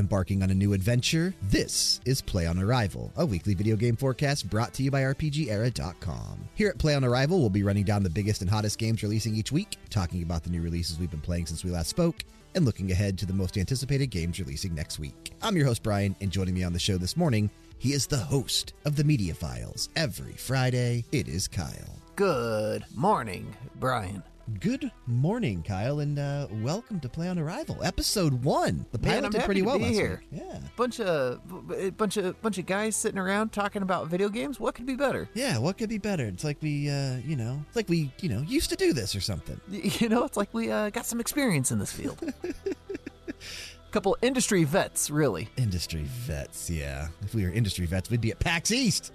Embarking 0.00 0.42
on 0.42 0.50
a 0.50 0.54
new 0.54 0.72
adventure. 0.72 1.34
This 1.42 2.00
is 2.06 2.22
Play 2.22 2.46
on 2.46 2.58
Arrival, 2.58 3.12
a 3.16 3.26
weekly 3.26 3.52
video 3.52 3.76
game 3.76 3.96
forecast 3.96 4.48
brought 4.48 4.72
to 4.74 4.82
you 4.82 4.90
by 4.90 5.02
RPGera.com. 5.02 6.48
Here 6.54 6.70
at 6.70 6.78
Play 6.78 6.94
on 6.94 7.04
Arrival, 7.04 7.38
we'll 7.38 7.50
be 7.50 7.62
running 7.62 7.84
down 7.84 8.02
the 8.02 8.08
biggest 8.08 8.40
and 8.40 8.50
hottest 8.50 8.78
games 8.78 9.02
releasing 9.02 9.36
each 9.36 9.52
week, 9.52 9.76
talking 9.90 10.22
about 10.22 10.42
the 10.42 10.48
new 10.48 10.62
releases 10.62 10.98
we've 10.98 11.10
been 11.10 11.20
playing 11.20 11.44
since 11.44 11.64
we 11.64 11.70
last 11.70 11.90
spoke, 11.90 12.24
and 12.54 12.64
looking 12.64 12.90
ahead 12.90 13.18
to 13.18 13.26
the 13.26 13.34
most 13.34 13.58
anticipated 13.58 14.06
games 14.06 14.40
releasing 14.40 14.74
next 14.74 14.98
week. 14.98 15.34
I'm 15.42 15.54
your 15.54 15.66
host, 15.66 15.82
Brian, 15.82 16.16
and 16.22 16.30
joining 16.30 16.54
me 16.54 16.64
on 16.64 16.72
the 16.72 16.78
show 16.78 16.96
this 16.96 17.16
morning, 17.16 17.50
he 17.76 17.92
is 17.92 18.06
the 18.06 18.16
host 18.16 18.72
of 18.86 18.96
the 18.96 19.04
Media 19.04 19.34
Files. 19.34 19.90
Every 19.96 20.32
Friday, 20.32 21.04
it 21.12 21.28
is 21.28 21.46
Kyle. 21.46 21.98
Good 22.16 22.86
morning, 22.96 23.54
Brian. 23.76 24.22
Good 24.58 24.90
morning, 25.06 25.62
Kyle, 25.62 26.00
and 26.00 26.18
uh, 26.18 26.46
welcome 26.62 26.98
to 27.00 27.08
Play 27.10 27.28
on 27.28 27.38
Arrival, 27.38 27.78
episode 27.84 28.42
one. 28.42 28.84
The 28.90 28.98
Man, 28.98 29.10
pilot 29.10 29.24
I'm 29.26 29.30
did 29.32 29.42
pretty 29.42 29.62
well 29.62 29.78
last 29.78 29.92
here. 29.92 30.22
week. 30.32 30.40
Yeah, 30.42 30.58
Bunch 30.76 30.98
of 30.98 31.40
a 31.78 31.90
bunch 31.90 32.16
of 32.16 32.40
bunch 32.42 32.56
of 32.58 32.66
guys 32.66 32.96
sitting 32.96 33.18
around 33.18 33.52
talking 33.52 33.82
about 33.82 34.08
video 34.08 34.28
games. 34.28 34.58
What 34.58 34.74
could 34.74 34.86
be 34.86 34.96
better? 34.96 35.28
yeah. 35.34 35.58
What 35.58 35.76
could 35.78 35.88
be 35.90 35.98
better? 35.98 36.24
It's 36.24 36.42
like 36.42 36.56
we, 36.62 36.88
uh, 36.90 37.18
you 37.18 37.36
know, 37.36 37.62
it's 37.68 37.76
like 37.76 37.88
we, 37.88 38.10
you 38.20 38.28
know, 38.30 38.40
used 38.40 38.70
to 38.70 38.76
do 38.76 38.92
this 38.92 39.14
or 39.14 39.20
something. 39.20 39.60
You 40.00 40.08
know, 40.08 40.24
it's 40.24 40.36
like 40.38 40.52
we 40.54 40.70
uh, 40.70 40.88
got 40.90 41.04
some 41.06 41.20
experience 41.20 41.70
in 41.70 41.78
this 41.78 41.92
field. 41.92 42.18
A 42.42 43.42
couple 43.92 44.16
industry 44.22 44.64
vets, 44.64 45.10
really. 45.10 45.48
Industry 45.58 46.04
vets, 46.06 46.70
yeah. 46.70 47.08
If 47.22 47.34
we 47.34 47.44
were 47.44 47.50
industry 47.50 47.86
vets, 47.86 48.10
we'd 48.10 48.20
be 48.22 48.30
at 48.30 48.38
PAX 48.38 48.70
East. 48.72 49.12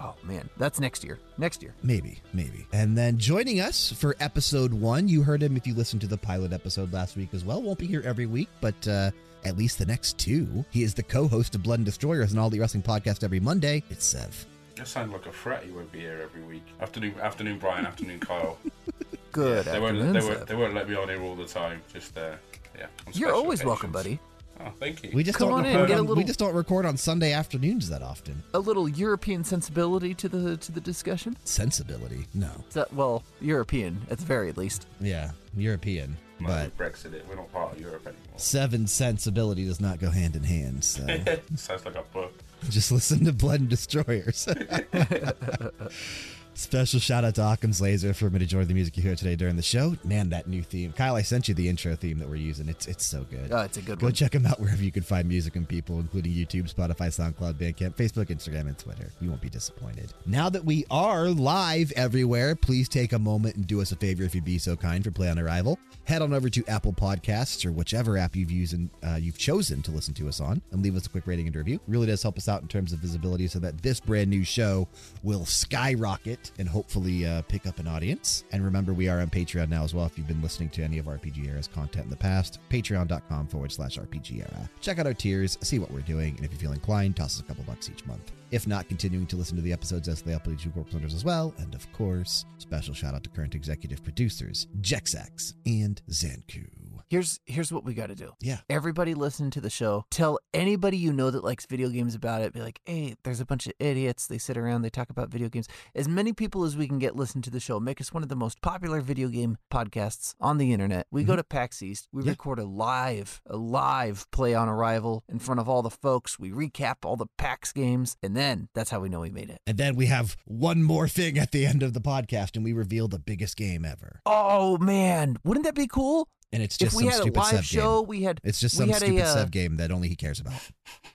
Oh 0.00 0.14
man, 0.22 0.48
that's 0.56 0.78
next 0.78 1.02
year. 1.02 1.18
Next 1.38 1.62
year. 1.62 1.74
Maybe, 1.82 2.20
maybe. 2.32 2.66
And 2.72 2.96
then 2.96 3.18
joining 3.18 3.60
us 3.60 3.92
for 3.92 4.14
episode 4.20 4.72
one, 4.72 5.08
you 5.08 5.22
heard 5.22 5.42
him 5.42 5.56
if 5.56 5.66
you 5.66 5.74
listened 5.74 6.00
to 6.02 6.06
the 6.06 6.16
pilot 6.16 6.52
episode 6.52 6.92
last 6.92 7.16
week 7.16 7.30
as 7.32 7.44
well. 7.44 7.60
Won't 7.60 7.78
be 7.78 7.86
here 7.86 8.02
every 8.04 8.26
week, 8.26 8.48
but 8.60 8.86
uh, 8.86 9.10
at 9.44 9.56
least 9.56 9.78
the 9.78 9.86
next 9.86 10.18
two. 10.18 10.64
He 10.70 10.82
is 10.82 10.94
the 10.94 11.02
co-host 11.02 11.54
of 11.54 11.62
Blood 11.62 11.80
and 11.80 11.86
Destroyers, 11.86 12.32
an 12.32 12.38
all 12.38 12.50
the 12.50 12.60
wrestling 12.60 12.82
podcast 12.82 13.24
every 13.24 13.40
Monday. 13.40 13.82
It's 13.90 14.04
Sev. 14.04 14.46
That 14.76 14.86
sounds 14.86 15.12
like 15.12 15.26
a 15.26 15.32
threat. 15.32 15.64
He 15.64 15.72
won't 15.72 15.90
be 15.90 16.00
here 16.00 16.20
every 16.22 16.42
week. 16.42 16.64
Afternoon, 16.80 17.14
afternoon, 17.20 17.58
Brian. 17.58 17.84
Afternoon, 17.84 18.20
Kyle. 18.20 18.58
Good 19.32 19.66
they 19.66 19.80
won't. 19.80 19.98
They 19.98 20.20
won't. 20.20 20.46
They 20.46 20.54
won't 20.54 20.74
let 20.74 20.88
me 20.88 20.94
on 20.94 21.08
here 21.08 21.20
all 21.22 21.34
the 21.34 21.44
time. 21.44 21.82
Just 21.92 22.16
uh, 22.16 22.36
yeah. 22.76 22.84
on 22.84 23.12
You're 23.12 23.28
special 23.28 23.34
always 23.34 23.64
welcome, 23.64 23.90
buddy. 23.90 24.20
Oh, 24.60 24.72
thank 24.80 25.02
you. 25.04 25.10
We 25.14 25.22
just 25.22 25.38
Come 25.38 25.48
don't 25.50 25.60
on 25.60 25.66
in, 25.66 25.72
record 25.74 25.88
get 25.88 25.98
a 25.98 26.00
on, 26.00 26.16
we 26.16 26.24
just 26.24 26.38
don't 26.38 26.54
record 26.54 26.84
on 26.86 26.96
Sunday 26.96 27.32
afternoons 27.32 27.88
that 27.90 28.02
often. 28.02 28.42
A 28.54 28.58
little 28.58 28.88
European 28.88 29.44
sensibility 29.44 30.14
to 30.14 30.28
the 30.28 30.56
to 30.56 30.72
the 30.72 30.80
discussion. 30.80 31.36
Sensibility, 31.44 32.26
no. 32.34 32.50
So, 32.70 32.86
well, 32.92 33.22
European 33.40 34.00
at 34.10 34.18
the 34.18 34.24
very 34.24 34.52
least. 34.52 34.86
Yeah, 35.00 35.30
European, 35.56 36.16
but 36.40 36.76
Brexit. 36.76 37.12
It. 37.14 37.24
We're 37.28 37.36
not 37.36 37.52
part 37.52 37.72
of 37.74 37.80
Europe 37.80 38.06
anymore. 38.06 38.22
seven 38.36 38.86
sensibility 38.86 39.64
does 39.64 39.80
not 39.80 40.00
go 40.00 40.10
hand 40.10 40.34
in 40.36 40.42
hand. 40.44 40.84
So 40.84 41.06
Sounds 41.56 41.84
like 41.84 41.96
a 41.96 42.02
book. 42.12 42.32
just 42.68 42.90
listen 42.90 43.24
to 43.24 43.32
Blood 43.32 43.60
and 43.60 43.68
Destroyers. 43.68 44.48
Special 46.58 46.98
shout 46.98 47.24
out 47.24 47.36
to 47.36 47.52
Occam's 47.52 47.80
Laser 47.80 48.12
for 48.12 48.28
me 48.30 48.40
to 48.40 48.44
join 48.44 48.66
the 48.66 48.74
music 48.74 48.96
you 48.96 49.02
hear 49.04 49.14
today 49.14 49.36
during 49.36 49.54
the 49.54 49.62
show. 49.62 49.94
Man, 50.02 50.30
that 50.30 50.48
new 50.48 50.60
theme, 50.60 50.92
Kyle, 50.92 51.14
I 51.14 51.22
sent 51.22 51.46
you 51.46 51.54
the 51.54 51.68
intro 51.68 51.94
theme 51.94 52.18
that 52.18 52.28
we're 52.28 52.34
using. 52.34 52.68
It's 52.68 52.88
it's 52.88 53.06
so 53.06 53.22
good. 53.30 53.52
Oh, 53.52 53.60
it's 53.60 53.76
a 53.76 53.80
good 53.80 54.00
Go 54.00 54.06
one. 54.06 54.10
Go 54.10 54.16
check 54.16 54.32
them 54.32 54.44
out 54.44 54.58
wherever 54.58 54.82
you 54.82 54.90
can 54.90 55.04
find 55.04 55.28
music 55.28 55.54
and 55.54 55.68
people, 55.68 56.00
including 56.00 56.32
YouTube, 56.32 56.74
Spotify, 56.74 57.10
SoundCloud, 57.10 57.54
Bandcamp, 57.54 57.94
Facebook, 57.94 58.26
Instagram, 58.26 58.62
and 58.62 58.76
Twitter. 58.76 59.12
You 59.20 59.28
won't 59.28 59.40
be 59.40 59.48
disappointed. 59.48 60.12
Now 60.26 60.50
that 60.50 60.64
we 60.64 60.84
are 60.90 61.28
live 61.28 61.92
everywhere, 61.92 62.56
please 62.56 62.88
take 62.88 63.12
a 63.12 63.20
moment 63.20 63.54
and 63.54 63.64
do 63.64 63.80
us 63.80 63.92
a 63.92 63.96
favor 63.96 64.24
if 64.24 64.34
you'd 64.34 64.44
be 64.44 64.58
so 64.58 64.74
kind 64.74 65.04
for 65.04 65.12
Play 65.12 65.30
on 65.30 65.38
Arrival. 65.38 65.78
Head 66.06 66.22
on 66.22 66.32
over 66.32 66.50
to 66.50 66.66
Apple 66.66 66.92
Podcasts 66.92 67.64
or 67.64 67.70
whichever 67.70 68.18
app 68.18 68.34
you've 68.34 68.50
used 68.50 68.74
and 68.74 68.90
uh, 69.06 69.14
you've 69.14 69.38
chosen 69.38 69.80
to 69.82 69.92
listen 69.92 70.12
to 70.14 70.26
us 70.26 70.40
on, 70.40 70.60
and 70.72 70.82
leave 70.82 70.96
us 70.96 71.06
a 71.06 71.08
quick 71.08 71.28
rating 71.28 71.46
and 71.46 71.54
review. 71.54 71.78
Really 71.86 72.08
does 72.08 72.20
help 72.20 72.36
us 72.36 72.48
out 72.48 72.62
in 72.62 72.68
terms 72.68 72.92
of 72.92 72.98
visibility, 72.98 73.46
so 73.46 73.60
that 73.60 73.80
this 73.80 74.00
brand 74.00 74.28
new 74.28 74.42
show 74.42 74.88
will 75.22 75.46
skyrocket 75.46 76.47
and 76.58 76.68
hopefully 76.68 77.26
uh, 77.26 77.42
pick 77.42 77.66
up 77.66 77.78
an 77.78 77.86
audience. 77.86 78.44
And 78.52 78.64
remember, 78.64 78.92
we 78.92 79.08
are 79.08 79.20
on 79.20 79.30
Patreon 79.30 79.68
now 79.68 79.84
as 79.84 79.94
well. 79.94 80.06
If 80.06 80.16
you've 80.16 80.28
been 80.28 80.42
listening 80.42 80.70
to 80.70 80.82
any 80.82 80.98
of 80.98 81.06
RPG 81.06 81.48
Era's 81.48 81.68
content 81.68 82.04
in 82.04 82.10
the 82.10 82.16
past, 82.16 82.58
patreon.com 82.70 83.48
forward 83.48 83.72
slash 83.72 83.98
RPG 83.98 84.40
Era. 84.40 84.70
Check 84.80 84.98
out 84.98 85.06
our 85.06 85.14
tiers, 85.14 85.58
see 85.60 85.78
what 85.78 85.90
we're 85.90 86.00
doing, 86.00 86.34
and 86.36 86.44
if 86.44 86.52
you 86.52 86.58
feel 86.58 86.72
inclined, 86.72 87.16
toss 87.16 87.36
us 87.36 87.40
a 87.40 87.44
couple 87.44 87.64
bucks 87.64 87.90
each 87.90 88.04
month. 88.06 88.32
If 88.50 88.66
not, 88.66 88.88
continuing 88.88 89.26
to 89.26 89.36
listen 89.36 89.56
to 89.56 89.62
the 89.62 89.72
episodes 89.72 90.08
as 90.08 90.22
they 90.22 90.32
upload 90.32 90.60
to 90.62 90.70
Corp 90.70 90.90
Centers 90.90 91.14
as 91.14 91.24
well. 91.24 91.54
And 91.58 91.74
of 91.74 91.90
course, 91.92 92.46
special 92.58 92.94
shout 92.94 93.14
out 93.14 93.24
to 93.24 93.30
current 93.30 93.54
executive 93.54 94.02
producers, 94.02 94.68
Jexak 94.80 95.52
and 95.66 96.00
Xancu. 96.10 96.77
Here's 97.10 97.40
here's 97.46 97.72
what 97.72 97.84
we 97.84 97.94
got 97.94 98.08
to 98.08 98.14
do. 98.14 98.32
Yeah. 98.40 98.58
Everybody 98.68 99.14
listen 99.14 99.50
to 99.52 99.60
the 99.62 99.70
show. 99.70 100.04
Tell 100.10 100.38
anybody 100.52 100.98
you 100.98 101.12
know 101.12 101.30
that 101.30 101.42
likes 101.42 101.64
video 101.64 101.88
games 101.88 102.14
about 102.14 102.42
it. 102.42 102.52
Be 102.52 102.60
like, 102.60 102.80
hey, 102.84 103.14
there's 103.24 103.40
a 103.40 103.46
bunch 103.46 103.66
of 103.66 103.72
idiots. 103.78 104.26
They 104.26 104.36
sit 104.36 104.58
around, 104.58 104.82
they 104.82 104.90
talk 104.90 105.08
about 105.08 105.30
video 105.30 105.48
games. 105.48 105.68
As 105.94 106.06
many 106.06 106.34
people 106.34 106.64
as 106.64 106.76
we 106.76 106.86
can 106.86 106.98
get 106.98 107.16
listen 107.16 107.40
to 107.42 107.50
the 107.50 107.60
show. 107.60 107.80
Make 107.80 108.00
us 108.00 108.12
one 108.12 108.22
of 108.22 108.28
the 108.28 108.36
most 108.36 108.60
popular 108.60 109.00
video 109.00 109.28
game 109.28 109.56
podcasts 109.72 110.34
on 110.38 110.58
the 110.58 110.72
internet. 110.72 111.06
We 111.10 111.24
go 111.24 111.32
mm-hmm. 111.32 111.38
to 111.38 111.44
PAX 111.44 111.82
East. 111.82 112.08
We 112.12 112.24
Yeah. 112.24 112.30
record 112.32 112.58
a 112.58 112.64
live, 112.64 113.40
a 113.46 113.56
live 113.56 114.30
play 114.30 114.54
on 114.54 114.68
arrival 114.68 115.24
in 115.28 115.38
front 115.38 115.60
of 115.60 115.68
all 115.68 115.80
the 115.82 115.90
folks. 115.90 116.38
We 116.38 116.50
recap 116.50 116.96
all 117.04 117.16
the 117.16 117.26
PAX 117.38 117.72
games, 117.72 118.16
and 118.22 118.36
then 118.36 118.68
that's 118.74 118.90
how 118.90 119.00
we 119.00 119.08
know 119.08 119.20
we 119.20 119.30
made 119.30 119.48
it. 119.48 119.62
And 119.66 119.78
then 119.78 119.96
we 119.96 120.06
have 120.06 120.36
one 120.44 120.82
more 120.82 121.08
thing 121.08 121.38
at 121.38 121.52
the 121.52 121.64
end 121.64 121.82
of 121.82 121.94
the 121.94 122.00
podcast, 122.00 122.54
and 122.54 122.64
we 122.64 122.74
reveal 122.74 123.08
the 123.08 123.18
biggest 123.18 123.56
game 123.56 123.86
ever. 123.86 124.20
Oh 124.26 124.76
man, 124.76 125.38
wouldn't 125.42 125.64
that 125.64 125.74
be 125.74 125.86
cool? 125.86 126.28
And 126.50 126.62
it's 126.62 126.76
if 126.76 126.80
just 126.90 126.96
we 126.96 127.02
some 127.02 127.10
had 127.10 127.18
a 127.18 127.22
stupid 127.22 127.38
live 127.40 127.54
Sev 127.56 127.64
show, 127.66 128.00
game. 128.00 128.08
we 128.08 128.22
had 128.22 128.40
It's 128.42 128.58
just 128.58 128.74
we 128.78 128.86
some 128.86 128.88
had 128.88 129.02
a, 129.02 129.06
stupid 129.06 129.22
uh, 129.22 129.34
Sev 129.34 129.50
game 129.50 129.76
that 129.76 129.90
only 129.90 130.08
he 130.08 130.16
cares 130.16 130.40
about. 130.40 130.54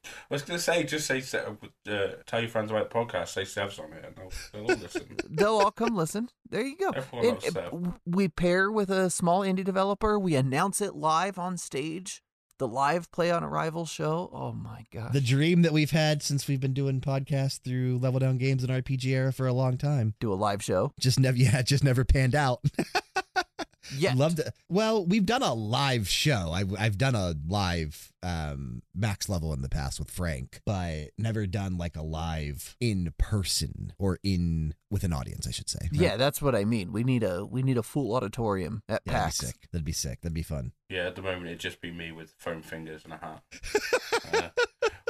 I 0.05 0.09
was 0.29 0.44
going 0.44 0.57
to 0.57 0.63
say, 0.63 0.83
just 0.83 1.07
say, 1.07 1.23
uh, 1.89 2.07
tell 2.27 2.39
your 2.39 2.49
friends 2.49 2.69
about 2.69 2.89
the 2.89 2.95
podcast. 2.95 3.29
Say 3.29 3.44
Sev's 3.45 3.79
on 3.79 3.94
it, 3.94 4.05
and 4.05 4.16
they'll, 4.16 4.31
they'll 4.51 4.71
all 4.71 4.81
listen. 4.81 5.17
they'll 5.29 5.57
all 5.57 5.71
come 5.71 5.95
listen. 5.95 6.29
There 6.49 6.61
you 6.61 6.77
go. 6.77 6.89
Everyone 6.95 7.25
And, 7.25 7.33
loves 7.35 7.45
Sev. 7.45 7.63
w- 7.71 7.94
we 8.05 8.27
pair 8.27 8.71
with 8.71 8.91
a 8.91 9.09
small 9.09 9.41
indie 9.41 9.63
developer. 9.63 10.19
We 10.19 10.35
announce 10.35 10.81
it 10.81 10.95
live 10.95 11.39
on 11.39 11.57
stage. 11.57 12.21
The 12.59 12.67
live 12.67 13.11
play 13.11 13.31
on 13.31 13.44
arrival 13.44 13.85
show. 13.88 14.29
Oh 14.31 14.51
my 14.53 14.85
god! 14.94 15.11
The 15.11 15.19
dream 15.19 15.63
that 15.63 15.73
we've 15.73 15.89
had 15.91 16.21
since 16.21 16.47
we've 16.47 16.59
been 16.61 16.73
doing 16.75 17.01
podcasts 17.01 17.59
through 17.59 17.97
Level 17.97 18.19
Down 18.19 18.38
Games 18.38 18.63
and 18.63 18.71
RPG 18.71 19.05
Era 19.07 19.33
for 19.33 19.47
a 19.47 19.53
long 19.53 19.75
time. 19.77 20.13
Do 20.19 20.31
a 20.31 20.35
live 20.35 20.63
show. 20.63 20.94
Just 21.00 21.19
never, 21.19 21.35
yeah, 21.39 21.63
just 21.63 21.83
never 21.83 22.05
panned 22.05 22.35
out. 22.35 22.61
Yeah. 23.97 24.13
Loved 24.16 24.38
to. 24.38 24.51
Well, 24.69 25.05
we've 25.05 25.25
done 25.25 25.41
a 25.44 25.53
live 25.53 26.07
show. 26.07 26.51
I've 26.53 26.73
I've 26.79 26.97
done 26.97 27.16
a 27.16 27.33
live 27.47 28.11
um 28.23 28.81
max 28.95 29.27
level 29.27 29.51
in 29.53 29.61
the 29.61 29.69
past 29.69 29.99
with 29.99 30.09
Frank, 30.09 30.61
but 30.66 31.09
never 31.17 31.45
done 31.45 31.77
like 31.77 31.95
a 31.97 32.01
live 32.01 32.75
in 32.79 33.13
person 33.17 33.94
or 33.99 34.19
in 34.23 34.73
with 34.89 35.03
an 35.03 35.11
audience, 35.13 35.47
I 35.47 35.51
should 35.51 35.69
say. 35.69 35.79
right? 35.81 35.91
Yeah, 36.01 36.16
that's 36.17 36.41
what 36.41 36.55
I 36.55 36.63
mean. 36.66 36.91
We 36.91 37.03
need 37.03 37.23
a 37.23 37.45
we 37.45 37.61
need 37.63 37.77
a 37.77 37.83
full 37.83 38.16
auditorium 38.16 38.83
at 38.88 39.01
Yeah, 39.05 39.13
that'd 39.13 39.19
be 39.19 39.23
PAX. 39.25 39.38
sick. 39.38 39.55
That'd 39.71 39.85
be 39.85 39.91
sick. 39.91 40.21
That'd 40.21 40.33
be 40.33 40.44
fun. 40.44 40.71
Yeah, 40.89 41.07
at 41.07 41.15
the 41.15 41.21
moment 41.21 41.47
it'd 41.47 41.59
just 41.59 41.81
be 41.81 41.91
me 41.91 42.11
with 42.11 42.33
foam 42.38 42.61
fingers 42.61 43.03
and 43.03 43.13
a 43.13 43.17
hat. 43.17 43.41
Uh, 44.33 44.50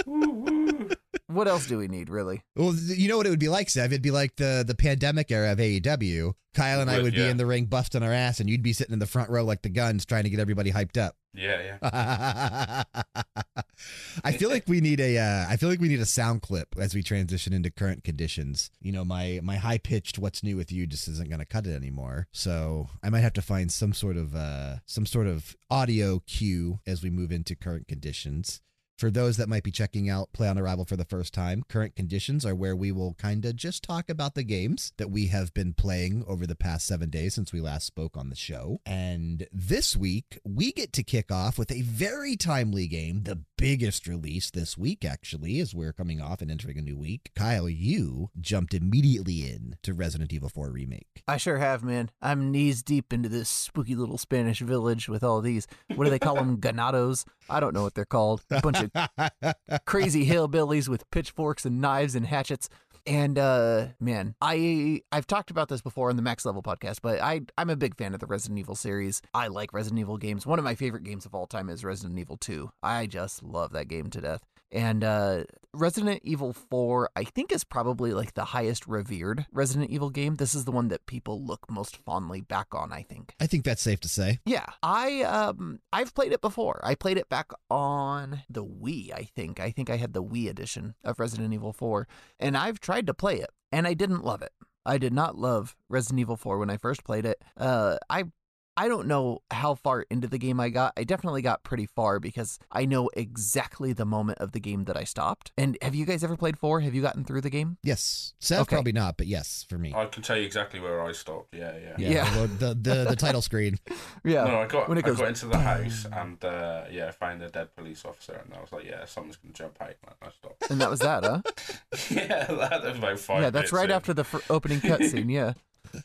woo, 0.06 0.30
woo. 0.32 0.90
What 1.34 1.48
else 1.48 1.68
do 1.68 1.78
we 1.78 1.88
need, 1.88 2.10
really? 2.10 2.44
Well, 2.56 2.76
you 2.76 3.08
know 3.08 3.18
what 3.18 3.26
it 3.26 3.32
would 3.32 3.40
be 3.40 3.50
like, 3.50 3.70
Sev? 3.70 3.92
It'd 3.92 4.02
be 4.02 4.12
like 4.12 4.36
the 4.36 4.64
the 4.66 4.76
pandemic 4.76 5.32
era 5.32 5.52
of 5.52 5.60
AEW. 5.60 6.34
Kyle 6.54 6.82
and 6.82 6.90
I 6.90 6.98
Would, 6.98 7.06
would 7.06 7.16
be 7.16 7.28
in 7.28 7.38
the 7.38 7.48
ring 7.48 7.66
busting 7.66 8.04
our 8.04 8.14
ass, 8.14 8.40
and 8.40 8.48
you'd 8.48 8.62
be 8.62 8.74
sitting 8.74 8.94
in 8.94 9.00
the 9.00 9.08
front 9.08 9.30
row 9.32 9.44
like 9.44 9.64
the 9.64 9.70
guns, 9.70 10.06
trying 10.06 10.24
to 10.24 10.30
get 10.30 10.40
everybody 10.40 10.72
hyped 10.72 10.98
up. 11.02 11.16
Yeah, 11.34 11.78
yeah. 11.82 12.84
I 14.24 14.34
feel 14.34 14.50
like 14.50 14.66
we 14.68 14.80
need 14.80 15.00
a 15.00 15.18
uh, 15.18 15.48
I 15.50 15.58
feel 15.58 15.70
like 15.70 15.82
we 15.82 15.88
need 15.88 16.00
a 16.00 16.06
sound 16.06 16.44
clip 16.44 16.76
as 16.78 16.94
we 16.94 17.02
transition 17.02 17.54
into 17.54 17.72
current 17.72 18.04
conditions. 18.04 18.70
You 18.82 18.92
know, 18.92 19.04
my 19.04 19.40
my 19.42 19.56
high 19.56 19.80
pitched 19.80 20.20
"What's 20.20 20.44
new 20.44 20.56
with 20.56 20.72
you" 20.72 20.86
just 20.86 21.08
isn't 21.08 21.30
going 21.30 21.40
to 21.40 21.46
cut 21.46 21.66
it 21.66 21.76
anymore. 21.76 22.28
So 22.32 22.88
I 23.02 23.10
might 23.10 23.22
have 23.22 23.34
to 23.34 23.42
find 23.42 23.72
some 23.72 23.94
sort 23.94 24.16
of 24.16 24.36
uh, 24.36 24.76
some 24.86 25.08
sort 25.08 25.26
of 25.26 25.56
audio 25.72 26.22
cue 26.28 26.80
as 26.86 27.02
we 27.02 27.10
move 27.10 27.32
into 27.32 27.56
current 27.56 27.88
conditions. 27.88 28.62
For 28.98 29.10
those 29.10 29.38
that 29.38 29.50
might 29.50 29.64
be 29.64 29.72
checking 29.72 30.10
out 30.10 30.32
Play 30.34 30.48
on 30.48 30.58
Arrival 30.58 30.86
for 30.86 30.96
the 30.96 31.04
first 31.04 31.34
time, 31.34 31.64
current 31.68 31.96
conditions 31.96 32.46
are 32.46 32.56
where 32.56 32.76
we 32.76 32.92
will 32.92 33.16
kind 33.16 33.44
of 33.44 33.56
just 33.56 33.84
talk 33.84 34.10
about 34.10 34.36
the 34.36 34.44
games 34.44 34.94
that 34.98 35.10
we 35.10 35.28
have 35.28 35.54
been 35.54 35.74
playing 35.74 36.24
over 36.28 36.46
the 36.46 36.56
past 36.56 36.86
seven 36.86 37.10
days 37.10 37.34
since 37.34 37.52
we 37.52 37.60
last 37.60 37.86
spoke 37.86 38.16
on 38.16 38.30
the 38.30 38.36
show. 38.36 38.80
And 38.86 39.48
this 39.52 39.98
week, 39.98 40.40
we 40.46 40.72
get 40.72 40.94
to 40.94 41.04
kick 41.04 41.32
off 41.32 41.58
with 41.58 41.72
a 41.72 41.82
very 41.82 42.38
timely 42.38 42.88
game, 42.88 43.24
the 43.24 43.40
biggest 43.58 44.08
release 44.08 44.52
this 44.52 44.78
week, 44.78 45.04
actually, 45.04 45.60
as 45.60 45.74
we're 45.74 45.94
coming 45.94 46.22
off 46.22 46.42
and 46.42 46.52
entering 46.52 46.78
a 46.78 46.82
new 46.82 46.98
week. 46.98 47.32
Kyle, 47.36 47.68
you 47.68 48.30
jumped 48.40 48.74
immediately 48.74 49.42
in 49.42 49.76
to 49.84 49.94
Resident 49.94 50.32
Evil 50.32 50.50
4 50.50 50.70
Remake. 50.70 51.24
I 51.28 51.38
sure 51.38 51.58
have, 51.58 51.84
man. 51.84 52.12
I'm 52.22 52.52
knees 52.52 52.84
deep 52.84 53.12
into 53.12 53.28
this 53.28 53.50
spooky 53.50 53.96
little 53.96 54.18
Spanish 54.18 54.60
village 54.60 55.10
with 55.10 55.24
all 55.24 55.42
these. 55.42 55.68
What 55.96 56.06
do 56.06 56.12
they 56.12 56.20
call 56.20 56.36
them? 56.44 56.58
Ganados? 56.58 57.26
I 57.50 57.60
don't 57.60 57.74
know 57.74 57.84
what 57.84 57.96
they're 57.96 58.06
called. 58.06 58.44
A 58.50 58.62
bunch 58.62 58.80
of 58.80 58.83
crazy 59.86 60.26
hillbillies 60.26 60.88
with 60.88 61.10
pitchforks 61.12 61.66
and 61.66 61.82
knives 61.82 62.16
and 62.16 62.26
hatchets. 62.26 62.70
And 63.06 63.38
uh 63.38 63.88
man, 64.00 64.36
I 64.42 65.02
I've 65.12 65.28
talked 65.28 65.52
about 65.52 65.68
this 65.68 65.82
before 65.82 66.10
on 66.10 66.16
the 66.16 66.22
Max 66.22 66.46
Level 66.46 66.64
podcast, 66.64 67.00
but 67.02 67.20
I 67.20 67.42
I'm 67.58 67.70
a 67.70 67.76
big 67.76 67.98
fan 67.98 68.14
of 68.14 68.22
the 68.22 68.26
Resident 68.26 68.60
Evil 68.60 68.76
series. 68.76 69.22
I 69.34 69.48
like 69.48 69.74
Resident 69.74 70.00
Evil 70.00 70.18
games. 70.18 70.46
One 70.46 70.58
of 70.58 70.66
my 70.66 70.76
favorite 70.76 71.04
games 71.04 71.26
of 71.26 71.36
all 71.36 71.46
time 71.46 71.70
is 71.70 71.84
Resident 71.84 72.18
Evil 72.18 72.38
2. 72.38 72.72
I 72.82 73.08
just 73.08 73.44
love 73.44 73.74
that 73.74 73.90
game 73.90 74.10
to 74.12 74.22
death. 74.22 74.46
And 74.74 75.04
uh, 75.04 75.44
Resident 75.72 76.22
Evil 76.24 76.52
4, 76.52 77.12
I 77.16 77.24
think, 77.24 77.52
is 77.52 77.64
probably 77.64 78.12
like 78.12 78.34
the 78.34 78.46
highest 78.46 78.88
revered 78.88 79.46
Resident 79.52 79.92
Evil 79.92 80.10
game. 80.10 80.36
This 80.36 80.56
is 80.56 80.66
the 80.66 80.72
one 80.72 80.88
that 80.88 81.06
people 81.06 81.42
look 81.42 81.70
most 81.70 81.96
fondly 81.96 82.42
back 82.42 82.74
on, 82.74 82.92
I 82.92 83.04
think. 83.04 83.36
I 83.40 83.46
think 83.46 83.64
that's 83.64 83.84
safe 83.84 84.00
to 84.02 84.10
say. 84.10 84.40
Yeah, 84.46 84.66
I 84.82 85.22
um 85.22 85.80
I've 85.94 86.16
played 86.16 86.32
it 86.32 86.42
before. 86.42 86.82
I 86.84 86.96
played 86.96 87.18
it 87.18 87.30
back 87.30 87.52
on 87.70 88.42
the 88.50 88.66
Wii, 88.66 89.14
I 89.14 89.30
think. 89.36 89.60
I 89.60 89.70
think 89.70 89.92
I 89.92 89.98
had 89.98 90.14
the 90.14 90.24
Wii 90.24 90.50
edition 90.50 90.96
of 91.04 91.20
Resident 91.20 91.54
Evil 91.54 91.72
4, 91.72 92.08
and 92.40 92.58
I've 92.58 92.80
tried 92.80 93.06
to 93.08 93.14
play 93.14 93.38
it, 93.38 93.52
and 93.72 93.88
I 93.88 93.94
didn't 93.94 94.26
love 94.26 94.42
it. 94.42 94.52
I 94.86 94.98
did 94.98 95.14
not 95.14 95.38
love 95.38 95.76
Resident 95.88 96.20
Evil 96.20 96.36
4 96.36 96.58
when 96.58 96.70
I 96.70 96.78
first 96.78 97.04
played 97.04 97.26
it. 97.26 97.42
Uh, 97.56 97.98
I 98.10 98.26
I 98.76 98.88
don't 98.88 99.08
know 99.08 99.40
how 99.52 99.76
far 99.76 100.02
into 100.10 100.28
the 100.28 100.40
game 100.40 100.60
I 100.60 100.70
got. 100.70 100.94
I 100.98 101.04
definitely 101.04 101.44
got 101.44 101.64
pretty 101.64 101.86
far 101.86 102.20
because 102.20 102.58
I 102.72 102.86
know 102.86 103.10
exactly 103.16 103.94
the 103.94 104.06
moment 104.06 104.40
of 104.40 104.52
the 104.52 104.60
game 104.60 104.86
that 104.86 104.98
I 104.98 105.04
stopped. 105.04 105.52
And 105.58 105.78
have 105.84 105.94
you 105.94 106.06
guys 106.06 106.24
ever 106.24 106.36
played 106.36 106.58
4? 106.58 106.80
Have 106.82 106.96
you 106.96 107.02
gotten 107.04 107.24
through 107.24 107.42
the 107.42 107.52
game? 107.52 107.78
Yes. 107.84 108.34
Sev, 108.40 108.62
Okay. 108.62 108.76
probably 108.76 108.92
not, 108.92 109.16
but 109.18 109.28
yes, 109.28 109.64
for 109.70 109.78
me. 109.78 109.94
I 109.96 110.06
can 110.06 110.24
tell 110.24 110.38
you 110.38 110.44
exactly 110.44 110.80
where 110.80 111.04
I 111.04 111.12
stopped. 111.12 111.54
Yeah, 111.54 111.78
yeah. 111.78 111.96
Yeah. 112.00 112.10
Yeah. 112.10 112.34
The, 112.34 112.48
the, 112.48 112.74
the, 112.74 113.06
the 113.10 113.16
title 113.16 113.42
screen. 113.50 113.78
Yeah. 114.24 114.46
No, 114.46 114.60
I 114.62 114.66
got 114.66 114.90
when 114.90 114.98
it 114.98 115.06
I 115.06 115.12
got 115.12 115.28
into 115.28 115.46
the 115.46 115.60
house 115.60 116.08
and 116.12 116.44
uh, 116.44 116.86
yeah, 116.92 117.08
I 117.10 117.12
found 117.12 117.44
a 117.44 117.50
dead 117.50 117.76
police 117.76 118.04
officer, 118.06 118.42
and 118.44 118.54
I 118.56 118.62
was 118.62 118.72
like, 118.72 118.86
yeah, 118.86 119.06
someone's 119.06 119.38
gonna 119.38 119.54
jump 119.54 119.78
out. 119.82 119.90
And 120.08 120.16
I 120.22 120.30
stopped. 120.32 120.72
And 120.72 120.82
that 120.82 120.90
was 120.90 121.00
that, 121.02 121.24
huh? 121.24 121.42
yeah, 122.10 122.46
that 122.46 122.84
was 122.84 122.98
about 122.98 123.20
five. 123.20 123.42
yeah, 123.44 123.50
that's 123.52 123.72
right 123.72 123.86
in. 123.90 123.92
after 123.96 124.14
the 124.16 124.24
fir- 124.24 124.42
opening 124.50 124.82
cutscene. 124.82 125.30
Yeah. 125.30 125.54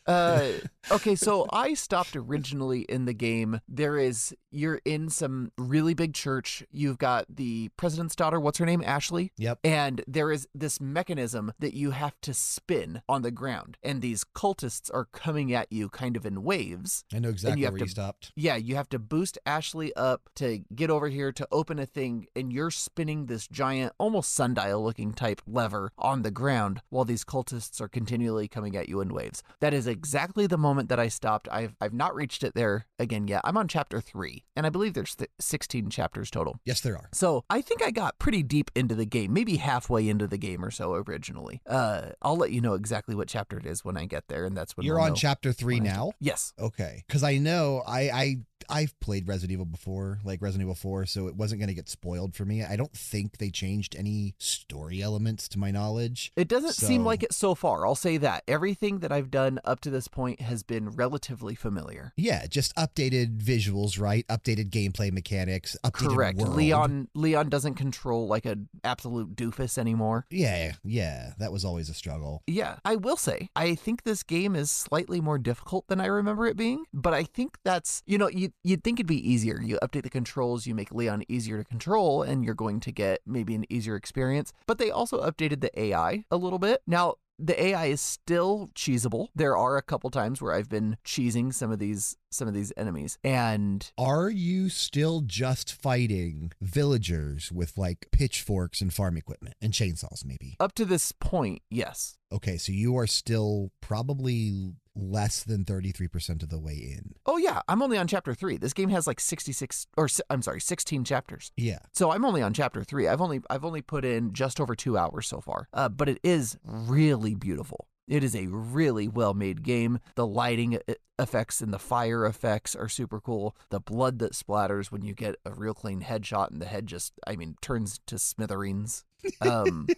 Uh, 0.06 0.48
okay, 0.90 1.14
so 1.14 1.46
I 1.52 1.74
stopped 1.74 2.16
originally 2.16 2.80
in 2.82 3.04
the 3.04 3.12
game. 3.14 3.60
There 3.68 3.96
is 3.98 4.34
you're 4.50 4.80
in 4.84 5.10
some 5.10 5.52
really 5.58 5.92
big 5.94 6.14
church. 6.14 6.64
You've 6.70 6.98
got 6.98 7.26
the 7.28 7.68
president's 7.76 8.16
daughter. 8.16 8.40
What's 8.40 8.58
her 8.58 8.66
name? 8.66 8.82
Ashley. 8.84 9.32
Yep. 9.36 9.58
And 9.64 10.02
there 10.06 10.32
is 10.32 10.48
this 10.54 10.80
mechanism 10.80 11.52
that 11.58 11.74
you 11.74 11.90
have 11.90 12.14
to 12.22 12.32
spin 12.34 13.02
on 13.08 13.22
the 13.22 13.30
ground, 13.30 13.76
and 13.82 14.00
these 14.00 14.24
cultists 14.24 14.90
are 14.92 15.06
coming 15.06 15.52
at 15.52 15.70
you 15.70 15.88
kind 15.88 16.16
of 16.16 16.24
in 16.24 16.42
waves. 16.42 17.04
I 17.14 17.18
know 17.18 17.28
exactly 17.28 17.62
have 17.62 17.72
where 17.72 17.78
to- 17.80 17.84
you 17.84 17.90
stopped. 17.90 18.32
Yeah, 18.34 18.56
you 18.56 18.76
have 18.76 18.88
to 18.90 18.98
boost 18.98 19.38
Ashley 19.44 19.94
up 19.94 20.30
to 20.36 20.62
get 20.74 20.90
over 20.90 21.08
here 21.08 21.32
to 21.32 21.46
open 21.52 21.78
a 21.78 21.86
thing, 21.86 22.26
and 22.34 22.52
you're 22.52 22.70
spinning 22.70 23.26
this 23.26 23.46
giant, 23.48 23.92
almost 23.98 24.32
sundial 24.34 24.82
looking 24.82 25.12
type 25.12 25.42
lever 25.46 25.92
on 25.98 26.22
the 26.22 26.30
ground 26.30 26.80
while 26.88 27.04
these 27.04 27.24
cultists 27.24 27.80
are 27.80 27.88
continually 27.88 28.48
coming 28.48 28.76
at 28.76 28.88
you 28.88 29.00
in 29.00 29.12
waves. 29.12 29.42
That 29.60 29.67
is 29.74 29.86
exactly 29.86 30.46
the 30.46 30.58
moment 30.58 30.88
that 30.88 30.98
I 31.00 31.08
stopped. 31.08 31.48
I've 31.50 31.74
I've 31.80 31.92
not 31.92 32.14
reached 32.14 32.42
it 32.44 32.54
there 32.54 32.86
again 32.98 33.28
yet. 33.28 33.40
I'm 33.44 33.56
on 33.56 33.68
chapter 33.68 34.00
three, 34.00 34.44
and 34.56 34.66
I 34.66 34.70
believe 34.70 34.94
there's 34.94 35.14
th- 35.14 35.30
16 35.40 35.90
chapters 35.90 36.30
total. 36.30 36.60
Yes, 36.64 36.80
there 36.80 36.96
are. 36.96 37.08
So 37.12 37.44
I 37.50 37.60
think 37.60 37.82
I 37.82 37.90
got 37.90 38.18
pretty 38.18 38.42
deep 38.42 38.70
into 38.74 38.94
the 38.94 39.04
game, 39.06 39.32
maybe 39.32 39.56
halfway 39.56 40.08
into 40.08 40.26
the 40.26 40.38
game 40.38 40.64
or 40.64 40.70
so 40.70 40.94
originally. 40.94 41.60
Uh, 41.66 42.10
I'll 42.22 42.36
let 42.36 42.50
you 42.52 42.60
know 42.60 42.74
exactly 42.74 43.14
what 43.14 43.28
chapter 43.28 43.58
it 43.58 43.66
is 43.66 43.84
when 43.84 43.96
I 43.96 44.04
get 44.06 44.28
there, 44.28 44.44
and 44.44 44.56
that's 44.56 44.76
when 44.76 44.86
You're 44.86 44.96
we'll 44.96 45.04
on 45.06 45.14
chapter 45.14 45.52
three 45.52 45.80
when 45.80 45.88
I- 45.88 45.94
now. 45.94 46.12
Yes. 46.20 46.52
Okay, 46.58 47.04
because 47.06 47.22
I 47.22 47.38
know 47.38 47.82
I 47.86 48.00
I 48.10 48.36
I've 48.68 48.98
played 49.00 49.28
Resident 49.28 49.52
Evil 49.52 49.66
before, 49.66 50.18
like 50.24 50.42
Resident 50.42 50.66
Evil 50.66 50.74
Four, 50.74 51.06
so 51.06 51.26
it 51.26 51.36
wasn't 51.36 51.60
going 51.60 51.68
to 51.68 51.74
get 51.74 51.88
spoiled 51.88 52.34
for 52.34 52.44
me. 52.44 52.64
I 52.64 52.76
don't 52.76 52.92
think 52.92 53.38
they 53.38 53.50
changed 53.50 53.96
any 53.96 54.34
story 54.38 55.02
elements 55.02 55.48
to 55.50 55.58
my 55.58 55.70
knowledge. 55.70 56.32
It 56.36 56.48
doesn't 56.48 56.74
seem 56.74 57.04
like 57.04 57.22
it 57.22 57.32
so 57.32 57.54
far. 57.54 57.86
I'll 57.86 57.94
say 57.94 58.16
that. 58.18 58.44
Everything 58.48 59.00
that 59.00 59.12
I've 59.12 59.30
done 59.30 59.60
up 59.64 59.80
to 59.80 59.90
this 59.90 60.08
point 60.08 60.40
has 60.40 60.62
been 60.62 60.90
relatively 60.90 61.54
familiar. 61.54 62.12
Yeah, 62.16 62.46
just 62.46 62.74
updated 62.76 63.38
visuals, 63.40 64.00
right? 64.00 64.26
Updated 64.28 64.70
gameplay 64.70 65.12
mechanics. 65.12 65.76
Updated 65.84 66.14
Correct. 66.14 66.38
world. 66.38 66.56
Leon 66.56 67.08
Leon 67.14 67.48
doesn't 67.48 67.74
control 67.74 68.26
like 68.26 68.44
an 68.44 68.68
absolute 68.84 69.34
doofus 69.36 69.78
anymore. 69.78 70.26
Yeah, 70.30 70.72
yeah, 70.84 71.32
that 71.38 71.52
was 71.52 71.64
always 71.64 71.88
a 71.88 71.94
struggle. 71.94 72.42
Yeah, 72.46 72.76
I 72.84 72.96
will 72.96 73.16
say, 73.16 73.50
I 73.56 73.74
think 73.74 74.02
this 74.02 74.22
game 74.22 74.54
is 74.54 74.70
slightly 74.70 75.20
more 75.20 75.38
difficult 75.38 75.86
than 75.88 76.00
I 76.00 76.06
remember 76.06 76.46
it 76.46 76.56
being, 76.56 76.84
but 76.92 77.14
I 77.14 77.24
think 77.24 77.58
that's, 77.64 78.02
you 78.06 78.18
know, 78.18 78.28
you, 78.28 78.52
you'd 78.62 78.84
think 78.84 78.98
it'd 78.98 79.06
be 79.06 79.30
easier. 79.30 79.60
You 79.62 79.78
update 79.82 80.02
the 80.02 80.10
controls, 80.10 80.66
you 80.66 80.74
make 80.74 80.92
Leon 80.92 81.24
easier 81.28 81.58
to 81.58 81.64
control, 81.64 82.22
and 82.22 82.44
you're 82.44 82.54
going 82.54 82.80
to 82.80 82.92
get 82.92 83.20
maybe 83.26 83.54
an 83.54 83.64
easier 83.68 83.96
experience. 83.96 84.52
But 84.66 84.78
they 84.78 84.90
also 84.90 85.20
updated 85.22 85.60
the 85.60 85.80
AI 85.80 86.24
a 86.30 86.36
little 86.36 86.58
bit. 86.58 86.82
Now, 86.86 87.14
the 87.38 87.60
AI 87.62 87.86
is 87.86 88.00
still 88.00 88.70
cheesable. 88.74 89.28
There 89.34 89.56
are 89.56 89.76
a 89.76 89.82
couple 89.82 90.10
times 90.10 90.42
where 90.42 90.52
I've 90.52 90.68
been 90.68 90.96
cheesing 91.04 91.54
some 91.54 91.70
of 91.70 91.78
these 91.78 92.16
some 92.30 92.48
of 92.48 92.54
these 92.54 92.72
enemies. 92.76 93.18
And 93.24 93.90
Are 93.98 94.28
you 94.30 94.68
still 94.68 95.22
just 95.24 95.72
fighting 95.72 96.52
villagers 96.60 97.50
with 97.52 97.76
like 97.78 98.08
pitchforks 98.12 98.80
and 98.80 98.92
farm 98.92 99.16
equipment 99.16 99.54
and 99.60 99.72
chainsaws, 99.72 100.24
maybe? 100.24 100.56
up 100.60 100.74
to 100.74 100.84
this 100.84 101.12
point, 101.12 101.62
yes. 101.70 102.18
Okay, 102.32 102.56
so 102.58 102.72
you 102.72 102.96
are 102.96 103.06
still 103.06 103.70
probably 103.80 104.72
less 104.94 105.44
than 105.44 105.64
33% 105.64 106.42
of 106.42 106.48
the 106.50 106.58
way 106.58 106.74
in. 106.74 107.12
Oh 107.24 107.36
yeah, 107.36 107.60
I'm 107.68 107.82
only 107.82 107.96
on 107.96 108.06
chapter 108.06 108.34
3. 108.34 108.56
This 108.58 108.72
game 108.72 108.88
has 108.90 109.06
like 109.06 109.20
66 109.20 109.86
or 109.96 110.08
I'm 110.28 110.42
sorry, 110.42 110.60
16 110.60 111.04
chapters. 111.04 111.52
Yeah. 111.56 111.78
So 111.94 112.10
I'm 112.10 112.24
only 112.24 112.42
on 112.42 112.52
chapter 112.52 112.82
three. 112.84 113.06
I've 113.08 113.20
only 113.20 113.40
I've 113.48 113.64
only 113.64 113.80
put 113.82 114.04
in 114.04 114.32
just 114.32 114.60
over 114.60 114.74
two 114.74 114.98
hours 114.98 115.26
so 115.28 115.40
far, 115.40 115.68
uh, 115.72 115.88
but 115.88 116.08
it 116.08 116.18
is 116.22 116.58
really 116.64 117.34
beautiful. 117.34 117.86
It 118.08 118.24
is 118.24 118.34
a 118.34 118.46
really 118.46 119.06
well 119.06 119.34
made 119.34 119.62
game. 119.62 120.00
The 120.14 120.26
lighting 120.26 120.78
effects 121.18 121.60
and 121.60 121.72
the 121.72 121.78
fire 121.78 122.24
effects 122.24 122.74
are 122.74 122.88
super 122.88 123.20
cool. 123.20 123.54
The 123.70 123.80
blood 123.80 124.18
that 124.20 124.32
splatters 124.32 124.86
when 124.86 125.02
you 125.02 125.14
get 125.14 125.36
a 125.44 125.52
real 125.52 125.74
clean 125.74 126.02
headshot 126.02 126.50
and 126.50 126.60
the 126.60 126.66
head 126.66 126.86
just 126.86 127.12
I 127.26 127.36
mean 127.36 127.56
turns 127.60 128.00
to 128.06 128.18
smithereens. 128.18 129.04
Um, 129.40 129.88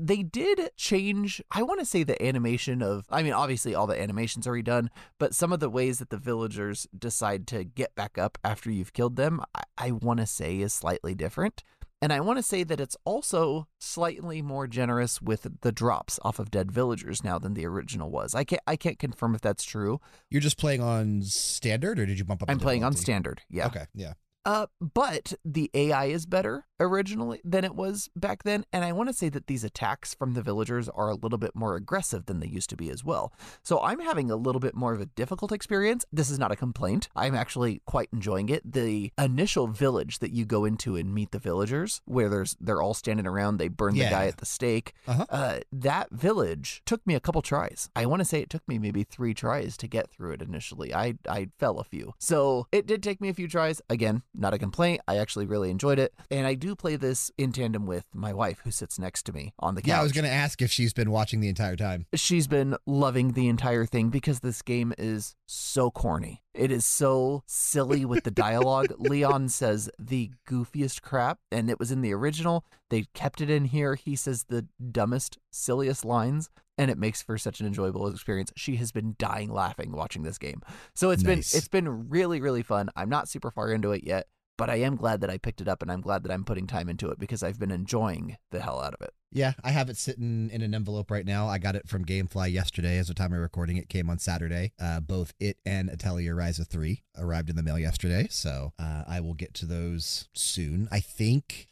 they 0.00 0.22
did 0.22 0.70
change 0.76 1.42
i 1.50 1.62
want 1.62 1.80
to 1.80 1.86
say 1.86 2.02
the 2.02 2.22
animation 2.24 2.82
of 2.82 3.04
i 3.10 3.22
mean 3.22 3.32
obviously 3.32 3.74
all 3.74 3.86
the 3.86 4.00
animations 4.00 4.46
are 4.46 4.52
redone 4.52 4.88
but 5.18 5.34
some 5.34 5.52
of 5.52 5.60
the 5.60 5.68
ways 5.70 5.98
that 5.98 6.10
the 6.10 6.16
villagers 6.16 6.86
decide 6.96 7.46
to 7.46 7.64
get 7.64 7.94
back 7.94 8.16
up 8.16 8.38
after 8.44 8.70
you've 8.70 8.92
killed 8.92 9.16
them 9.16 9.40
i, 9.54 9.62
I 9.76 9.90
want 9.90 10.20
to 10.20 10.26
say 10.26 10.60
is 10.60 10.72
slightly 10.72 11.14
different 11.14 11.64
and 12.00 12.12
i 12.12 12.20
want 12.20 12.38
to 12.38 12.42
say 12.42 12.62
that 12.62 12.80
it's 12.80 12.96
also 13.04 13.66
slightly 13.78 14.42
more 14.42 14.66
generous 14.66 15.20
with 15.20 15.46
the 15.62 15.72
drops 15.72 16.18
off 16.22 16.38
of 16.38 16.50
dead 16.50 16.70
villagers 16.70 17.24
now 17.24 17.38
than 17.38 17.54
the 17.54 17.66
original 17.66 18.10
was. 18.10 18.34
I 18.34 18.44
can't 18.44 18.62
i 18.66 18.76
can't 18.76 18.98
confirm 18.98 19.34
if 19.34 19.40
that's 19.40 19.64
true. 19.64 20.00
You're 20.30 20.40
just 20.40 20.58
playing 20.58 20.80
on 20.80 21.22
standard 21.22 21.98
or 21.98 22.06
did 22.06 22.18
you 22.18 22.24
bump 22.24 22.42
up 22.42 22.50
i'm 22.50 22.58
playing 22.58 22.84
on 22.84 22.94
standard 22.94 23.42
yeah. 23.50 23.66
Okay, 23.66 23.86
yeah. 23.94 24.12
Uh, 24.48 24.66
but 24.80 25.34
the 25.44 25.70
AI 25.74 26.06
is 26.06 26.24
better 26.24 26.64
originally 26.80 27.38
than 27.44 27.64
it 27.64 27.74
was 27.74 28.08
back 28.16 28.44
then, 28.44 28.64
and 28.72 28.82
I 28.82 28.92
want 28.92 29.10
to 29.10 29.12
say 29.12 29.28
that 29.28 29.46
these 29.46 29.62
attacks 29.62 30.14
from 30.14 30.32
the 30.32 30.40
villagers 30.40 30.88
are 30.88 31.10
a 31.10 31.16
little 31.16 31.36
bit 31.36 31.54
more 31.54 31.76
aggressive 31.76 32.24
than 32.24 32.40
they 32.40 32.46
used 32.46 32.70
to 32.70 32.76
be 32.76 32.88
as 32.88 33.04
well. 33.04 33.30
So 33.62 33.78
I'm 33.82 34.00
having 34.00 34.30
a 34.30 34.36
little 34.36 34.60
bit 34.60 34.74
more 34.74 34.94
of 34.94 35.02
a 35.02 35.06
difficult 35.06 35.52
experience. 35.52 36.06
This 36.10 36.30
is 36.30 36.38
not 36.38 36.50
a 36.50 36.56
complaint. 36.56 37.10
I'm 37.14 37.34
actually 37.34 37.82
quite 37.84 38.08
enjoying 38.10 38.48
it. 38.48 38.72
The 38.72 39.12
initial 39.18 39.66
village 39.66 40.20
that 40.20 40.32
you 40.32 40.46
go 40.46 40.64
into 40.64 40.96
and 40.96 41.14
meet 41.14 41.32
the 41.32 41.38
villagers, 41.38 42.00
where 42.06 42.30
there's 42.30 42.56
they're 42.58 42.80
all 42.80 42.94
standing 42.94 43.26
around, 43.26 43.58
they 43.58 43.68
burn 43.68 43.96
the 43.96 44.08
guy 44.08 44.28
at 44.28 44.38
the 44.38 44.46
stake. 44.46 44.94
Uh-huh. 45.06 45.26
Uh, 45.28 45.58
that 45.70 46.10
village 46.10 46.80
took 46.86 47.06
me 47.06 47.14
a 47.14 47.20
couple 47.20 47.42
tries. 47.42 47.90
I 47.94 48.06
want 48.06 48.20
to 48.20 48.24
say 48.24 48.40
it 48.40 48.48
took 48.48 48.66
me 48.66 48.78
maybe 48.78 49.04
three 49.04 49.34
tries 49.34 49.76
to 49.76 49.88
get 49.88 50.08
through 50.08 50.32
it 50.32 50.40
initially. 50.40 50.94
I 50.94 51.18
I 51.28 51.48
fell 51.58 51.78
a 51.78 51.84
few, 51.84 52.14
so 52.18 52.66
it 52.72 52.86
did 52.86 53.02
take 53.02 53.20
me 53.20 53.28
a 53.28 53.34
few 53.34 53.46
tries. 53.46 53.82
Again, 53.90 54.22
not 54.38 54.54
a 54.54 54.58
complaint. 54.58 55.00
I 55.08 55.18
actually 55.18 55.46
really 55.46 55.70
enjoyed 55.70 55.98
it, 55.98 56.14
and 56.30 56.46
I 56.46 56.54
do 56.54 56.74
play 56.74 56.96
this 56.96 57.30
in 57.36 57.52
tandem 57.52 57.86
with 57.86 58.06
my 58.14 58.32
wife, 58.32 58.60
who 58.64 58.70
sits 58.70 58.98
next 58.98 59.24
to 59.24 59.32
me 59.32 59.52
on 59.58 59.74
the 59.74 59.82
couch. 59.82 59.88
Yeah, 59.88 60.00
I 60.00 60.02
was 60.02 60.12
going 60.12 60.24
to 60.24 60.30
ask 60.30 60.62
if 60.62 60.70
she's 60.70 60.92
been 60.92 61.10
watching 61.10 61.40
the 61.40 61.48
entire 61.48 61.76
time. 61.76 62.06
She's 62.14 62.46
been 62.46 62.76
loving 62.86 63.32
the 63.32 63.48
entire 63.48 63.84
thing 63.84 64.08
because 64.10 64.40
this 64.40 64.62
game 64.62 64.94
is 64.96 65.34
so 65.46 65.90
corny. 65.90 66.42
It 66.54 66.72
is 66.72 66.84
so 66.84 67.42
silly 67.46 68.04
with 68.04 68.24
the 68.24 68.30
dialogue. 68.30 68.92
Leon 68.98 69.48
says 69.48 69.90
the 69.98 70.30
goofiest 70.48 71.02
crap, 71.02 71.38
and 71.52 71.70
it 71.70 71.78
was 71.78 71.92
in 71.92 72.00
the 72.00 72.12
original. 72.14 72.64
They 72.90 73.04
kept 73.14 73.40
it 73.40 73.50
in 73.50 73.66
here. 73.66 73.94
He 73.94 74.16
says 74.16 74.44
the 74.44 74.66
dumbest, 74.90 75.38
silliest 75.50 76.04
lines, 76.04 76.50
and 76.78 76.90
it 76.90 76.96
makes 76.98 77.20
for 77.20 77.36
such 77.36 77.60
an 77.60 77.66
enjoyable 77.66 78.06
experience. 78.08 78.52
She 78.56 78.76
has 78.76 78.92
been 78.92 79.16
dying 79.18 79.52
laughing 79.52 79.92
watching 79.92 80.22
this 80.22 80.38
game. 80.38 80.62
So 80.94 81.10
it's 81.10 81.22
Nice. 81.22 81.52
been 81.52 81.58
it's 81.58 81.68
been 81.68 82.08
really 82.08 82.40
really 82.40 82.62
fun. 82.62 82.88
I'm 82.96 83.08
not 83.10 83.28
super 83.28 83.50
far 83.50 83.70
into 83.72 83.92
it 83.92 84.04
yet, 84.04 84.28
but 84.56 84.70
I 84.70 84.76
am 84.76 84.96
glad 84.96 85.20
that 85.20 85.30
I 85.30 85.38
picked 85.38 85.60
it 85.60 85.68
up 85.68 85.82
and 85.82 85.90
I'm 85.92 86.00
glad 86.00 86.22
that 86.22 86.32
I'm 86.32 86.44
putting 86.44 86.66
time 86.66 86.88
into 86.88 87.10
it 87.10 87.18
because 87.18 87.42
I've 87.42 87.58
been 87.58 87.70
enjoying 87.70 88.36
the 88.50 88.60
hell 88.60 88.80
out 88.80 88.94
of 88.94 89.00
it. 89.02 89.10
Yeah, 89.30 89.52
I 89.62 89.72
have 89.72 89.90
it 89.90 89.98
sitting 89.98 90.48
in 90.50 90.62
an 90.62 90.74
envelope 90.74 91.10
right 91.10 91.26
now. 91.26 91.48
I 91.48 91.58
got 91.58 91.76
it 91.76 91.86
from 91.86 92.02
Gamefly 92.06 92.50
yesterday. 92.50 92.96
As 92.96 93.08
the 93.08 93.14
time 93.14 93.34
of 93.34 93.40
recording, 93.40 93.76
it 93.76 93.90
came 93.90 94.08
on 94.08 94.18
Saturday. 94.18 94.72
Uh, 94.80 95.00
both 95.00 95.34
it 95.38 95.58
and 95.66 95.90
Atelier 95.90 96.34
Ryza 96.34 96.66
3 96.66 97.02
arrived 97.18 97.50
in 97.50 97.56
the 97.56 97.62
mail 97.62 97.78
yesterday, 97.78 98.26
so 98.30 98.72
uh, 98.78 99.02
I 99.06 99.20
will 99.20 99.34
get 99.34 99.52
to 99.54 99.66
those 99.66 100.28
soon. 100.32 100.88
I 100.90 101.00
think 101.00 101.66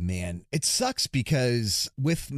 Man, 0.00 0.46
it 0.50 0.64
sucks 0.64 1.06
because 1.06 1.90
with 1.98 2.32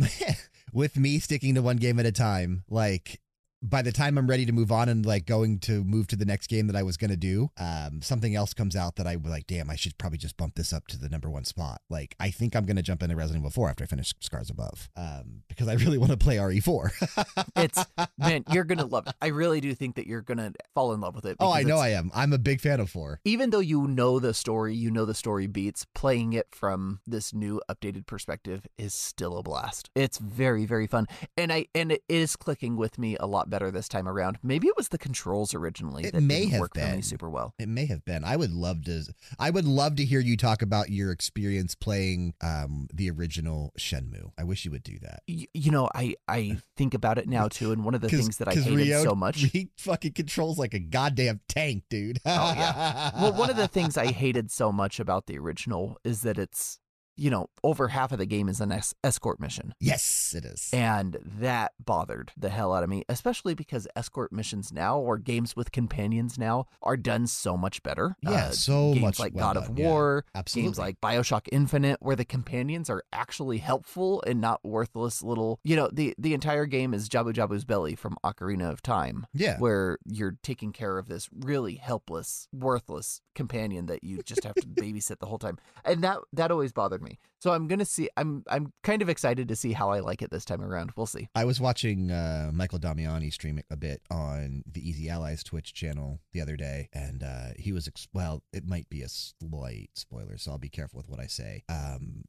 with 0.72 0.96
me 0.96 1.20
sticking 1.20 1.54
to 1.54 1.62
one 1.62 1.76
game 1.76 2.00
at 2.00 2.06
a 2.06 2.10
time, 2.10 2.64
like 2.68 3.20
by 3.62 3.82
the 3.82 3.92
time 3.92 4.18
I'm 4.18 4.28
ready 4.28 4.44
to 4.46 4.52
move 4.52 4.72
on 4.72 4.88
and 4.88 5.06
like 5.06 5.26
going 5.26 5.58
to 5.60 5.84
move 5.84 6.08
to 6.08 6.16
the 6.16 6.24
next 6.24 6.48
game 6.48 6.66
that 6.66 6.76
I 6.76 6.82
was 6.82 6.96
going 6.96 7.10
to 7.10 7.16
do, 7.16 7.50
um, 7.58 8.02
something 8.02 8.34
else 8.34 8.52
comes 8.52 8.74
out 8.74 8.96
that 8.96 9.06
I 9.06 9.16
was 9.16 9.30
like, 9.30 9.46
damn, 9.46 9.70
I 9.70 9.76
should 9.76 9.96
probably 9.98 10.18
just 10.18 10.36
bump 10.36 10.56
this 10.56 10.72
up 10.72 10.86
to 10.88 10.98
the 10.98 11.08
number 11.08 11.30
one 11.30 11.44
spot. 11.44 11.80
Like, 11.88 12.16
I 12.18 12.30
think 12.30 12.56
I'm 12.56 12.64
going 12.66 12.76
to 12.76 12.82
jump 12.82 13.02
into 13.02 13.14
Resident 13.14 13.42
Evil 13.42 13.50
4 13.50 13.70
after 13.70 13.84
I 13.84 13.86
finish 13.86 14.12
Scars 14.20 14.50
Above, 14.50 14.90
um, 14.96 15.42
because 15.48 15.68
I 15.68 15.74
really 15.84 15.98
want 15.98 16.10
to 16.10 16.16
play 16.16 16.36
RE4. 16.36 17.36
it's 17.56 17.84
man, 18.18 18.44
you're 18.50 18.64
gonna 18.64 18.86
love 18.86 19.06
it. 19.06 19.14
I 19.20 19.28
really 19.28 19.60
do 19.60 19.74
think 19.74 19.96
that 19.96 20.06
you're 20.06 20.22
gonna 20.22 20.52
fall 20.74 20.92
in 20.92 21.00
love 21.00 21.14
with 21.14 21.24
it. 21.24 21.36
oh, 21.38 21.52
I 21.52 21.62
know 21.62 21.78
I 21.78 21.90
am. 21.90 22.10
I'm 22.14 22.32
a 22.32 22.38
big 22.38 22.60
fan 22.60 22.80
of 22.80 22.90
4. 22.90 23.20
even 23.24 23.50
though 23.50 23.60
you 23.60 23.86
know 23.86 24.18
the 24.18 24.34
story, 24.34 24.74
you 24.74 24.90
know 24.90 25.04
the 25.04 25.14
story 25.14 25.46
beats, 25.46 25.86
playing 25.94 26.32
it 26.32 26.48
from 26.50 27.00
this 27.06 27.32
new 27.32 27.60
updated 27.70 28.06
perspective 28.06 28.66
is 28.76 28.94
still 28.94 29.38
a 29.38 29.42
blast. 29.42 29.90
It's 29.94 30.18
very, 30.18 30.66
very 30.66 30.86
fun. 30.86 31.06
And 31.36 31.52
I 31.52 31.66
and 31.74 31.92
it 31.92 32.02
is 32.08 32.36
clicking 32.36 32.76
with 32.76 32.98
me 32.98 33.16
a 33.18 33.26
lot 33.26 33.50
better 33.52 33.70
this 33.70 33.86
time 33.88 34.08
around. 34.08 34.38
Maybe 34.42 34.66
it 34.66 34.76
was 34.76 34.88
the 34.88 34.98
controls 34.98 35.54
originally 35.54 36.04
It 36.04 36.14
that 36.14 36.22
may 36.22 36.46
have 36.46 36.60
work 36.60 36.74
for 36.74 36.80
me 36.80 36.90
been. 36.90 37.02
super 37.02 37.28
well. 37.30 37.54
It 37.58 37.68
may 37.68 37.86
have 37.86 38.04
been. 38.04 38.24
I 38.24 38.36
would 38.36 38.50
love 38.52 38.84
to. 38.86 39.04
I 39.38 39.50
would 39.50 39.64
love 39.66 39.96
to 39.96 40.04
hear 40.04 40.20
you 40.20 40.36
talk 40.36 40.62
about 40.62 40.88
your 40.90 41.12
experience 41.12 41.74
playing 41.74 42.34
um, 42.40 42.88
the 42.92 43.10
original 43.10 43.72
Shenmue. 43.78 44.32
I 44.38 44.44
wish 44.44 44.64
you 44.64 44.70
would 44.70 44.82
do 44.82 44.98
that. 45.00 45.22
Y- 45.28 45.46
you 45.54 45.70
know, 45.70 45.88
I 45.94 46.14
I 46.26 46.58
think 46.76 46.94
about 46.94 47.18
it 47.18 47.28
now 47.28 47.48
too, 47.48 47.72
and 47.72 47.84
one 47.84 47.94
of 47.94 48.00
the 48.00 48.08
things 48.18 48.38
that 48.38 48.48
I 48.48 48.54
hated 48.54 48.88
Ryo, 48.88 49.02
so 49.04 49.14
much. 49.14 49.36
he 49.52 49.68
fucking 49.76 50.12
controls 50.12 50.58
like 50.58 50.74
a 50.74 50.78
goddamn 50.80 51.40
tank, 51.48 51.84
dude. 51.90 52.18
Oh, 52.24 52.30
yeah. 52.56 53.10
well, 53.20 53.32
one 53.34 53.50
of 53.50 53.56
the 53.56 53.68
things 53.76 53.96
I 53.98 54.06
hated 54.06 54.50
so 54.50 54.72
much 54.72 54.98
about 54.98 55.26
the 55.26 55.38
original 55.38 55.98
is 56.04 56.22
that 56.22 56.38
it's, 56.38 56.78
you 57.16 57.30
know, 57.30 57.48
over 57.62 57.88
half 57.88 58.12
of 58.12 58.18
the 58.18 58.26
game 58.26 58.48
is 58.48 58.60
an 58.60 58.72
es- 58.72 58.94
escort 59.04 59.38
mission. 59.40 59.74
yes, 59.80 60.34
it 60.36 60.44
is. 60.44 60.70
And 60.72 61.18
that 61.24 61.72
bothered 61.84 62.32
the 62.36 62.48
hell 62.48 62.72
out 62.72 62.82
of 62.82 62.88
me, 62.88 63.04
especially 63.08 63.54
because 63.54 63.86
escort 63.94 64.32
missions 64.32 64.72
now 64.72 64.98
or 64.98 65.18
games 65.18 65.54
with 65.56 65.72
companions 65.72 66.38
now 66.38 66.66
are 66.82 66.96
done 66.96 67.26
so 67.26 67.56
much 67.56 67.82
better. 67.82 68.16
Yeah, 68.22 68.30
Uh, 68.46 68.50
so 68.52 68.92
games 68.92 69.02
much 69.02 69.18
like 69.18 69.34
well 69.34 69.48
God 69.52 69.56
of 69.56 69.66
done, 69.68 69.76
yeah. 69.76 69.88
War, 69.88 70.24
Absolutely. 70.34 70.66
games 70.68 70.78
like 70.78 71.00
Bioshock 71.00 71.48
Infinite, 71.52 71.98
where 72.00 72.16
the 72.16 72.24
companions 72.24 72.88
are 72.88 73.02
actually 73.12 73.58
helpful 73.58 74.22
and 74.26 74.40
not 74.40 74.60
worthless 74.64 75.22
little. 75.22 75.60
You 75.64 75.76
know, 75.76 75.90
the 75.92 76.14
the 76.18 76.34
entire 76.34 76.66
game 76.66 76.94
is 76.94 77.08
Jabu 77.08 77.32
Jabu's 77.32 77.64
belly 77.64 77.94
from 77.94 78.16
Ocarina 78.24 78.70
of 78.70 78.82
Time 78.82 79.26
yeah. 79.34 79.58
where 79.58 79.98
you're 80.06 80.36
taking 80.42 80.72
care 80.72 80.98
of 80.98 81.08
this 81.08 81.28
really 81.32 81.74
helpless, 81.74 82.48
worthless 82.52 83.20
companion 83.34 83.86
that 83.86 84.04
you 84.04 84.22
just 84.22 84.44
have 84.44 84.54
to 84.54 84.66
babysit 84.66 85.18
the 85.18 85.26
whole 85.26 85.38
time. 85.38 85.58
And 85.84 86.02
that 86.04 86.18
that 86.32 86.50
always 86.50 86.72
bothered 86.72 87.01
me. 87.02 87.18
So 87.40 87.52
I'm 87.52 87.66
gonna 87.66 87.84
see 87.84 88.08
I'm 88.16 88.44
I'm 88.48 88.72
kind 88.84 89.02
of 89.02 89.08
excited 89.08 89.48
to 89.48 89.56
see 89.56 89.72
how 89.72 89.90
I 89.90 89.98
like 89.98 90.22
it 90.22 90.30
this 90.30 90.44
time 90.44 90.62
around. 90.62 90.92
We'll 90.96 91.06
see. 91.06 91.28
I 91.34 91.44
was 91.44 91.60
watching 91.60 92.12
uh, 92.12 92.50
Michael 92.54 92.78
Damiani 92.78 93.32
stream 93.32 93.58
it 93.58 93.64
a 93.68 93.76
bit 93.76 94.00
on 94.10 94.62
the 94.70 94.88
Easy 94.88 95.08
Allies 95.10 95.42
Twitch 95.42 95.74
channel 95.74 96.20
the 96.32 96.40
other 96.40 96.56
day, 96.56 96.88
and 96.92 97.22
uh, 97.24 97.48
he 97.58 97.72
was 97.72 97.88
ex- 97.88 98.06
well. 98.14 98.44
It 98.52 98.64
might 98.66 98.88
be 98.88 99.02
a 99.02 99.08
slight 99.08 99.90
spoiler, 99.94 100.38
so 100.38 100.52
I'll 100.52 100.58
be 100.58 100.68
careful 100.68 100.98
with 100.98 101.08
what 101.08 101.18
I 101.18 101.26
say, 101.26 101.64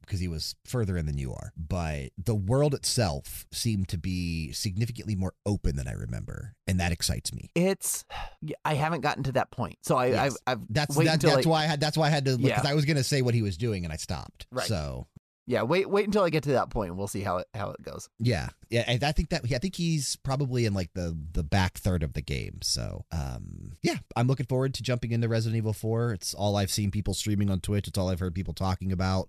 because 0.00 0.18
he 0.18 0.26
was 0.28 0.56
further 0.64 0.96
in 0.96 1.06
than 1.06 1.18
you 1.18 1.32
are. 1.32 1.52
But 1.56 2.10
the 2.18 2.34
world 2.34 2.74
itself 2.74 3.46
seemed 3.52 3.88
to 3.90 3.98
be 3.98 4.50
significantly 4.52 5.14
more 5.14 5.34
open 5.46 5.76
than 5.76 5.86
I 5.86 5.92
remember, 5.92 6.54
and 6.66 6.80
that 6.80 6.90
excites 6.90 7.32
me. 7.32 7.50
It's 7.54 8.04
I 8.64 8.74
haven't 8.74 9.02
gotten 9.02 9.22
to 9.24 9.32
that 9.32 9.50
point. 9.52 9.78
So 9.82 9.96
I 9.96 10.06
Yes. 10.06 10.36
I've, 10.46 10.58
I've 10.58 10.66
That's 10.70 10.96
that, 10.96 11.20
that's 11.20 11.46
I, 11.46 11.48
why 11.48 11.62
I 11.62 11.66
had 11.66 11.80
that's 11.80 11.96
why 11.96 12.06
I 12.08 12.10
had 12.10 12.24
to 12.26 12.36
because 12.36 12.64
Yeah. 12.64 12.70
I 12.70 12.74
was 12.74 12.84
gonna 12.84 13.04
say 13.04 13.22
what 13.22 13.34
he 13.34 13.42
was 13.42 13.56
doing 13.56 13.84
and 13.84 13.92
I 13.92 13.96
stopped. 13.96 14.46
Right. 14.50 14.63
So 14.66 15.06
yeah 15.46 15.62
wait 15.62 15.90
wait 15.90 16.06
until 16.06 16.22
I 16.22 16.30
get 16.30 16.44
to 16.44 16.52
that 16.52 16.70
point. 16.70 16.90
and 16.90 16.98
We'll 16.98 17.08
see 17.08 17.22
how 17.22 17.38
it 17.38 17.48
how 17.54 17.70
it 17.70 17.82
goes. 17.82 18.08
Yeah, 18.18 18.48
yeah, 18.70 18.84
I 18.86 19.12
think 19.12 19.30
that 19.30 19.42
I 19.44 19.58
think 19.58 19.76
he's 19.76 20.16
probably 20.16 20.64
in 20.66 20.74
like 20.74 20.92
the 20.94 21.16
the 21.32 21.42
back 21.42 21.78
third 21.78 22.02
of 22.02 22.14
the 22.14 22.22
game. 22.22 22.58
So, 22.62 23.04
um, 23.12 23.72
yeah, 23.82 23.96
I'm 24.16 24.26
looking 24.26 24.46
forward 24.46 24.74
to 24.74 24.82
jumping 24.82 25.12
into 25.12 25.28
Resident 25.28 25.56
Evil 25.58 25.72
4. 25.72 26.12
It's 26.12 26.34
all 26.34 26.56
I've 26.56 26.70
seen 26.70 26.90
people 26.90 27.14
streaming 27.14 27.50
on 27.50 27.60
Twitch. 27.60 27.88
It's 27.88 27.98
all 27.98 28.08
I've 28.08 28.20
heard 28.20 28.34
people 28.34 28.54
talking 28.54 28.90
about. 28.92 29.28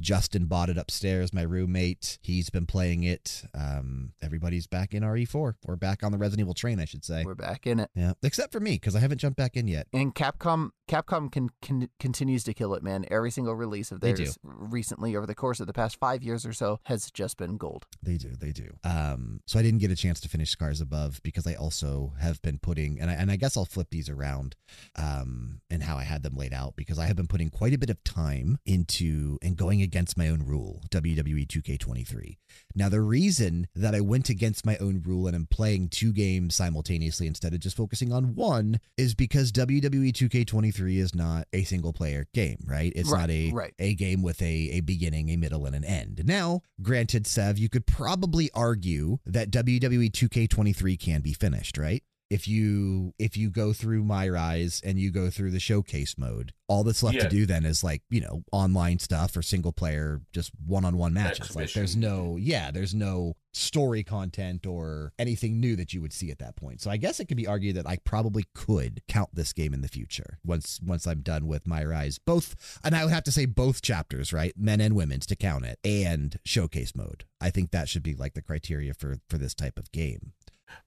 Justin 0.00 0.46
bought 0.46 0.68
it 0.68 0.78
upstairs. 0.78 1.32
My 1.32 1.42
roommate, 1.42 2.18
he's 2.22 2.50
been 2.50 2.66
playing 2.66 3.04
it. 3.04 3.44
Um, 3.54 4.12
everybody's 4.22 4.66
back 4.66 4.94
in 4.94 5.02
RE4 5.02 5.54
We're 5.66 5.76
back 5.76 6.02
on 6.02 6.12
the 6.12 6.18
Resident 6.18 6.40
Evil 6.40 6.54
train, 6.54 6.80
I 6.80 6.84
should 6.84 7.04
say. 7.04 7.24
We're 7.24 7.34
back 7.34 7.66
in 7.66 7.80
it. 7.80 7.90
Yeah, 7.94 8.12
except 8.22 8.52
for 8.52 8.60
me 8.60 8.72
because 8.72 8.96
I 8.96 9.00
haven't 9.00 9.18
jumped 9.18 9.36
back 9.36 9.56
in 9.56 9.68
yet. 9.68 9.86
And 9.92 10.14
Capcom 10.14 10.70
Capcom 10.88 11.32
can, 11.32 11.50
can 11.62 11.88
continues 11.98 12.44
to 12.44 12.52
kill 12.52 12.74
it, 12.74 12.82
man. 12.82 13.06
Every 13.10 13.30
single 13.30 13.54
release 13.54 13.90
of 13.90 14.00
theirs 14.00 14.38
recently 14.42 15.16
over 15.16 15.26
the 15.26 15.34
course 15.34 15.60
of 15.60 15.66
the 15.66 15.72
past 15.72 15.98
five 15.98 16.22
years 16.22 16.44
or 16.44 16.52
so 16.52 16.78
has 16.84 17.10
just 17.10 17.38
been 17.38 17.56
gold. 17.56 17.86
They 18.02 18.16
do, 18.16 18.32
they 18.38 18.52
do. 18.52 18.76
Um, 18.84 19.40
so 19.46 19.58
I 19.58 19.62
didn't 19.62 19.80
get 19.80 19.90
a 19.90 19.96
chance 19.96 20.20
to 20.20 20.28
finish 20.28 20.50
Scars 20.50 20.80
Above 20.80 21.20
because 21.22 21.46
I 21.46 21.54
also 21.54 22.12
have 22.20 22.40
been 22.42 22.58
putting, 22.58 23.00
and 23.00 23.10
I, 23.10 23.14
and 23.14 23.30
I 23.30 23.36
guess 23.36 23.56
I'll 23.56 23.64
flip 23.64 23.88
these 23.90 24.10
around, 24.10 24.56
um, 24.96 25.60
and 25.70 25.82
how 25.82 25.96
I 25.96 26.04
had 26.04 26.22
them 26.22 26.36
laid 26.36 26.52
out 26.52 26.76
because 26.76 26.98
I 26.98 27.06
have 27.06 27.16
been 27.16 27.26
putting 27.26 27.48
quite 27.48 27.72
a 27.72 27.78
bit 27.78 27.90
of 27.90 28.02
time 28.04 28.58
into 28.66 29.38
and 29.42 29.56
going 29.56 29.80
against 29.84 30.18
my 30.18 30.28
own 30.28 30.42
rule, 30.44 30.82
WWE 30.90 31.46
2K23. 31.46 32.38
Now 32.74 32.88
the 32.88 33.00
reason 33.00 33.68
that 33.76 33.94
I 33.94 34.00
went 34.00 34.28
against 34.28 34.66
my 34.66 34.76
own 34.78 35.00
rule 35.04 35.28
and 35.28 35.36
am 35.36 35.46
playing 35.46 35.90
two 35.90 36.12
games 36.12 36.56
simultaneously 36.56 37.28
instead 37.28 37.54
of 37.54 37.60
just 37.60 37.76
focusing 37.76 38.12
on 38.12 38.34
one 38.34 38.80
is 38.96 39.14
because 39.14 39.52
WWE 39.52 40.12
2K23 40.12 40.96
is 40.98 41.14
not 41.14 41.46
a 41.52 41.62
single 41.62 41.92
player 41.92 42.26
game, 42.34 42.58
right? 42.66 42.92
It's 42.96 43.10
Right, 43.10 43.20
not 43.20 43.30
a 43.30 43.50
right. 43.52 43.74
a 43.78 43.94
game 43.94 44.22
with 44.22 44.42
a, 44.42 44.70
a 44.72 44.80
beginning, 44.80 45.28
a 45.28 45.36
middle, 45.36 45.66
and 45.66 45.76
an 45.76 45.84
end. 45.84 46.22
Now, 46.24 46.62
granted, 46.82 47.26
Sev, 47.26 47.58
you 47.58 47.68
could 47.68 47.86
probably 47.86 48.50
argue 48.54 49.18
that 49.26 49.50
WWE 49.50 50.10
2K23 50.10 50.98
can 50.98 51.20
be 51.20 51.32
finished, 51.32 51.78
right? 51.78 52.02
If 52.34 52.48
you 52.48 53.14
if 53.16 53.36
you 53.36 53.48
go 53.48 53.72
through 53.72 54.02
My 54.02 54.28
Rise 54.28 54.82
and 54.84 54.98
you 54.98 55.12
go 55.12 55.30
through 55.30 55.52
the 55.52 55.60
showcase 55.60 56.18
mode, 56.18 56.52
all 56.66 56.82
that's 56.82 57.04
left 57.04 57.20
to 57.20 57.28
do 57.28 57.46
then 57.46 57.64
is 57.64 57.84
like 57.84 58.02
you 58.10 58.20
know 58.20 58.42
online 58.50 58.98
stuff 58.98 59.36
or 59.36 59.42
single 59.42 59.70
player, 59.70 60.20
just 60.32 60.50
one 60.66 60.84
on 60.84 60.98
one 60.98 61.14
matches. 61.14 61.54
Like 61.54 61.72
there's 61.74 61.94
no 61.94 62.36
yeah, 62.36 62.72
there's 62.72 62.92
no 62.92 63.36
story 63.52 64.02
content 64.02 64.66
or 64.66 65.12
anything 65.16 65.60
new 65.60 65.76
that 65.76 65.92
you 65.92 66.02
would 66.02 66.12
see 66.12 66.32
at 66.32 66.40
that 66.40 66.56
point. 66.56 66.80
So 66.80 66.90
I 66.90 66.96
guess 66.96 67.20
it 67.20 67.26
could 67.26 67.36
be 67.36 67.46
argued 67.46 67.76
that 67.76 67.88
I 67.88 67.98
probably 67.98 68.46
could 68.52 69.02
count 69.06 69.30
this 69.32 69.52
game 69.52 69.72
in 69.72 69.80
the 69.80 69.88
future 69.88 70.38
once 70.44 70.80
once 70.84 71.06
I'm 71.06 71.20
done 71.20 71.46
with 71.46 71.68
My 71.68 71.84
Rise, 71.84 72.18
both, 72.18 72.80
and 72.82 72.96
I 72.96 73.04
would 73.04 73.12
have 73.12 73.22
to 73.24 73.32
say 73.32 73.46
both 73.46 73.80
chapters, 73.80 74.32
right, 74.32 74.54
men 74.56 74.80
and 74.80 74.96
women's 74.96 75.26
to 75.26 75.36
count 75.36 75.64
it, 75.66 75.78
and 75.84 76.36
showcase 76.44 76.96
mode. 76.96 77.26
I 77.40 77.50
think 77.50 77.70
that 77.70 77.88
should 77.88 78.02
be 78.02 78.14
like 78.14 78.34
the 78.34 78.42
criteria 78.42 78.92
for 78.92 79.18
for 79.28 79.38
this 79.38 79.54
type 79.54 79.78
of 79.78 79.92
game. 79.92 80.32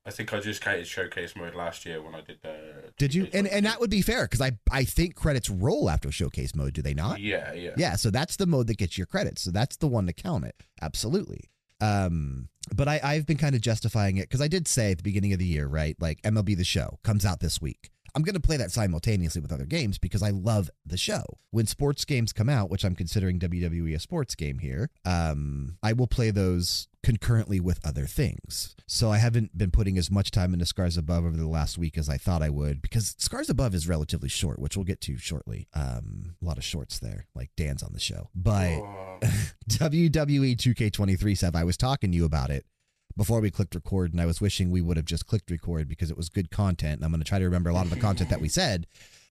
I 0.06 0.12
think 0.12 0.34
I 0.34 0.40
just 0.40 0.62
counted 0.62 0.88
showcase 0.88 1.36
mode 1.36 1.54
last 1.56 1.86
year 1.86 2.02
when 2.02 2.16
I 2.16 2.22
did 2.22 2.42
the. 2.42 2.92
Did 2.98 3.14
you? 3.14 3.28
And 3.34 3.48
and 3.48 3.66
that 3.66 3.80
would 3.80 3.90
be 3.90 4.02
fair 4.02 4.24
because 4.24 4.42
I 4.42 4.52
I 4.72 4.84
think 4.84 5.16
credits 5.16 5.50
roll 5.50 5.90
after 5.90 6.12
showcase 6.12 6.56
mode, 6.56 6.74
do 6.74 6.82
they 6.82 6.94
not? 6.94 7.20
Yeah, 7.20 7.54
yeah. 7.54 7.72
Yeah, 7.78 7.96
so 7.96 8.10
that's 8.10 8.38
the 8.38 8.46
mode 8.46 8.68
that 8.68 8.78
gets 8.78 8.98
your 8.98 9.08
credits. 9.08 9.42
So 9.42 9.52
that's 9.52 9.78
the 9.78 9.88
one 9.88 10.06
to 10.08 10.14
count 10.14 10.46
it. 10.46 10.56
Absolutely. 10.82 11.50
Um, 11.80 12.50
but 12.76 12.88
I, 12.88 13.00
I've 13.04 13.26
been 13.26 13.38
kind 13.38 13.56
of 13.56 13.62
justifying 13.62 14.18
it 14.18 14.24
because 14.24 14.42
I 14.42 14.48
did 14.48 14.68
say 14.68 14.92
at 14.92 14.98
the 14.98 15.04
beginning 15.04 15.34
of 15.34 15.40
the 15.40 15.46
year, 15.46 15.68
right? 15.68 15.96
Like 16.00 16.22
MLB 16.24 16.58
The 16.58 16.64
Show 16.64 17.00
comes 17.04 17.26
out 17.26 17.40
this 17.40 17.62
week. 17.62 17.92
I'm 18.16 18.24
going 18.24 18.36
to 18.36 18.40
play 18.42 18.58
that 18.58 18.72
simultaneously 18.72 19.42
with 19.42 19.52
other 19.52 19.66
games 19.66 19.98
because 19.98 20.24
I 20.24 20.30
love 20.30 20.70
the 20.86 20.98
show. 20.98 21.24
When 21.52 21.66
sports 21.66 22.06
games 22.06 22.34
come 22.34 22.50
out, 22.50 22.70
which 22.70 22.84
I'm 22.84 22.96
considering 22.96 23.40
WWE 23.40 23.96
a 23.96 24.00
sports 24.00 24.36
game 24.36 24.60
here, 24.60 24.90
um, 25.06 25.78
I 25.84 25.94
will 25.94 26.08
play 26.08 26.32
those 26.32 26.88
concurrently 27.04 27.60
with 27.60 27.80
other 27.86 28.06
things. 28.06 28.76
So 28.88 29.12
I 29.12 29.18
haven't 29.18 29.58
been 29.58 29.72
putting 29.72 29.98
as 29.98 30.12
much 30.12 30.32
time 30.32 30.54
into 30.54 30.66
Scars 30.66 30.98
Above 30.98 31.26
over 31.26 31.38
the 31.38 31.48
last 31.48 31.78
week 31.78 31.98
as 31.98 32.10
I 32.10 32.18
thought 32.18 32.42
I 32.42 32.50
would 32.50 32.82
because 32.82 33.16
Scars 33.18 33.50
Above 33.50 33.74
is 33.74 33.88
relatively 33.88 34.30
short, 34.30 34.60
which 34.60 34.76
we'll 34.76 34.84
get 34.84 35.00
to 35.02 35.18
shortly. 35.18 35.68
Um, 35.74 36.36
a 36.42 36.46
lot 36.46 36.58
of 36.58 36.64
shorts 36.64 37.00
there, 37.00 37.28
like 37.36 37.52
Dan's 37.56 37.84
on 37.84 37.94
the 37.94 38.00
show. 38.00 38.30
But 38.36 38.80
Oh, 38.80 39.20
WWE 39.70 40.56
2K23 40.58 41.38
Sev, 41.38 41.56
I 41.56 41.64
was 41.64 41.78
talking 41.78 42.12
to 42.12 42.18
you 42.18 42.26
about 42.26 42.50
it 42.50 42.66
before 43.18 43.42
we 43.42 43.52
clicked 43.52 43.76
record, 43.76 44.14
and 44.14 44.22
I 44.22 44.26
was 44.26 44.40
wishing 44.40 44.70
we 44.70 44.82
would 44.82 44.96
have 44.96 45.06
just 45.06 45.26
clicked 45.26 45.50
record 45.52 45.90
because 45.90 46.12
it 46.12 46.18
was 46.18 46.30
good 46.30 46.52
content. 46.52 46.98
And 46.98 47.06
I'm 47.06 47.12
going 47.12 47.22
to 47.22 47.28
try 47.28 47.40
to 47.40 47.46
remember 47.46 47.70
a 47.70 47.74
lot 47.74 47.86
of 47.86 47.90
the 47.90 48.00
content 48.00 48.30
that 48.30 48.40
we 48.40 48.48
said. 48.48 48.86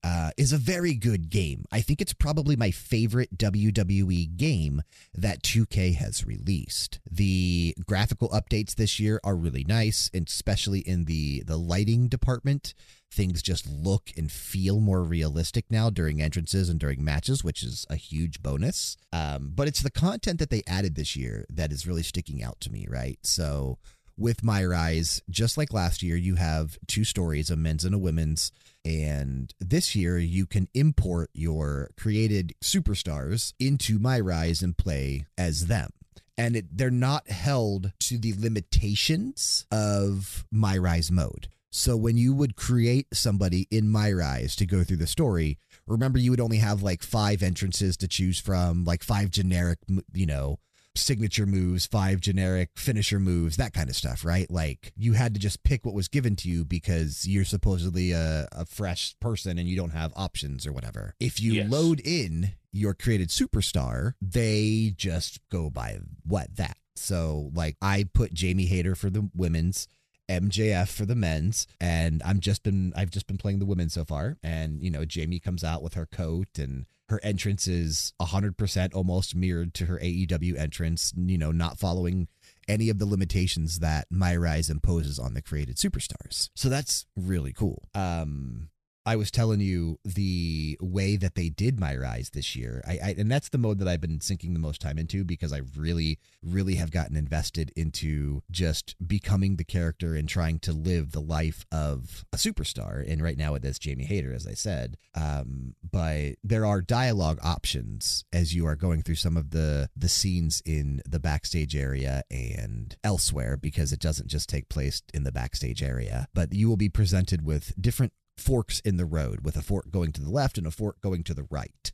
Uh, 0.07 0.31
is 0.37 0.53
a 0.53 0.57
very 0.57 0.93
good 0.93 1.29
game. 1.29 1.65
I 1.69 1.81
think 1.81 1.99
it's 1.99 2.13
probably 2.13 2.55
my 2.55 2.71
favorite 2.71 3.37
WWE 3.37 4.37
game 4.37 4.81
that 5.13 5.43
2K 5.43 5.95
has 5.95 6.25
released. 6.25 7.01
The 7.11 7.75
graphical 7.85 8.29
updates 8.29 8.75
this 8.75 9.01
year 9.01 9.19
are 9.25 9.35
really 9.35 9.65
nice, 9.65 10.09
especially 10.13 10.79
in 10.79 11.05
the 11.05 11.43
the 11.45 11.57
lighting 11.57 12.07
department. 12.07 12.73
Things 13.11 13.41
just 13.41 13.67
look 13.67 14.11
and 14.15 14.31
feel 14.31 14.79
more 14.79 15.03
realistic 15.03 15.65
now 15.69 15.89
during 15.89 16.21
entrances 16.21 16.69
and 16.69 16.79
during 16.79 17.03
matches, 17.03 17.43
which 17.43 17.61
is 17.61 17.85
a 17.89 17.97
huge 17.97 18.41
bonus. 18.41 18.95
Um, 19.11 19.51
but 19.53 19.67
it's 19.67 19.81
the 19.81 19.91
content 19.91 20.39
that 20.39 20.49
they 20.49 20.63
added 20.67 20.95
this 20.95 21.17
year 21.17 21.45
that 21.49 21.73
is 21.73 21.85
really 21.85 22.03
sticking 22.03 22.41
out 22.41 22.61
to 22.61 22.71
me, 22.71 22.87
right? 22.89 23.19
So 23.23 23.77
with 24.17 24.43
My 24.43 24.65
Rise, 24.65 25.21
just 25.29 25.57
like 25.57 25.73
last 25.73 26.01
year, 26.01 26.15
you 26.15 26.35
have 26.35 26.77
two 26.87 27.03
stories, 27.03 27.49
a 27.49 27.55
men's 27.55 27.85
and 27.85 27.95
a 27.95 27.99
women's. 27.99 28.51
And 28.83 29.53
this 29.59 29.95
year, 29.95 30.17
you 30.17 30.45
can 30.45 30.67
import 30.73 31.29
your 31.33 31.89
created 31.97 32.55
superstars 32.63 33.53
into 33.59 33.99
My 33.99 34.19
Rise 34.19 34.61
and 34.61 34.77
play 34.77 35.25
as 35.37 35.67
them. 35.67 35.91
And 36.37 36.55
it, 36.55 36.77
they're 36.77 36.91
not 36.91 37.29
held 37.29 37.91
to 38.01 38.17
the 38.17 38.33
limitations 38.37 39.65
of 39.71 40.45
My 40.51 40.77
Rise 40.77 41.11
mode. 41.11 41.49
So 41.69 41.97
when 41.97 42.17
you 42.17 42.33
would 42.33 42.55
create 42.55 43.07
somebody 43.13 43.67
in 43.69 43.89
My 43.89 44.11
Rise 44.11 44.55
to 44.55 44.65
go 44.65 44.83
through 44.83 44.97
the 44.97 45.07
story, 45.07 45.59
remember 45.85 46.17
you 46.17 46.31
would 46.31 46.39
only 46.39 46.57
have 46.57 46.81
like 46.81 47.03
five 47.03 47.43
entrances 47.43 47.97
to 47.97 48.07
choose 48.07 48.39
from, 48.39 48.83
like 48.83 49.03
five 49.03 49.29
generic, 49.29 49.79
you 50.13 50.25
know, 50.25 50.59
signature 50.97 51.45
moves, 51.45 51.85
five 51.85 52.19
generic 52.19 52.69
finisher 52.75 53.19
moves, 53.19 53.57
that 53.57 53.73
kind 53.73 53.89
of 53.89 53.95
stuff, 53.95 54.25
right? 54.25 54.49
Like 54.49 54.91
you 54.97 55.13
had 55.13 55.33
to 55.33 55.39
just 55.39 55.63
pick 55.63 55.85
what 55.85 55.93
was 55.95 56.07
given 56.07 56.35
to 56.37 56.49
you 56.49 56.65
because 56.65 57.27
you're 57.27 57.45
supposedly 57.45 58.11
a, 58.11 58.47
a 58.51 58.65
fresh 58.65 59.15
person 59.19 59.57
and 59.57 59.67
you 59.67 59.75
don't 59.77 59.91
have 59.91 60.11
options 60.15 60.65
or 60.67 60.73
whatever. 60.73 61.15
If 61.19 61.39
you 61.41 61.53
Yes. 61.53 61.71
load 61.71 62.01
in 62.03 62.53
your 62.71 62.93
created 62.93 63.29
superstar, 63.29 64.13
they 64.21 64.93
just 64.95 65.39
go 65.49 65.69
by 65.69 65.99
what 66.23 66.55
that. 66.57 66.77
So 66.95 67.51
like 67.53 67.77
I 67.81 68.05
put 68.13 68.33
Jamie 68.33 68.65
Hayter 68.65 68.95
for 68.95 69.09
the 69.09 69.29
women's. 69.35 69.87
MJF 70.29 70.89
for 70.89 71.05
the 71.05 71.15
men's, 71.15 71.67
and 71.79 72.21
I'm 72.23 72.39
just 72.39 72.63
been 72.63 72.93
I've 72.95 73.11
just 73.11 73.27
been 73.27 73.37
playing 73.37 73.59
the 73.59 73.65
women 73.65 73.89
so 73.89 74.05
far, 74.05 74.37
and 74.43 74.81
you 74.83 74.91
know 74.91 75.05
Jamie 75.05 75.39
comes 75.39 75.63
out 75.63 75.81
with 75.81 75.93
her 75.93 76.05
coat 76.05 76.57
and 76.57 76.85
her 77.09 77.19
entrance 77.23 77.67
is 77.67 78.13
100% 78.21 78.93
almost 78.93 79.33
mirrored 79.33 79.73
to 79.75 79.85
her 79.85 79.97
AEW 79.99 80.57
entrance, 80.57 81.13
you 81.15 81.37
know, 81.37 81.51
not 81.51 81.79
following 81.79 82.27
any 82.67 82.89
of 82.89 82.99
the 82.99 83.05
limitations 83.05 83.79
that 83.79 84.07
My 84.09 84.35
Rise 84.35 84.69
imposes 84.69 85.17
on 85.17 85.33
the 85.33 85.41
created 85.41 85.77
superstars. 85.77 86.49
So 86.53 86.67
that's 86.67 87.05
really 87.15 87.53
cool. 87.53 87.87
Um 87.95 88.69
I 89.07 89.15
was 89.15 89.31
telling 89.31 89.61
you 89.61 89.99
the 90.03 90.77
way 90.81 91.15
that 91.15 91.35
they 91.35 91.47
did 91.47 91.79
My 91.79 91.95
Rise 91.95 92.31
this 92.31 92.57
year. 92.57 92.83
I, 92.85 92.99
I 93.01 93.15
and 93.17 93.31
that's 93.31 93.47
the 93.47 93.57
mode 93.57 93.79
that 93.79 93.87
I've 93.87 94.01
been 94.01 94.19
sinking 94.19 94.51
the 94.51 94.59
most 94.59 94.81
time 94.81 94.97
into 94.97 95.23
because 95.23 95.53
I 95.53 95.61
really 95.77 96.19
really 96.43 96.75
have 96.75 96.91
gotten 96.91 97.15
invested 97.15 97.71
into 97.77 98.43
just 98.51 98.95
becoming 99.07 99.55
the 99.55 99.63
character 99.63 100.13
and 100.13 100.27
trying 100.27 100.59
to 100.59 100.73
live 100.73 101.13
the 101.13 101.21
life 101.21 101.65
of 101.71 102.25
a 102.33 102.35
superstar. 102.35 103.09
And 103.09 103.23
right 103.23 103.37
now 103.37 103.55
it 103.55 103.63
is 103.63 103.79
Jamie 103.79 104.03
Hayter, 104.03 104.33
as 104.33 104.45
I 104.45 104.53
said. 104.55 104.97
Um, 105.15 105.75
but 105.89 106.33
there 106.43 106.65
are 106.65 106.81
dialogue 106.81 107.39
options 107.41 108.25
as 108.33 108.53
you 108.53 108.65
are 108.65 108.75
going 108.75 109.03
through 109.03 109.15
some 109.15 109.37
of 109.37 109.51
the 109.51 109.89
the 109.95 110.09
scenes 110.09 110.61
in 110.65 111.01
the 111.07 111.21
backstage 111.21 111.77
area 111.77 112.23
and 112.29 112.97
elsewhere 113.05 113.55
because 113.55 113.93
it 113.93 114.01
doesn't 114.01 114.27
just 114.27 114.49
take 114.49 114.67
place 114.67 115.01
in 115.13 115.23
the 115.23 115.31
backstage 115.31 115.81
area. 115.81 116.27
But 116.33 116.51
you 116.51 116.67
will 116.67 116.75
be 116.75 116.89
presented 116.89 117.45
with 117.45 117.73
different 117.79 118.11
forks 118.37 118.79
in 118.81 118.97
the 118.97 119.05
road, 119.05 119.41
with 119.43 119.55
a 119.55 119.61
fork 119.61 119.91
going 119.91 120.11
to 120.13 120.21
the 120.21 120.29
left 120.29 120.57
and 120.57 120.67
a 120.67 120.71
fork 120.71 121.01
going 121.01 121.23
to 121.23 121.33
the 121.33 121.47
right 121.49 121.91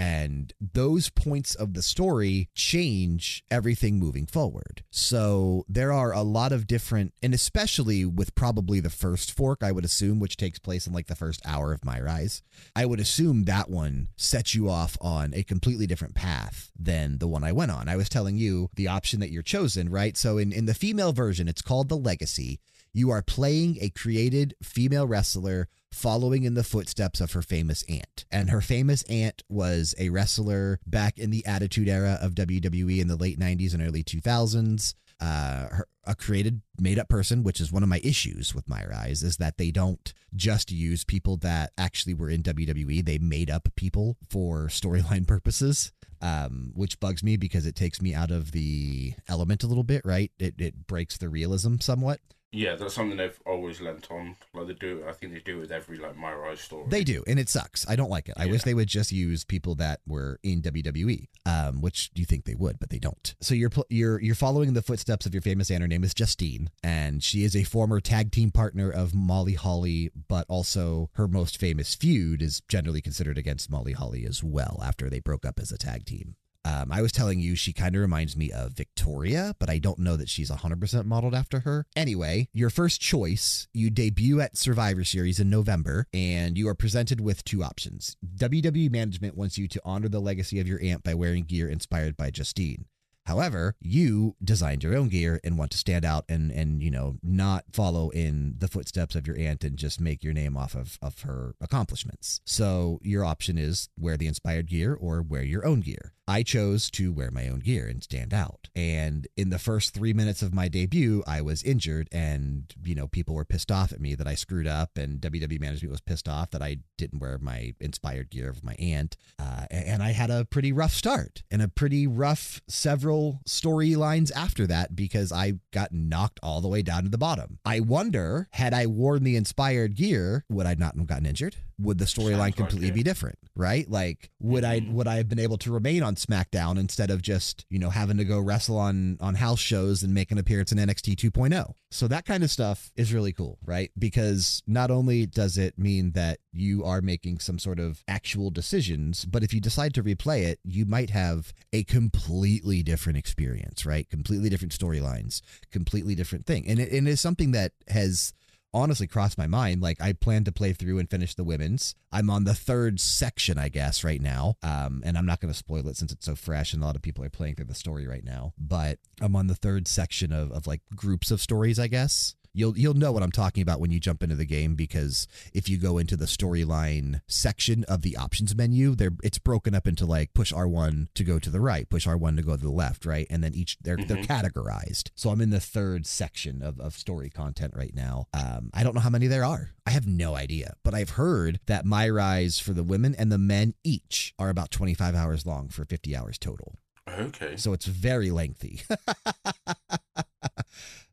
and 0.00 0.54
those 0.72 1.10
points 1.10 1.54
of 1.54 1.74
the 1.74 1.82
story 1.82 2.48
change 2.54 3.44
everything 3.50 3.98
moving 3.98 4.24
forward. 4.24 4.82
So 4.88 5.66
there 5.68 5.92
are 5.92 6.10
a 6.10 6.22
lot 6.22 6.52
of 6.52 6.66
different, 6.66 7.12
and 7.22 7.34
especially 7.34 8.06
with 8.06 8.34
probably 8.34 8.80
the 8.80 8.88
first 8.88 9.30
fork, 9.30 9.62
I 9.62 9.72
would 9.72 9.84
assume, 9.84 10.18
which 10.18 10.38
takes 10.38 10.58
place 10.58 10.86
in 10.86 10.94
like 10.94 11.08
the 11.08 11.14
first 11.14 11.42
hour 11.44 11.74
of 11.74 11.84
My 11.84 12.00
Rise, 12.00 12.40
I 12.74 12.86
would 12.86 12.98
assume 12.98 13.44
that 13.44 13.68
one 13.68 14.08
sets 14.16 14.54
you 14.54 14.70
off 14.70 14.96
on 15.02 15.34
a 15.34 15.42
completely 15.42 15.86
different 15.86 16.14
path 16.14 16.70
than 16.78 17.18
the 17.18 17.28
one 17.28 17.44
I 17.44 17.52
went 17.52 17.70
on. 17.70 17.86
I 17.86 17.96
was 17.96 18.08
telling 18.08 18.38
you 18.38 18.70
the 18.76 18.88
option 18.88 19.20
that 19.20 19.30
you're 19.30 19.42
chosen, 19.42 19.90
right? 19.90 20.16
So 20.16 20.38
in, 20.38 20.50
in 20.50 20.64
the 20.64 20.72
female 20.72 21.12
version, 21.12 21.46
it's 21.46 21.60
called 21.60 21.90
the 21.90 21.98
Legacy. 21.98 22.58
You 22.92 23.10
are 23.10 23.22
playing 23.22 23.78
a 23.80 23.90
created 23.90 24.54
female 24.62 25.06
wrestler 25.06 25.68
following 25.92 26.44
in 26.44 26.54
the 26.54 26.64
footsteps 26.64 27.20
of 27.20 27.32
her 27.32 27.42
famous 27.42 27.84
aunt. 27.88 28.24
And 28.30 28.50
her 28.50 28.60
famous 28.60 29.02
aunt 29.04 29.42
was 29.48 29.94
a 29.98 30.08
wrestler 30.08 30.80
back 30.86 31.18
in 31.18 31.30
the 31.30 31.44
Attitude 31.46 31.88
Era 31.88 32.18
of 32.20 32.34
WWE 32.34 33.00
in 33.00 33.08
the 33.08 33.16
late 33.16 33.38
90s 33.38 33.74
and 33.74 33.82
early 33.82 34.02
2000s. 34.02 34.94
Uh, 35.20 35.68
her, 35.68 35.86
a 36.04 36.14
created, 36.14 36.62
made 36.80 36.98
up 36.98 37.08
person, 37.08 37.42
which 37.42 37.60
is 37.60 37.70
one 37.70 37.82
of 37.82 37.88
my 37.88 38.00
issues 38.02 38.54
with 38.54 38.68
My 38.68 38.84
Rise, 38.86 39.22
is 39.22 39.36
that 39.36 39.58
they 39.58 39.70
don't 39.70 40.12
just 40.34 40.72
use 40.72 41.04
people 41.04 41.36
that 41.38 41.72
actually 41.76 42.14
were 42.14 42.30
in 42.30 42.42
WWE. 42.42 43.04
They 43.04 43.18
made 43.18 43.50
up 43.50 43.68
people 43.76 44.16
for 44.28 44.68
storyline 44.68 45.26
purposes. 45.28 45.92
Um, 46.22 46.72
which 46.74 47.00
bugs 47.00 47.22
me 47.22 47.38
because 47.38 47.64
it 47.64 47.74
takes 47.74 48.02
me 48.02 48.12
out 48.12 48.30
of 48.30 48.52
the 48.52 49.14
element 49.26 49.64
a 49.64 49.66
little 49.66 49.84
bit, 49.84 50.02
right? 50.04 50.30
It, 50.38 50.54
it 50.58 50.86
breaks 50.86 51.16
the 51.16 51.30
realism 51.30 51.76
somewhat. 51.80 52.20
Yeah, 52.52 52.74
that's 52.74 52.94
something 52.94 53.16
they've 53.16 53.38
always 53.46 53.80
lent 53.80 54.10
on. 54.10 54.34
Like 54.52 54.66
they 54.66 54.74
do, 54.74 55.04
I 55.08 55.12
think 55.12 55.32
they 55.32 55.38
do 55.38 55.58
it 55.58 55.60
with 55.60 55.72
every 55.72 55.98
like 55.98 56.16
My 56.16 56.32
Rise 56.32 56.60
story. 56.60 56.84
They 56.88 57.04
do, 57.04 57.22
and 57.26 57.38
it 57.38 57.48
sucks. 57.48 57.88
I 57.88 57.94
don't 57.94 58.10
like 58.10 58.28
it. 58.28 58.34
I 58.36 58.46
wish 58.46 58.62
they 58.62 58.74
would 58.74 58.88
just 58.88 59.12
use 59.12 59.44
people 59.44 59.76
that 59.76 60.00
were 60.06 60.40
in 60.42 60.60
WWE, 60.60 61.28
um, 61.46 61.80
which 61.80 62.10
you 62.14 62.24
think 62.24 62.44
they 62.44 62.56
would, 62.56 62.80
but 62.80 62.90
they 62.90 62.98
don't. 62.98 63.34
So 63.40 63.54
you're 63.54 63.70
you're 63.88 64.20
you're 64.20 64.34
following 64.34 64.74
the 64.74 64.82
footsteps 64.82 65.26
of 65.26 65.34
your 65.34 65.42
famous 65.42 65.70
aunt. 65.70 65.82
Her 65.82 65.88
name 65.88 66.02
is 66.02 66.12
Justine, 66.12 66.70
and 66.82 67.22
she 67.22 67.44
is 67.44 67.54
a 67.54 67.62
former 67.62 68.00
tag 68.00 68.32
team 68.32 68.50
partner 68.50 68.90
of 68.90 69.14
Molly 69.14 69.54
Holly, 69.54 70.10
but 70.28 70.44
also 70.48 71.10
her 71.14 71.28
most 71.28 71.56
famous 71.56 71.94
feud 71.94 72.42
is 72.42 72.62
generally 72.68 73.00
considered 73.00 73.38
against 73.38 73.70
Molly 73.70 73.92
Holly 73.92 74.26
as 74.26 74.42
well. 74.42 74.80
After 74.84 75.08
they 75.08 75.20
broke 75.20 75.46
up 75.46 75.60
as 75.60 75.70
a 75.70 75.78
tag 75.78 76.04
team. 76.04 76.34
Um, 76.64 76.92
I 76.92 77.00
was 77.02 77.12
telling 77.12 77.40
you 77.40 77.56
she 77.56 77.72
kind 77.72 77.94
of 77.94 78.02
reminds 78.02 78.36
me 78.36 78.52
of 78.52 78.72
Victoria, 78.72 79.54
but 79.58 79.70
I 79.70 79.78
don't 79.78 79.98
know 79.98 80.16
that 80.16 80.28
she's 80.28 80.50
100% 80.50 81.04
modeled 81.06 81.34
after 81.34 81.60
her. 81.60 81.86
Anyway, 81.96 82.48
your 82.52 82.70
first 82.70 83.00
choice, 83.00 83.68
you 83.72 83.90
debut 83.90 84.40
at 84.40 84.56
Survivor 84.56 85.04
Series 85.04 85.40
in 85.40 85.48
November, 85.48 86.06
and 86.12 86.58
you 86.58 86.68
are 86.68 86.74
presented 86.74 87.20
with 87.20 87.44
two 87.44 87.64
options. 87.64 88.16
WWE 88.36 88.90
management 88.90 89.36
wants 89.36 89.56
you 89.56 89.68
to 89.68 89.80
honor 89.84 90.08
the 90.08 90.20
legacy 90.20 90.60
of 90.60 90.68
your 90.68 90.82
aunt 90.82 91.02
by 91.02 91.14
wearing 91.14 91.44
gear 91.44 91.68
inspired 91.68 92.16
by 92.16 92.30
Justine. 92.30 92.84
However, 93.30 93.76
you 93.80 94.34
designed 94.42 94.82
your 94.82 94.96
own 94.96 95.08
gear 95.08 95.38
and 95.44 95.56
want 95.56 95.70
to 95.70 95.78
stand 95.78 96.04
out 96.04 96.24
and 96.28 96.50
and 96.50 96.82
you 96.82 96.90
know 96.90 97.14
not 97.22 97.64
follow 97.70 98.10
in 98.10 98.56
the 98.58 98.66
footsteps 98.66 99.14
of 99.14 99.24
your 99.24 99.38
aunt 99.38 99.62
and 99.62 99.76
just 99.76 100.00
make 100.00 100.24
your 100.24 100.32
name 100.32 100.56
off 100.56 100.74
of 100.74 100.98
of 101.00 101.20
her 101.20 101.54
accomplishments. 101.60 102.40
So 102.44 102.98
your 103.04 103.24
option 103.24 103.56
is 103.56 103.88
wear 103.96 104.16
the 104.16 104.26
inspired 104.26 104.66
gear 104.66 104.94
or 104.94 105.22
wear 105.22 105.44
your 105.44 105.64
own 105.64 105.78
gear. 105.78 106.12
I 106.30 106.44
chose 106.44 106.92
to 106.92 107.12
wear 107.12 107.32
my 107.32 107.48
own 107.48 107.58
gear 107.58 107.88
and 107.88 108.04
stand 108.04 108.32
out. 108.32 108.68
And 108.76 109.26
in 109.36 109.50
the 109.50 109.58
first 109.58 109.92
three 109.92 110.12
minutes 110.12 110.42
of 110.42 110.54
my 110.54 110.68
debut, 110.68 111.24
I 111.26 111.40
was 111.40 111.64
injured, 111.64 112.08
and 112.12 112.72
you 112.84 112.94
know 112.94 113.08
people 113.08 113.34
were 113.34 113.44
pissed 113.44 113.72
off 113.72 113.92
at 113.92 114.00
me 114.00 114.14
that 114.14 114.28
I 114.28 114.36
screwed 114.36 114.68
up, 114.68 114.96
and 114.96 115.20
WWE 115.20 115.60
management 115.60 115.90
was 115.90 116.00
pissed 116.00 116.28
off 116.28 116.52
that 116.52 116.62
I 116.62 116.78
didn't 116.96 117.18
wear 117.18 117.38
my 117.38 117.74
inspired 117.80 118.30
gear 118.30 118.48
of 118.48 118.62
my 118.62 118.74
aunt. 118.74 119.16
Uh, 119.40 119.66
and 119.72 120.04
I 120.04 120.12
had 120.12 120.30
a 120.30 120.44
pretty 120.44 120.70
rough 120.70 120.92
start 120.92 121.42
and 121.50 121.62
a 121.62 121.68
pretty 121.68 122.06
rough 122.06 122.60
several 122.68 123.19
storylines 123.48 124.30
after 124.34 124.66
that 124.66 124.94
because 124.96 125.32
I 125.32 125.54
got 125.72 125.92
knocked 125.92 126.40
all 126.42 126.60
the 126.60 126.68
way 126.68 126.82
down 126.82 127.04
to 127.04 127.08
the 127.08 127.18
bottom. 127.18 127.58
I 127.64 127.80
wonder, 127.80 128.48
had 128.52 128.74
I 128.74 128.86
worn 128.86 129.24
the 129.24 129.36
inspired 129.36 129.94
gear, 129.96 130.44
would 130.48 130.66
I 130.66 130.74
not 130.74 130.96
have 130.96 131.06
gotten 131.06 131.26
injured? 131.26 131.56
Would 131.78 131.98
the 131.98 132.04
storyline 132.04 132.54
completely 132.54 132.90
be 132.90 133.02
different? 133.02 133.38
Right? 133.56 133.90
Like, 133.90 134.30
would 134.40 134.64
I 134.64 134.80
Mhm. 134.80 134.92
would 134.92 135.06
I 135.08 135.16
have 135.16 135.28
been 135.28 135.38
able 135.38 135.56
to 135.58 135.72
remain 135.72 136.02
on 136.02 136.14
SmackDown 136.14 136.78
instead 136.78 137.10
of 137.10 137.22
just 137.22 137.64
you 137.70 137.78
know 137.78 137.88
having 137.90 138.18
to 138.18 138.24
go 138.24 138.38
wrestle 138.38 138.76
on 138.76 139.16
on 139.20 139.34
house 139.36 139.60
shows 139.60 140.02
and 140.02 140.12
make 140.12 140.30
an 140.30 140.36
appearance 140.38 140.72
in 140.72 140.78
NXT 140.78 141.16
2.0? 141.16 141.74
So 141.90 142.06
that 142.08 142.26
kind 142.26 142.44
of 142.44 142.50
stuff 142.50 142.92
is 142.96 143.12
really 143.14 143.32
cool, 143.32 143.58
right? 143.64 143.90
Because 143.98 144.62
not 144.66 144.90
only 144.90 145.24
does 145.26 145.56
it 145.58 145.78
mean 145.78 146.12
that 146.12 146.38
you 146.52 146.84
are 146.84 147.00
making 147.00 147.38
some 147.40 147.58
sort 147.58 147.78
of 147.80 148.02
actual 148.06 148.50
decisions, 148.50 149.24
but 149.24 149.42
if 149.42 149.52
you 149.54 149.60
decide 149.60 149.94
to 149.94 150.02
replay 150.02 150.42
it, 150.42 150.60
you 150.62 150.84
might 150.84 151.10
have 151.10 151.52
a 151.72 151.82
completely 151.84 152.82
different 152.82 153.09
experience, 153.16 153.86
right? 153.86 154.08
Completely 154.08 154.48
different 154.48 154.76
storylines, 154.76 155.42
completely 155.70 156.14
different 156.14 156.46
thing, 156.46 156.66
and 156.66 156.78
it, 156.78 156.92
and 156.92 157.06
it 157.06 157.10
is 157.10 157.20
something 157.20 157.52
that 157.52 157.72
has 157.88 158.32
honestly 158.72 159.06
crossed 159.06 159.38
my 159.38 159.46
mind. 159.46 159.82
Like 159.82 160.00
I 160.00 160.12
plan 160.12 160.44
to 160.44 160.52
play 160.52 160.72
through 160.72 160.98
and 160.98 161.10
finish 161.10 161.34
the 161.34 161.44
women's. 161.44 161.94
I'm 162.12 162.30
on 162.30 162.44
the 162.44 162.54
third 162.54 163.00
section, 163.00 163.58
I 163.58 163.68
guess, 163.68 164.04
right 164.04 164.20
now. 164.20 164.56
Um, 164.62 165.02
and 165.04 165.18
I'm 165.18 165.26
not 165.26 165.40
going 165.40 165.52
to 165.52 165.58
spoil 165.58 165.88
it 165.88 165.96
since 165.96 166.12
it's 166.12 166.26
so 166.26 166.36
fresh 166.36 166.72
and 166.72 166.82
a 166.82 166.86
lot 166.86 166.96
of 166.96 167.02
people 167.02 167.24
are 167.24 167.30
playing 167.30 167.56
through 167.56 167.66
the 167.66 167.74
story 167.74 168.06
right 168.06 168.24
now. 168.24 168.52
But 168.58 168.98
I'm 169.20 169.36
on 169.36 169.46
the 169.48 169.54
third 169.54 169.88
section 169.88 170.32
of, 170.32 170.52
of 170.52 170.66
like 170.66 170.82
groups 170.94 171.30
of 171.30 171.40
stories, 171.40 171.78
I 171.78 171.88
guess. 171.88 172.34
You'll 172.52 172.76
you'll 172.76 172.94
know 172.94 173.12
what 173.12 173.22
I'm 173.22 173.30
talking 173.30 173.62
about 173.62 173.78
when 173.80 173.92
you 173.92 174.00
jump 174.00 174.22
into 174.24 174.34
the 174.34 174.44
game 174.44 174.74
because 174.74 175.28
if 175.54 175.68
you 175.68 175.78
go 175.78 175.98
into 175.98 176.16
the 176.16 176.24
storyline 176.24 177.20
section 177.28 177.84
of 177.84 178.02
the 178.02 178.16
options 178.16 178.56
menu, 178.56 178.96
there 178.96 179.10
it's 179.22 179.38
broken 179.38 179.72
up 179.74 179.86
into 179.86 180.04
like 180.04 180.34
push 180.34 180.52
R1 180.52 181.08
to 181.14 181.22
go 181.24 181.38
to 181.38 181.48
the 181.48 181.60
right, 181.60 181.88
push 181.88 182.08
R1 182.08 182.36
to 182.36 182.42
go 182.42 182.56
to 182.56 182.62
the 182.62 182.70
left, 182.70 183.06
right, 183.06 183.26
and 183.30 183.44
then 183.44 183.54
each 183.54 183.78
they're 183.80 183.96
they're 183.96 184.16
Mhm. 184.16 184.26
categorized. 184.26 185.10
So 185.14 185.30
I'm 185.30 185.40
in 185.40 185.50
the 185.50 185.60
third 185.60 186.06
section 186.06 186.60
of, 186.62 186.80
of 186.80 186.94
story 186.94 187.30
content 187.30 187.72
right 187.76 187.94
now. 187.94 188.26
Um, 188.34 188.70
I 188.74 188.82
don't 188.82 188.94
know 188.94 189.00
how 189.00 189.10
many 189.10 189.28
there 189.28 189.44
are. 189.44 189.70
I 189.86 189.90
have 189.90 190.06
no 190.08 190.34
idea, 190.34 190.74
but 190.82 190.92
I've 190.92 191.10
heard 191.10 191.60
that 191.66 191.84
my 191.84 192.08
rise 192.08 192.58
for 192.58 192.72
the 192.72 192.82
women 192.84 193.14
and 193.16 193.30
the 193.30 193.38
men 193.38 193.74
each 193.84 194.34
are 194.40 194.48
about 194.48 194.72
25 194.72 195.14
hours 195.14 195.46
long 195.46 195.68
for 195.68 195.84
50 195.84 196.16
hours 196.16 196.36
total. 196.36 196.74
Okay. 197.08 197.56
So 197.56 197.72
it's 197.72 197.86
very 197.86 198.30
lengthy. 198.32 198.82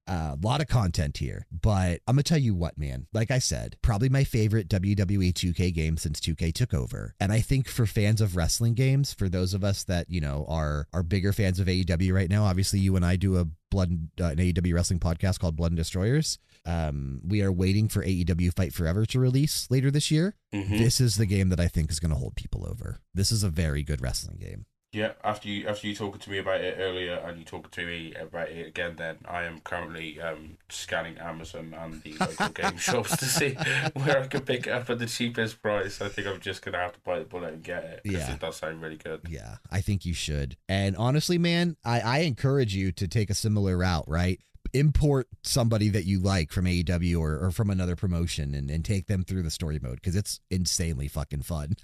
A 0.08 0.38
lot 0.42 0.62
of 0.62 0.68
content 0.68 1.18
here, 1.18 1.46
but 1.52 2.02
I'm 2.08 2.16
gonna 2.16 2.24
tell 2.24 2.38
you 2.38 2.56
what, 2.56 2.78
man. 2.78 3.08
Like 3.14 3.32
I 3.32 3.40
said, 3.40 3.78
probably 3.82 4.10
my 4.10 4.24
favorite 4.24 4.70
WWE 4.70 5.34
2K 5.34 5.74
game 5.74 5.98
since 5.98 6.20
2K 6.20 6.54
took 6.54 6.74
over. 6.74 7.16
And 7.20 7.32
I 7.32 7.42
think 7.42 7.68
for 7.68 7.86
fans 7.86 8.22
of 8.22 8.36
wrestling 8.36 8.74
games, 8.74 9.14
for 9.14 9.28
those 9.30 9.54
of 9.54 9.64
us 9.64 9.84
that 9.86 10.10
you 10.10 10.22
know 10.22 10.46
are 10.48 10.88
are 10.94 11.04
bigger 11.04 11.34
fans 11.34 11.60
of 11.60 11.68
AEW 11.68 12.14
right 12.14 12.30
now, 12.30 12.46
obviously 12.46 12.80
you 12.80 12.96
and 12.96 13.06
I 13.06 13.16
do 13.18 13.38
a 13.38 13.46
blood 13.70 14.10
uh, 14.22 14.26
an 14.26 14.38
AEW 14.38 14.74
wrestling 14.74 15.00
podcast 15.00 15.40
called 15.40 15.56
Blood 15.56 15.72
and 15.72 15.78
Destroyers. 15.78 16.40
Um, 16.66 17.22
we 17.26 17.42
are 17.42 17.52
waiting 17.52 17.88
for 17.88 18.04
AEW 18.04 18.54
Fight 18.56 18.74
Forever 18.74 19.06
to 19.06 19.20
release 19.20 19.68
later 19.70 19.90
this 19.90 20.12
year. 20.12 20.36
Mhm. 20.54 20.78
This 20.80 21.00
is 21.00 21.16
the 21.16 21.26
game 21.26 21.48
that 21.50 21.60
I 21.62 21.68
think 21.70 21.90
is 21.92 22.00
going 22.02 22.12
to 22.12 22.18
hold 22.18 22.36
people 22.36 22.66
over. 22.70 23.00
This 23.14 23.32
is 23.32 23.42
a 23.44 23.50
very 23.50 23.84
good 23.84 24.02
wrestling 24.02 24.38
game. 24.38 24.66
Yeah, 24.94 25.12
after 25.22 25.50
you 25.50 25.68
after 25.68 25.86
you 25.86 25.94
talking 25.94 26.20
to 26.22 26.30
me 26.30 26.38
about 26.38 26.62
it 26.62 26.78
earlier 26.80 27.16
and 27.16 27.38
you 27.38 27.44
talking 27.44 27.70
to 27.72 27.86
me 27.86 28.14
about 28.16 28.48
it 28.50 28.68
again, 28.68 28.96
then 28.98 29.18
I 29.28 29.44
am 29.44 29.60
currently 29.60 30.20
um, 30.22 30.58
scanning 30.70 31.18
Amazon 31.18 31.76
and 31.78 32.02
the 32.04 32.14
local 32.14 32.50
game 32.54 32.78
shops 32.78 33.18
to 33.18 33.26
see 33.26 33.56
where 33.94 34.24
I 34.24 34.28
can 34.28 34.42
pick 34.42 34.66
it 34.66 34.72
up 34.72 34.90
at 34.90 35.00
the 35.00 35.06
cheapest 35.06 35.62
price. 35.62 36.00
I 36.02 36.08
think 36.08 36.26
I'm 36.28 36.40
just 36.40 36.62
gonna 36.64 36.78
have 36.78 36.94
to 36.94 37.00
bite 37.02 37.20
the 37.20 37.26
bullet 37.26 37.54
and 37.54 37.64
get 37.64 37.84
it 37.84 38.02
Yeah. 38.06 38.32
it 38.34 38.40
does 38.40 38.56
sound 38.56 38.82
really 38.82 38.96
good. 38.96 39.22
Yeah, 39.28 39.58
I 39.70 39.82
think 39.82 40.06
you 40.06 40.14
should. 40.14 40.56
And 40.70 40.96
honestly, 40.96 41.38
man, 41.38 41.76
I, 41.84 42.00
I 42.00 42.18
encourage 42.20 42.74
you 42.74 42.94
to 42.94 43.10
take 43.10 43.30
a 43.30 43.36
similar 43.36 43.78
route, 43.78 44.06
right? 44.08 44.40
Import 44.74 45.28
somebody 45.44 45.90
that 45.90 46.06
you 46.06 46.20
like 46.20 46.52
from 46.52 46.64
AEW 46.66 47.20
or, 47.20 47.38
or 47.46 47.52
from 47.52 47.70
another 47.70 47.98
promotion 47.98 48.56
and, 48.56 48.72
and 48.72 48.86
take 48.86 49.08
them 49.08 49.24
through 49.26 49.44
the 49.44 49.52
story 49.52 49.80
mode 49.82 49.96
because 49.96 50.16
it's 50.16 50.40
insanely 50.50 51.10
fucking 51.10 51.42
fun. 51.42 51.74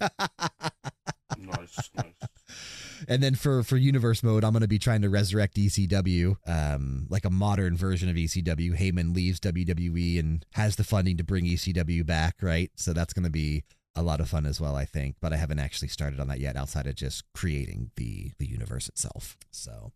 Nice, 1.36 1.90
nice. 1.96 2.14
And 3.08 3.22
then 3.22 3.34
for 3.34 3.62
for 3.62 3.76
universe 3.76 4.22
mode, 4.22 4.44
I'm 4.44 4.52
to 4.62 4.68
be 4.68 4.78
trying 4.78 5.02
to 5.02 5.10
resurrect 5.10 5.56
ECW, 5.56 6.36
um, 6.46 7.06
like 7.10 7.24
a 7.24 7.30
modern 7.30 7.76
version 7.76 8.08
of 8.08 8.16
ECW. 8.16 8.78
Heyman 8.78 9.14
leaves 9.14 9.40
WWE 9.40 10.18
and 10.18 10.44
has 10.52 10.76
the 10.76 10.84
funding 10.84 11.16
to 11.16 11.24
bring 11.24 11.44
ECW 11.44 12.04
back, 12.06 12.36
right? 12.40 12.70
So 12.76 12.92
that's 12.92 13.12
to 13.24 13.30
be 13.30 13.64
a 13.96 14.02
lot 14.02 14.20
of 14.20 14.28
fun 14.28 14.46
as 14.46 14.60
well, 14.60 14.76
I 14.76 14.84
think. 14.84 15.16
But 15.20 15.32
I 15.32 15.36
haven't 15.36 15.58
actually 15.58 15.88
started 15.88 16.20
on 16.20 16.28
that 16.28 16.40
yet, 16.40 16.56
outside 16.56 16.86
of 16.86 16.94
just 16.94 17.24
creating 17.34 17.90
the 17.96 18.32
the 18.38 18.46
universe 18.46 18.88
itself. 18.88 19.36
So. 19.50 19.92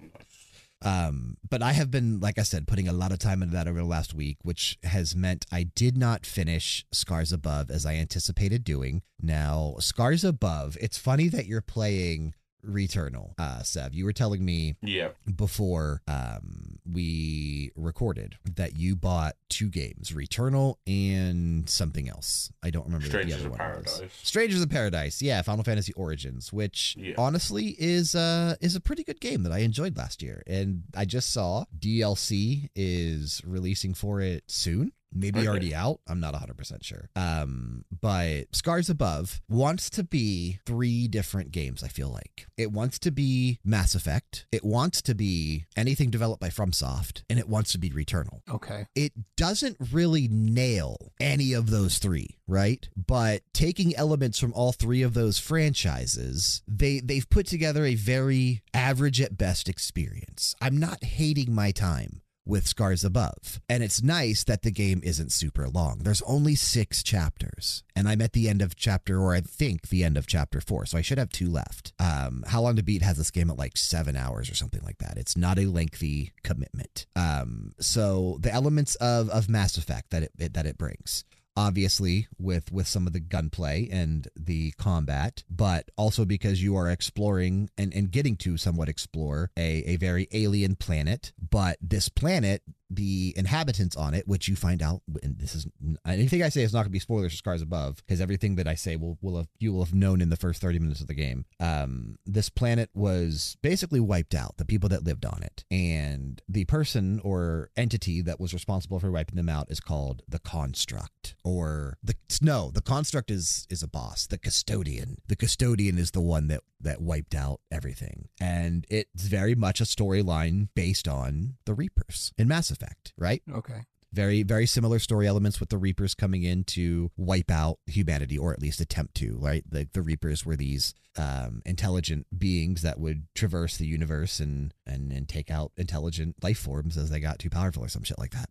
Um, 0.81 1.39
but 1.49 1.61
I 1.61 1.73
have 1.73 1.91
been, 1.91 2.21
like 2.21 2.39
I 2.39 2.45
said, 2.45 2.69
putting 2.69 2.87
a 2.87 2.93
lot 2.93 3.11
of 3.11 3.19
time 3.19 3.43
into 3.43 3.55
that 3.55 3.67
over 3.67 3.81
the 3.81 3.85
last 3.85 4.15
week, 4.15 4.39
which 4.43 4.79
has 4.85 5.17
meant 5.17 5.45
I 5.51 5.65
did 5.65 5.99
not 5.99 6.25
finish 6.25 6.87
Scars 6.93 7.33
Above 7.33 7.69
as 7.71 7.85
I 7.85 7.95
anticipated 7.97 8.63
doing. 8.63 9.03
Now, 9.21 9.75
Scars 9.81 10.23
Above, 10.23 10.77
it's 10.81 10.97
funny 10.97 11.29
that 11.29 11.47
you're 11.47 11.61
playing 11.61 12.35
Returnal, 12.67 13.33
uh, 13.39 13.63
Sev. 13.63 13.95
You 13.95 14.05
were 14.05 14.13
telling 14.13 14.45
me 14.45 14.77
Yeah, 14.83 15.11
before 15.37 16.03
um, 16.09 16.79
we 16.91 17.71
recorded 17.77 18.37
that 18.57 18.77
you 18.77 18.97
bought 18.97 19.37
two 19.49 19.69
games, 19.69 20.11
Returnal 20.13 20.77
and 20.87 21.69
something 21.69 22.09
else. 22.09 22.51
I 22.63 22.71
don't 22.71 22.85
remember 22.87 23.07
Strangers 23.07 23.43
the 23.43 23.49
other 23.49 23.55
of 23.55 23.59
one 23.59 23.77
was. 23.83 23.99
Paradise. 23.99 24.19
Strangers 24.23 24.63
of 24.63 24.71
Paradise, 24.71 25.23
yeah, 25.23 25.41
Final 25.43 25.65
Fantasy 25.65 25.93
Origins, 25.95 26.53
which 26.53 26.97
Yeah. 26.99 27.15
honestly 27.19 27.77
is 27.79 28.15
uh 28.15 28.57
is 28.61 28.75
a 28.75 28.81
pretty 28.81 29.05
good 29.05 29.21
game 29.21 29.43
that 29.45 29.53
I 29.53 29.59
enjoyed 29.59 29.97
last 29.97 30.23
year, 30.23 30.43
and 30.47 30.83
I 30.97 31.05
just 31.05 31.31
saw 31.31 31.65
DLC 31.79 32.69
is 32.75 33.41
releasing 33.45 33.95
for 33.95 34.21
it 34.21 34.45
soon. 34.49 34.93
Maybe 35.13 35.41
Okay. 35.41 35.49
already 35.49 35.75
out. 35.75 36.01
I'm 36.07 36.21
not 36.21 36.35
100% 36.35 36.85
sure. 36.85 37.09
Um, 37.17 37.85
but 38.01 38.55
Scars 38.55 38.91
Above 38.91 39.41
wants 39.49 39.89
to 39.91 40.05
be 40.05 40.59
three 40.67 41.09
different 41.09 41.51
games, 41.51 41.83
I 41.83 41.89
feel 41.89 42.11
like. 42.11 42.47
It 42.57 42.73
wants 42.73 42.99
to 43.01 43.11
be 43.11 43.59
Mass 43.65 43.95
Effect, 43.95 44.47
it 44.53 44.65
wants 44.65 45.01
to 45.03 45.15
be 45.15 45.65
anything 45.77 46.11
developed 46.11 46.41
by 46.41 46.49
FromSoft, 46.51 47.23
and 47.31 47.39
it 47.39 47.49
wants 47.49 47.73
to 47.73 47.79
be 47.79 47.91
Returnal 47.91 48.41
Okay. 48.51 48.87
it 48.95 49.13
doesn't 49.37 49.77
really 49.93 50.29
nail 50.29 51.13
any 51.21 51.53
of 51.53 51.71
those 51.71 51.99
three, 51.99 52.39
right? 52.47 52.89
But 52.97 53.43
taking 53.53 53.97
elements 53.97 54.39
from 54.39 54.53
all 54.53 54.73
three 54.73 55.03
of 55.03 55.15
those 55.15 55.39
franchises, 55.39 56.63
they 56.69 57.01
they've 57.01 57.29
put 57.29 57.47
together 57.47 57.85
a 57.85 57.95
very 57.95 58.63
average 58.75 59.21
at 59.21 59.39
best 59.39 59.69
experience. 59.69 60.55
I'm 60.61 60.77
not 60.77 61.03
hating 61.05 61.55
my 61.55 61.71
time 61.71 62.21
with 62.49 62.67
Scars 62.67 63.05
Above. 63.05 63.61
And 63.69 63.83
it's 63.83 64.03
nice 64.03 64.43
that 64.45 64.63
the 64.63 64.71
game 64.71 65.01
isn't 65.05 65.31
super 65.33 65.69
long. 65.69 65.99
There's 65.99 66.23
only 66.23 66.55
6 66.55 67.03
chapters, 67.03 67.85
and 67.95 68.09
I'm 68.09 68.23
at 68.23 68.33
the 68.33 68.49
end 68.49 68.63
of 68.63 68.75
chapter 68.75 69.21
or 69.21 69.35
I 69.35 69.41
think 69.41 69.89
the 69.89 70.03
end 70.03 70.17
of 70.17 70.27
chapter 70.27 70.61
4, 70.61 70.87
so 70.87 70.99
I 70.99 71.03
should 71.03 71.19
have 71.19 71.31
two 71.31 71.51
left. 71.51 71.93
Um 71.99 72.45
How 72.49 72.63
Long 72.63 72.77
to 72.77 72.83
Beat 72.83 73.03
has 73.03 73.19
this 73.19 73.31
game 73.31 73.51
at 73.51 73.59
like 73.59 73.77
7 73.77 74.17
hours 74.17 74.51
or 74.51 74.55
something 74.55 74.83
like 74.83 74.99
that. 74.99 75.19
It's 75.19 75.37
not 75.37 75.59
a 75.59 75.67
lengthy 75.67 76.33
commitment. 76.43 77.07
Um 77.15 77.75
so 77.79 78.39
the 78.41 78.53
elements 78.53 78.95
of 78.97 79.29
of 79.29 79.49
Mass 79.49 79.77
Effect 79.77 80.11
that 80.11 80.23
it, 80.25 80.33
it 80.39 80.55
that 80.55 80.67
it 80.67 80.79
brings 80.79 81.25
obviously 81.59 82.29
with 82.39 82.71
with 82.71 82.87
some 82.87 83.09
of 83.09 83.13
the 83.13 83.19
gunplay 83.19 83.89
and 83.91 84.29
the 84.37 84.71
combat 84.79 85.43
but 85.51 85.91
also 85.97 86.25
because 86.25 86.63
you 86.63 86.77
are 86.77 86.89
exploring 86.89 87.69
and, 87.77 87.93
and 87.93 88.13
getting 88.13 88.37
to 88.37 88.57
somewhat 88.57 88.89
explore 88.89 89.51
a, 89.57 89.83
a 89.87 89.97
very 89.97 90.29
alien 90.33 90.77
planet. 90.77 91.33
But 91.51 91.79
this 91.81 92.09
planet 92.09 92.63
the 92.91 93.35
inhabitants 93.37 93.97
on 93.97 94.15
it 94.15 94.27
which 94.27 94.49
you 94.49 94.57
find 94.57 94.83
out 94.83 95.03
and 95.23 95.39
this 95.39 95.55
is 95.55 95.67
anything 96.07 96.43
i 96.43 96.49
say 96.49 96.63
is 96.63 96.73
not 96.73 96.81
going 96.81 96.87
to 96.87 96.91
be 96.91 96.99
spoilers 96.99 97.33
for 97.33 97.37
scars 97.37 97.63
above 97.63 97.97
because 97.97 98.21
everything 98.21 98.57
that 98.57 98.67
i 98.67 98.75
say 98.75 98.97
will, 98.97 99.19
will 99.21 99.37
have 99.37 99.49
you 99.59 99.73
will 99.73 99.85
have 99.85 99.95
known 99.95 100.21
in 100.21 100.31
the 100.31 100.37
first 100.37 100.61
30 100.61 100.79
minutes 100.79 101.01
of 101.01 101.07
the 101.07 101.15
game. 101.15 101.45
Um, 101.61 102.17
this 102.25 102.49
planet 102.49 102.91
was 102.95 103.57
basically 103.63 104.01
wiped 104.01 104.35
out 104.35 104.57
the 104.57 104.65
people 104.65 104.89
that 104.91 105.05
lived 105.05 105.25
on 105.25 105.43
it. 105.43 105.65
And 105.71 106.41
the 106.49 106.65
person 106.65 107.21
or 107.23 107.71
entity 107.77 108.23
that 108.23 108.41
was 108.41 108.55
responsible 108.55 109.01
for 109.01 109.11
wiping 109.11 109.37
them 109.37 109.49
out 109.49 109.71
is 109.71 109.81
called 109.81 110.23
the 110.29 110.39
construct 110.39 111.35
or 111.45 111.99
the 112.03 112.15
no 112.41 112.71
the 112.73 112.83
construct 112.83 113.31
is 113.31 113.67
is 113.69 113.83
a 113.83 113.89
boss 113.89 114.27
the 114.27 114.39
custodian. 114.39 115.21
The 115.29 115.37
custodian 115.37 115.99
is 115.99 116.13
the 116.13 116.21
one 116.21 116.49
that 116.49 116.61
that 116.81 117.01
wiped 117.01 117.35
out 117.35 117.61
everything. 117.71 118.29
And 118.41 118.87
it's 118.89 119.25
very 119.25 119.55
much 119.55 119.81
a 119.81 119.85
storyline 119.85 120.69
based 120.75 121.09
on 121.09 121.57
the 121.65 121.75
reapers 121.75 122.33
in 122.39 122.47
mass 122.47 122.71
effect 122.71 122.78
right 123.17 123.43
Okay. 123.53 123.81
very 124.13 124.43
very 124.43 124.67
similar 124.67 124.99
story 124.99 125.27
elements 125.27 125.61
with 125.61 125.69
the 125.69 125.79
reapers 125.79 126.15
coming 126.15 126.43
in 126.43 126.65
to 126.65 127.11
wipe 127.17 127.51
out 127.51 127.79
humanity 127.87 128.39
or 128.39 128.53
at 128.53 128.61
least 128.63 128.81
attempt 128.81 129.15
to 129.17 129.37
right 129.39 129.65
the, 129.69 129.89
the 129.93 130.03
reapers 130.03 130.45
were 130.47 130.57
these 130.57 130.95
um, 131.17 131.63
intelligent 131.67 132.27
beings 132.39 132.83
that 132.83 133.01
would 133.01 133.27
traverse 133.35 133.77
the 133.77 133.87
universe 133.87 134.39
and, 134.41 134.73
and 134.87 135.11
and 135.13 135.29
take 135.29 135.51
out 135.51 135.73
intelligent 135.77 136.37
life 136.43 136.59
forms 136.59 136.97
as 136.97 137.11
they 137.11 137.19
got 137.21 137.39
too 137.39 137.51
powerful 137.51 137.85
or 137.85 137.89
some 137.89 138.05
shit 138.05 138.19
like 138.19 138.31
that 138.33 138.49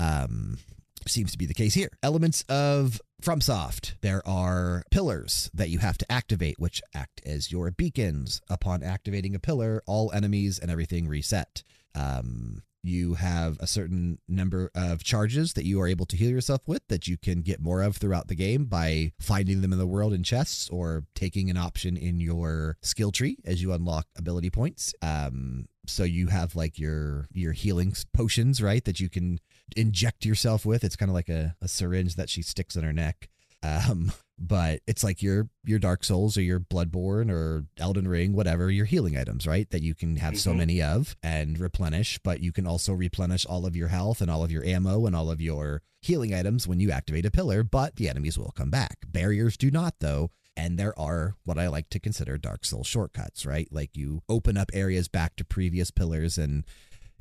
um 0.00 0.58
seems 1.06 1.30
to 1.32 1.38
be 1.38 1.46
the 1.46 1.54
case 1.54 1.74
here 1.74 1.90
elements 2.02 2.44
of 2.48 3.00
FromSoft. 3.22 3.94
There 4.00 4.26
are 4.28 4.82
pillars 4.90 5.50
that 5.54 5.70
you 5.70 5.78
have 5.80 5.98
to 5.98 6.12
activate, 6.12 6.58
which 6.58 6.80
act 6.94 7.20
as 7.26 7.50
your 7.50 7.70
beacons. 7.72 8.40
Upon 8.48 8.82
activating 8.82 9.34
a 9.34 9.40
pillar, 9.40 9.82
all 9.86 10.12
enemies 10.12 10.58
and 10.58 10.70
everything 10.70 11.08
reset. 11.08 11.62
Um, 11.94 12.62
you 12.82 13.14
have 13.14 13.58
a 13.60 13.66
certain 13.66 14.18
number 14.28 14.70
of 14.74 15.02
charges 15.02 15.54
that 15.54 15.64
you 15.64 15.80
are 15.80 15.88
able 15.88 16.06
to 16.06 16.16
heal 16.16 16.30
yourself 16.30 16.62
with 16.66 16.82
that 16.88 17.08
you 17.08 17.16
can 17.16 17.42
get 17.42 17.60
more 17.60 17.82
of 17.82 17.96
throughout 17.96 18.28
the 18.28 18.34
game 18.34 18.64
by 18.64 19.12
finding 19.20 19.60
them 19.60 19.72
in 19.72 19.78
the 19.78 19.86
world 19.86 20.12
in 20.12 20.22
chests 20.22 20.68
or 20.70 21.04
taking 21.14 21.50
an 21.50 21.56
option 21.56 21.96
in 21.96 22.20
your 22.20 22.76
skill 22.82 23.10
tree 23.10 23.36
as 23.44 23.60
you 23.62 23.72
unlock 23.72 24.06
ability 24.16 24.50
points. 24.50 24.94
Um, 25.02 25.66
so 25.86 26.04
you 26.04 26.28
have 26.28 26.54
like 26.54 26.78
your 26.78 27.28
your 27.32 27.52
healing 27.52 27.94
potions, 28.12 28.62
right? 28.62 28.84
That 28.84 29.00
you 29.00 29.08
can 29.08 29.40
inject 29.76 30.24
yourself 30.24 30.66
with. 30.66 30.84
It's 30.84 30.96
kind 30.96 31.10
of 31.10 31.14
like 31.14 31.28
a, 31.28 31.56
a 31.62 31.68
syringe 31.68 32.16
that 32.16 32.28
she 32.28 32.42
sticks 32.42 32.76
in 32.76 32.84
her 32.84 32.92
neck. 32.92 33.28
Um, 33.62 34.12
but 34.38 34.80
it's 34.86 35.02
like 35.02 35.22
your 35.22 35.48
your 35.64 35.78
Dark 35.78 36.04
Souls 36.04 36.36
or 36.36 36.42
your 36.42 36.60
Bloodborne 36.60 37.30
or 37.30 37.64
Elden 37.78 38.06
Ring, 38.06 38.32
whatever, 38.34 38.70
your 38.70 38.86
healing 38.86 39.16
items, 39.16 39.46
right? 39.46 39.68
That 39.70 39.82
you 39.82 39.94
can 39.94 40.16
have 40.16 40.38
so 40.38 40.52
Mhm. 40.52 40.56
many 40.56 40.82
of 40.82 41.16
and 41.22 41.58
replenish, 41.58 42.18
but 42.22 42.40
you 42.40 42.52
can 42.52 42.66
also 42.66 42.92
replenish 42.92 43.44
all 43.46 43.66
of 43.66 43.74
your 43.76 43.88
health 43.88 44.20
and 44.20 44.30
all 44.30 44.44
of 44.44 44.52
your 44.52 44.64
ammo 44.64 45.06
and 45.06 45.16
all 45.16 45.30
of 45.30 45.40
your 45.40 45.82
healing 46.00 46.32
items 46.32 46.68
when 46.68 46.78
you 46.78 46.90
activate 46.92 47.26
a 47.26 47.30
pillar, 47.30 47.64
but 47.64 47.96
the 47.96 48.08
enemies 48.08 48.38
will 48.38 48.52
come 48.52 48.70
back. 48.70 48.98
Barriers 49.08 49.56
do 49.56 49.70
not 49.70 49.96
though. 49.98 50.30
And 50.56 50.76
there 50.76 50.98
are 50.98 51.36
what 51.44 51.56
I 51.56 51.68
like 51.68 51.88
to 51.90 52.00
consider 52.00 52.36
Dark 52.36 52.64
Souls 52.64 52.88
shortcuts, 52.88 53.46
right? 53.46 53.68
Like 53.70 53.96
you 53.96 54.22
open 54.28 54.56
up 54.56 54.70
areas 54.74 55.06
back 55.06 55.36
to 55.36 55.44
previous 55.44 55.92
pillars 55.92 56.36
and 56.36 56.64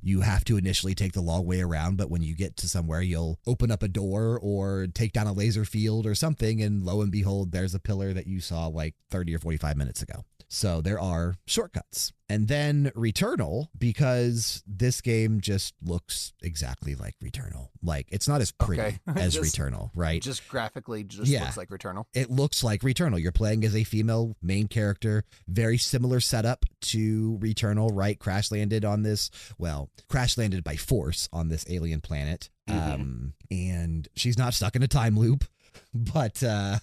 you 0.01 0.21
have 0.21 0.45
to 0.45 0.57
initially 0.57 0.95
take 0.95 1.13
the 1.13 1.21
long 1.21 1.45
way 1.45 1.61
around, 1.61 1.97
but 1.97 2.09
when 2.09 2.21
you 2.21 2.35
get 2.35 2.55
to 2.57 2.69
somewhere, 2.69 3.01
you'll 3.01 3.39
open 3.45 3.71
up 3.71 3.83
a 3.83 3.87
door 3.87 4.39
or 4.41 4.87
take 4.93 5.13
down 5.13 5.27
a 5.27 5.33
laser 5.33 5.65
field 5.65 6.05
or 6.05 6.15
something, 6.15 6.61
and 6.61 6.83
lo 6.83 7.01
and 7.01 7.11
behold, 7.11 7.51
there's 7.51 7.73
a 7.73 7.79
pillar 7.79 8.13
that 8.13 8.27
you 8.27 8.39
saw 8.39 8.67
like 8.67 8.95
30 9.11 9.35
or 9.35 9.39
45 9.39 9.75
minutes 9.75 10.01
ago. 10.01 10.23
So 10.49 10.81
there 10.81 10.99
are 10.99 11.35
shortcuts. 11.45 12.13
And 12.29 12.47
then 12.47 12.91
Returnal, 12.95 13.67
because 13.77 14.63
this 14.67 15.01
game 15.01 15.39
just 15.41 15.73
looks 15.81 16.33
exactly 16.41 16.95
like 16.95 17.15
Returnal. 17.23 17.69
Like 17.81 18.07
it's 18.11 18.27
not 18.27 18.41
as 18.41 18.51
pretty 18.51 18.81
Okay. 18.81 18.99
as 19.15 19.33
Just- 19.35 19.55
Returnal, 19.57 19.91
right? 19.93 20.21
Just 20.21 20.47
graphically, 20.47 21.03
just 21.03 21.27
Yeah. 21.29 21.43
looks 21.43 21.57
like 21.57 21.69
Returnal. 21.69 22.05
it 22.13 22.29
looks 22.29 22.63
like 22.63 22.81
Returnal. 22.81 23.21
You're 23.21 23.31
playing 23.31 23.63
as 23.65 23.75
a 23.75 23.83
female 23.83 24.35
main 24.41 24.67
character. 24.67 25.23
Very 25.47 25.77
similar 25.77 26.19
setup 26.19 26.65
to 26.81 27.37
Returnal, 27.41 27.89
right? 27.93 28.17
Crash 28.19 28.51
landed 28.51 28.83
on 28.85 29.03
this, 29.03 29.29
well, 29.57 29.89
crash 30.09 30.37
landed 30.37 30.63
by 30.63 30.75
force 30.75 31.27
on 31.33 31.49
this 31.49 31.65
alien 31.69 32.01
planet. 32.01 32.49
Mhm. 32.69 32.93
Um, 32.93 33.33
and 33.51 34.07
she's 34.15 34.37
not 34.37 34.53
stuck 34.53 34.75
in 34.75 34.83
a 34.83 34.87
time 34.87 35.17
loop, 35.17 35.45
but 35.93 36.43
uh, 36.43 36.79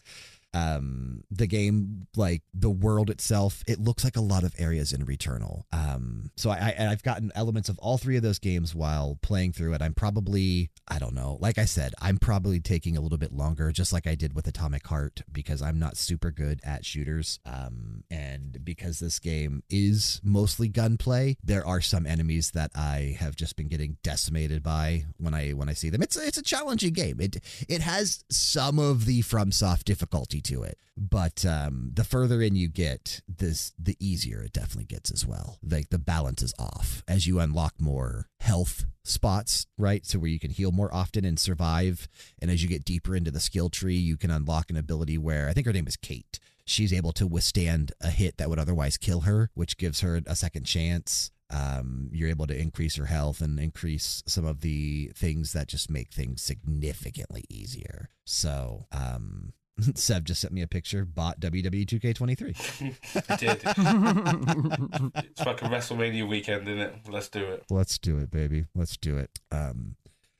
um, 0.55 1.25
the 1.31 1.47
game, 1.47 2.07
like 2.17 2.43
the 2.55 2.71
world 2.71 3.11
itself, 3.11 3.63
it 3.67 3.81
looks 3.81 4.05
like 4.05 4.17
a 4.17 4.21
lot 4.21 4.45
of 4.45 4.55
areas 4.57 4.93
in 4.93 5.05
Returnal. 5.05 5.65
Um, 5.73 6.31
so 6.37 6.51
I, 6.51 6.75
I 6.79 6.87
I've 6.87 7.03
gotten 7.03 7.33
elements 7.35 7.69
of 7.69 7.79
all 7.81 7.99
three 7.99 8.17
of 8.17 8.23
those 8.23 8.39
games 8.39 8.75
while 8.75 9.19
playing 9.21 9.53
through 9.53 9.75
it. 9.75 9.83
I'm 9.83 9.95
probably, 9.95 10.71
I 10.87 10.99
don't 11.01 11.15
know, 11.15 11.39
like 11.41 11.59
I 11.59 11.65
said, 11.65 11.93
I'm 12.01 12.19
probably 12.19 12.61
taking 12.61 12.97
a 12.97 13.01
little 13.01 13.19
bit 13.19 13.33
longer, 13.33 13.73
just 13.73 13.93
like 13.93 14.07
I 14.07 14.15
did 14.15 14.35
with 14.35 14.47
Atomic 14.47 14.87
Heart, 14.87 15.23
because 15.33 15.61
I'm 15.61 15.79
not 15.79 15.97
super 15.97 16.31
good 16.31 16.61
at 16.63 16.85
shooters. 16.85 17.41
Um, 17.45 18.05
and 18.11 18.65
because 18.65 19.01
this 19.01 19.19
game 19.19 19.65
is 19.69 20.21
mostly 20.23 20.69
gunplay, 20.69 21.37
there 21.43 21.67
are 21.67 21.81
some 21.81 22.07
enemies 22.07 22.53
that 22.53 22.71
I 22.77 23.17
have 23.19 23.35
just 23.35 23.57
been 23.57 23.69
getting 23.69 23.97
decimated 24.05 24.63
by 24.63 25.07
when 25.19 25.35
I 25.35 25.51
when 25.51 25.69
I 25.69 25.73
see 25.73 25.91
them. 25.91 26.03
It's 26.03 26.17
it's 26.17 26.39
a 26.39 26.43
challenging 26.43 26.93
game. 26.93 27.21
It 27.21 27.39
it 27.69 27.81
has 27.81 28.25
some 28.31 28.79
of 28.79 29.07
the 29.07 29.23
FromSoft 29.23 29.85
difficulty 29.85 30.41
to 30.45 30.63
it, 30.63 30.79
but 30.97 31.45
um, 31.45 31.91
the 31.95 32.05
further 32.05 32.41
in 32.41 32.55
you 32.55 32.69
get, 32.69 33.21
this 33.29 33.73
the 33.79 33.97
easier 33.99 34.43
it 34.43 34.53
definitely 34.53 34.85
gets 34.85 35.11
as 35.11 35.27
well. 35.27 35.59
Like 35.63 35.91
the 35.91 35.99
balance 35.99 36.43
is 36.43 36.55
off 36.59 37.03
as 37.09 37.27
you 37.27 37.41
unlock 37.41 37.75
more 37.81 38.29
health 38.41 38.87
spots, 39.05 39.67
right? 39.77 40.07
So 40.07 40.19
where 40.19 40.31
you 40.31 40.39
can 40.39 40.51
heal 40.51 40.73
more 40.73 40.93
often 40.95 41.25
and 41.25 41.39
survive. 41.39 42.09
And 42.41 42.51
as 42.51 42.63
you 42.63 42.69
get 42.69 42.85
deeper 42.85 43.17
into 43.17 43.31
the 43.31 43.41
skill 43.41 43.71
tree, 43.71 43.97
you 43.97 44.17
can 44.17 44.31
unlock 44.31 44.71
an 44.71 44.77
ability 44.77 45.19
where 45.19 45.49
I 45.49 45.53
think 45.53 45.67
her 45.67 45.73
name 45.73 45.89
is 45.89 45.97
Kate. 45.97 46.39
She's 46.65 46.93
able 46.93 47.13
to 47.13 47.27
withstand 47.27 47.93
a 48.01 48.11
hit 48.11 48.39
that 48.39 48.49
would 48.49 48.59
otherwise 48.59 48.97
kill 48.97 49.23
her, 49.23 49.51
which 49.55 49.77
gives 49.77 50.01
her 50.01 50.23
a 50.27 50.35
second 50.37 50.65
chance. 50.65 51.31
Um, 51.51 52.09
you're 52.11 52.31
able 52.31 52.47
to 52.47 52.59
increase 52.59 52.97
her 52.97 53.07
health 53.07 53.43
and 53.43 53.61
increase 53.61 54.23
some 54.27 54.47
of 54.47 54.63
the 54.63 55.13
things 55.15 55.53
that 55.53 55.69
just 55.69 55.91
make 55.91 56.11
things 56.11 56.41
significantly 56.41 57.45
easier. 57.51 58.09
So, 58.25 58.87
um, 58.93 59.53
Sev 59.95 60.25
just 60.25 60.41
sent 60.41 60.53
me 60.55 60.63
a 60.63 60.67
picture. 60.67 61.05
Bought 61.05 61.37
E 61.45 61.51
WW2K23. 61.63 63.31
I 63.31 63.37
did. 65.13 65.25
It's 65.31 65.45
like 65.47 65.63
a 65.63 65.67
WrestleMania 65.67 66.29
weekend, 66.29 66.69
isn't 66.69 66.81
it? 66.81 66.95
Let's 67.09 67.29
do 67.29 67.45
it. 67.45 67.65
Let's 67.71 67.99
do 67.99 68.19
it, 68.19 68.31
baby. 68.31 68.67
Let's 68.75 68.97
do 68.97 69.17
it. 69.19 69.41
Um, 69.51 69.97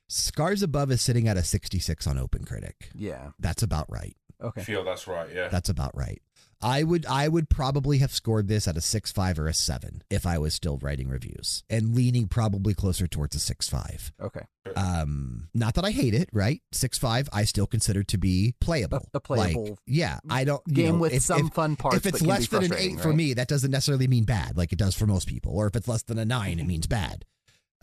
Scars 0.07 0.61
Above 0.63 0.91
is 0.91 1.01
sitting 1.01 1.27
at 1.27 1.35
a 1.37 1.43
66 1.43 2.07
on 2.07 2.17
OpenCritic. 2.17 2.73
Yeah. 2.93 3.29
That's 3.39 3.63
about 3.63 3.91
right. 3.91 4.15
I 4.41 4.45
Okay. 4.47 4.61
feel 4.63 4.83
that's 4.83 5.07
right, 5.07 5.29
yeah. 5.33 5.47
That's 5.49 5.69
about 5.69 5.95
right. 5.95 6.21
I 6.65 6.81
would 6.81 7.05
I 7.05 7.27
would 7.27 7.47
probably 7.47 7.99
have 7.99 8.11
scored 8.11 8.47
this 8.47 8.67
at 8.67 8.75
a 8.75 8.81
six 8.81 9.11
five 9.11 9.37
or 9.37 9.47
a 9.47 9.53
seven 9.53 10.01
if 10.09 10.25
I 10.25 10.39
was 10.39 10.55
still 10.55 10.79
writing 10.79 11.07
reviews 11.09 11.63
and 11.69 11.93
leaning 11.95 12.27
probably 12.27 12.73
closer 12.73 13.05
towards 13.05 13.35
a 13.35 13.39
six 13.39 13.69
five. 13.69 14.11
Okay. 14.19 14.41
Um, 14.75 15.49
not 15.53 15.75
that 15.75 15.85
I 15.85 15.91
hate 15.91 16.15
it, 16.15 16.27
right? 16.33 16.61
Six 16.71 16.97
five 16.97 17.29
I 17.31 17.43
still 17.43 17.67
consider 17.67 18.01
to 18.05 18.17
be 18.17 18.55
playable. 18.59 18.97
A- 19.13 19.17
a 19.17 19.19
playable 19.19 19.63
Like, 19.69 19.79
yeah, 19.85 20.19
I 20.27 20.43
don't 20.43 20.63
you 20.65 20.73
Game 20.73 20.95
know, 20.95 21.01
with 21.01 21.13
if- 21.13 21.21
some 21.23 21.47
if- 21.47 21.53
fun 21.53 21.75
parts. 21.75 21.97
if 21.97 22.05
it's 22.07 22.21
less 22.23 22.47
than 22.47 22.63
an 22.63 22.73
eight 22.75 22.99
for 22.99 23.09
right? 23.09 23.17
me, 23.17 23.33
that 23.35 23.47
doesn't 23.47 23.69
necessarily 23.69 24.07
mean 24.07 24.23
bad, 24.23 24.57
like 24.57 24.73
it 24.73 24.79
does 24.79 24.95
for 24.95 25.05
most 25.05 25.27
people. 25.27 25.51
Or 25.53 25.67
if 25.67 25.75
it's 25.75 25.87
less 25.87 26.01
than 26.01 26.17
a 26.17 26.25
nine, 26.25 26.59
it 26.59 26.65
means 26.65 26.87
bad. 26.87 27.25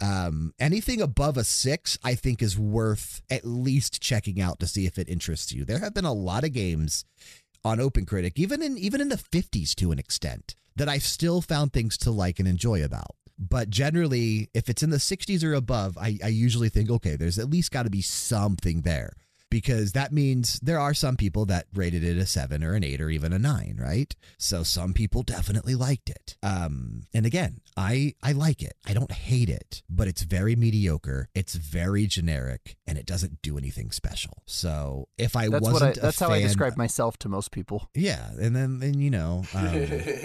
Um, 0.00 0.52
anything 0.58 1.00
above 1.00 1.36
a 1.36 1.44
six, 1.44 1.96
I 2.02 2.16
think, 2.16 2.42
is 2.42 2.58
worth 2.58 3.22
at 3.30 3.44
least 3.44 4.00
checking 4.02 4.40
out 4.40 4.58
to 4.58 4.66
see 4.66 4.84
if 4.86 4.98
it 4.98 5.08
interests 5.08 5.52
you. 5.52 5.64
There 5.64 5.78
have 5.78 5.94
been 5.94 6.04
a 6.04 6.12
lot 6.12 6.42
of 6.42 6.52
games 6.52 7.04
on 7.64 7.78
OpenCritic, 7.78 8.32
even 8.36 8.62
in 8.62 8.78
even 8.78 9.00
in 9.00 9.08
the 9.08 9.16
fifties 9.16 9.74
to 9.76 9.92
an 9.92 9.98
extent, 9.98 10.54
that 10.76 10.88
I've 10.88 11.02
still 11.02 11.40
found 11.40 11.72
things 11.72 11.96
to 11.98 12.10
like 12.10 12.38
and 12.38 12.48
enjoy 12.48 12.84
about. 12.84 13.16
But 13.38 13.70
generally, 13.70 14.50
if 14.54 14.68
it's 14.68 14.82
in 14.82 14.90
the 14.90 14.98
60s 14.98 15.42
or 15.42 15.54
above, 15.54 15.98
I, 15.98 16.18
I 16.22 16.28
usually 16.28 16.68
think, 16.68 16.90
okay, 16.90 17.16
there's 17.16 17.38
at 17.38 17.50
least 17.50 17.72
got 17.72 17.84
to 17.84 17.90
be 17.90 18.02
something 18.02 18.82
there 18.82 19.14
because 19.52 19.92
that 19.92 20.12
means 20.12 20.58
there 20.60 20.78
are 20.80 20.94
some 20.94 21.16
people 21.16 21.44
that 21.46 21.66
rated 21.74 22.02
it 22.02 22.16
a 22.16 22.24
seven 22.26 22.64
or 22.64 22.72
an 22.74 22.82
eight 22.82 23.00
or 23.00 23.10
even 23.10 23.32
a 23.32 23.38
nine, 23.38 23.76
right? 23.78 24.16
So 24.38 24.62
some 24.62 24.94
people 24.94 25.22
definitely 25.22 25.74
liked 25.74 26.08
it. 26.08 26.36
Um, 26.42 27.02
and 27.14 27.26
again, 27.26 27.60
I 27.76 28.14
I 28.22 28.32
like 28.32 28.62
it. 28.62 28.74
I 28.86 28.94
don't 28.94 29.12
hate 29.12 29.48
it, 29.50 29.82
but 29.90 30.08
it's 30.08 30.22
very 30.22 30.56
mediocre. 30.56 31.28
It's 31.34 31.54
very 31.54 32.06
generic, 32.06 32.76
and 32.86 32.96
it 32.98 33.06
doesn't 33.06 33.42
do 33.42 33.58
anything 33.58 33.90
special. 33.92 34.42
So 34.46 35.08
if 35.18 35.36
I 35.36 35.48
That's 35.48 35.62
what 35.62 35.68
I. 35.70 35.72
wasn't, 35.72 35.96
a 35.98 36.00
That's 36.00 36.18
how 36.18 36.30
I 36.30 36.40
describe 36.40 36.76
myself 36.76 37.18
to 37.18 37.28
most 37.28 37.50
people. 37.50 37.88
Yeah, 37.94 38.30
and 38.40 38.56
then 38.56 38.78
then 38.78 38.98
you 39.00 39.10
know, 39.10 39.44
um, 39.54 39.74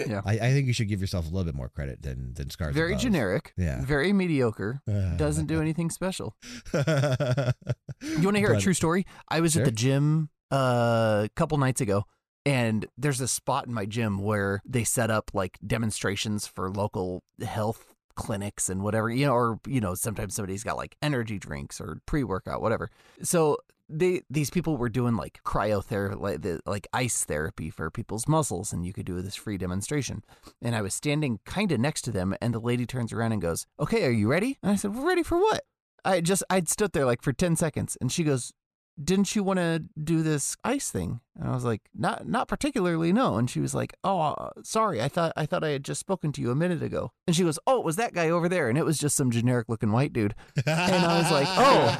Yeah. 0.08 0.22
I, 0.24 0.32
I 0.34 0.50
think 0.52 0.66
you 0.66 0.72
should 0.72 0.88
give 0.88 1.00
yourself 1.00 1.26
a 1.26 1.28
little 1.28 1.44
bit 1.44 1.54
more 1.54 1.68
credit 1.68 2.02
than 2.02 2.32
than 2.34 2.48
Scars. 2.50 2.74
Very 2.74 2.92
Above. 2.92 3.02
generic. 3.02 3.52
Yeah. 3.56 3.84
Very 3.84 4.12
mediocre. 4.12 4.80
Doesn't 5.16 5.46
do 5.46 5.60
anything 5.66 5.90
special. 5.90 6.34
You 8.00 8.22
want 8.22 8.36
to 8.36 8.40
hear 8.40 8.52
a 8.52 8.60
true 8.60 8.74
story? 8.74 9.06
I 9.28 9.40
was 9.40 9.52
Sure. 9.52 9.62
at 9.62 9.66
the 9.66 9.72
gym 9.72 10.30
uh, 10.52 11.22
a 11.26 11.30
couple 11.36 11.58
nights 11.58 11.80
ago, 11.80 12.04
and 12.46 12.86
there's 12.96 13.20
a 13.20 13.28
spot 13.28 13.66
in 13.66 13.74
my 13.74 13.84
gym 13.86 14.18
where 14.18 14.62
they 14.64 14.84
set 14.84 15.10
up 15.10 15.30
like 15.34 15.58
demonstrations 15.66 16.46
for 16.46 16.70
local 16.70 17.22
health 17.44 17.94
clinics 18.14 18.68
and 18.68 18.82
whatever, 18.82 19.10
you 19.10 19.26
know, 19.26 19.32
or 19.34 19.60
you 19.66 19.80
know, 19.80 19.94
sometimes 19.94 20.34
somebody's 20.34 20.64
got 20.64 20.76
like 20.76 20.96
energy 21.02 21.38
drinks 21.38 21.80
or 21.80 22.00
pre-workout, 22.06 22.60
whatever. 22.60 22.90
So 23.22 23.58
they 23.90 24.22
these 24.28 24.50
people 24.50 24.76
were 24.76 24.88
doing 24.88 25.16
like 25.16 25.40
cryotherapy, 25.44 26.20
like, 26.20 26.42
the, 26.42 26.60
like 26.66 26.86
ice 26.92 27.24
therapy 27.24 27.70
for 27.70 27.90
people's 27.90 28.26
muscles, 28.28 28.72
and 28.72 28.84
you 28.84 28.92
could 28.92 29.06
do 29.06 29.20
this 29.22 29.34
free 29.34 29.56
demonstration. 29.58 30.24
And 30.60 30.74
I 30.74 30.82
was 30.82 30.94
standing 30.94 31.40
kind 31.44 31.70
of 31.72 31.80
next 31.80 32.02
to 32.02 32.10
them, 32.12 32.34
and 32.40 32.52
the 32.52 32.58
lady 32.60 32.86
turns 32.86 33.12
around 33.12 33.32
and 33.32 33.40
goes, 33.42 33.66
"Okay, 33.78 34.04
are 34.04 34.10
you 34.10 34.28
ready?" 34.28 34.58
And 34.62 34.72
I 34.72 34.76
said, 34.76 34.94
"We're 34.94 35.06
ready 35.06 35.22
for 35.22 35.38
what?" 35.38 35.62
I 36.04 36.20
just 36.20 36.42
I'd 36.48 36.68
stood 36.68 36.92
there 36.92 37.04
like 37.04 37.22
for 37.22 37.32
10 37.32 37.56
seconds 37.56 37.96
and 38.00 38.10
she 38.10 38.22
goes, 38.24 38.52
"Didn't 39.02 39.36
you 39.36 39.42
want 39.42 39.58
to 39.58 39.84
do 40.02 40.22
this 40.22 40.56
ice 40.64 40.90
thing?" 40.90 41.20
And 41.38 41.48
I 41.48 41.54
was 41.54 41.64
like, 41.64 41.82
"Not 41.94 42.26
not 42.26 42.48
particularly, 42.48 43.12
no." 43.12 43.36
And 43.36 43.48
she 43.48 43.60
was 43.60 43.74
like, 43.74 43.94
"Oh, 44.02 44.20
uh, 44.20 44.50
sorry. 44.64 45.00
I 45.00 45.08
thought 45.08 45.32
I 45.36 45.46
thought 45.46 45.62
I 45.62 45.70
had 45.70 45.84
just 45.84 46.00
spoken 46.00 46.32
to 46.32 46.40
you 46.40 46.50
a 46.50 46.56
minute 46.56 46.82
ago." 46.82 47.12
And 47.26 47.36
she 47.36 47.44
goes, 47.44 47.58
"Oh, 47.66 47.78
it 47.78 47.84
was 47.84 47.96
that 47.96 48.12
guy 48.12 48.28
over 48.28 48.48
there." 48.48 48.68
And 48.68 48.76
it 48.76 48.84
was 48.84 48.98
just 48.98 49.16
some 49.16 49.30
generic 49.30 49.68
looking 49.68 49.92
white 49.92 50.12
dude. 50.12 50.34
And 50.66 51.06
I 51.06 51.18
was 51.18 51.30
like, 51.30 51.46
"Oh." 51.48 51.96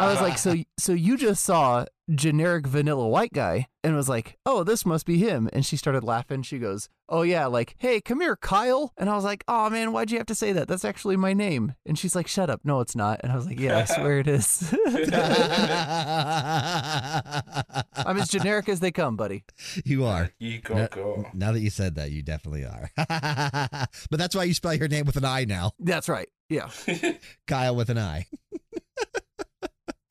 I 0.00 0.10
was 0.10 0.20
like, 0.20 0.38
"So 0.38 0.56
so 0.78 0.92
you 0.92 1.16
just 1.16 1.44
saw 1.44 1.86
generic 2.14 2.66
vanilla 2.66 3.08
white 3.08 3.32
guy." 3.32 3.66
And 3.84 3.96
was 3.96 4.08
like, 4.08 4.36
"Oh, 4.44 4.64
this 4.64 4.84
must 4.84 5.06
be 5.06 5.18
him." 5.18 5.48
And 5.52 5.64
she 5.64 5.76
started 5.76 6.04
laughing. 6.04 6.42
She 6.42 6.58
goes, 6.58 6.88
"Oh 7.08 7.22
yeah, 7.22 7.46
like, 7.46 7.74
hey, 7.78 8.00
come 8.00 8.20
here, 8.20 8.36
Kyle." 8.36 8.92
And 8.98 9.08
I 9.08 9.14
was 9.14 9.24
like, 9.24 9.44
"Oh 9.48 9.70
man, 9.70 9.92
why'd 9.92 10.10
you 10.10 10.18
have 10.18 10.26
to 10.26 10.34
say 10.34 10.52
that? 10.52 10.68
That's 10.68 10.84
actually 10.84 11.16
my 11.16 11.32
name." 11.32 11.74
And 11.86 11.98
she's 11.98 12.14
like, 12.14 12.26
"Shut 12.26 12.50
up. 12.50 12.60
No, 12.64 12.80
it's 12.80 12.96
not." 12.96 13.20
And 13.22 13.32
I 13.32 13.36
was 13.36 13.46
like, 13.46 13.58
"Yeah, 13.58 13.78
I 13.78 13.84
swear 13.84 14.18
it 14.18 14.28
is." 14.28 14.74
I'm 18.08 18.18
as 18.18 18.28
generic 18.28 18.57
as 18.66 18.80
they 18.80 18.90
come, 18.90 19.14
buddy. 19.14 19.44
you 19.84 20.06
are. 20.06 20.30
You 20.38 20.62
Now, 20.70 20.86
go. 20.86 21.26
now 21.34 21.52
that 21.52 21.60
you 21.60 21.68
said 21.68 21.96
that, 21.96 22.10
you 22.10 22.22
definitely 22.22 22.64
are. 22.64 22.90
but 22.96 24.18
that's 24.18 24.34
why 24.34 24.44
you 24.44 24.54
spell 24.54 24.72
your 24.72 24.88
name 24.88 25.04
with 25.04 25.16
an 25.16 25.26
I 25.26 25.44
now. 25.44 25.72
That's 25.78 26.08
right. 26.08 26.30
Yeah. 26.48 26.70
Kyle 27.46 27.76
with 27.76 27.90
an 27.90 27.98
I. 27.98 28.26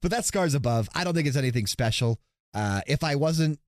but 0.00 0.10
that 0.10 0.24
scars 0.24 0.54
above. 0.54 0.88
I 0.94 1.04
don't 1.04 1.14
think 1.14 1.28
it's 1.28 1.36
anything 1.36 1.66
special. 1.66 2.18
Uh, 2.54 2.80
if 2.86 3.04
I 3.04 3.16
wasn't 3.16 3.58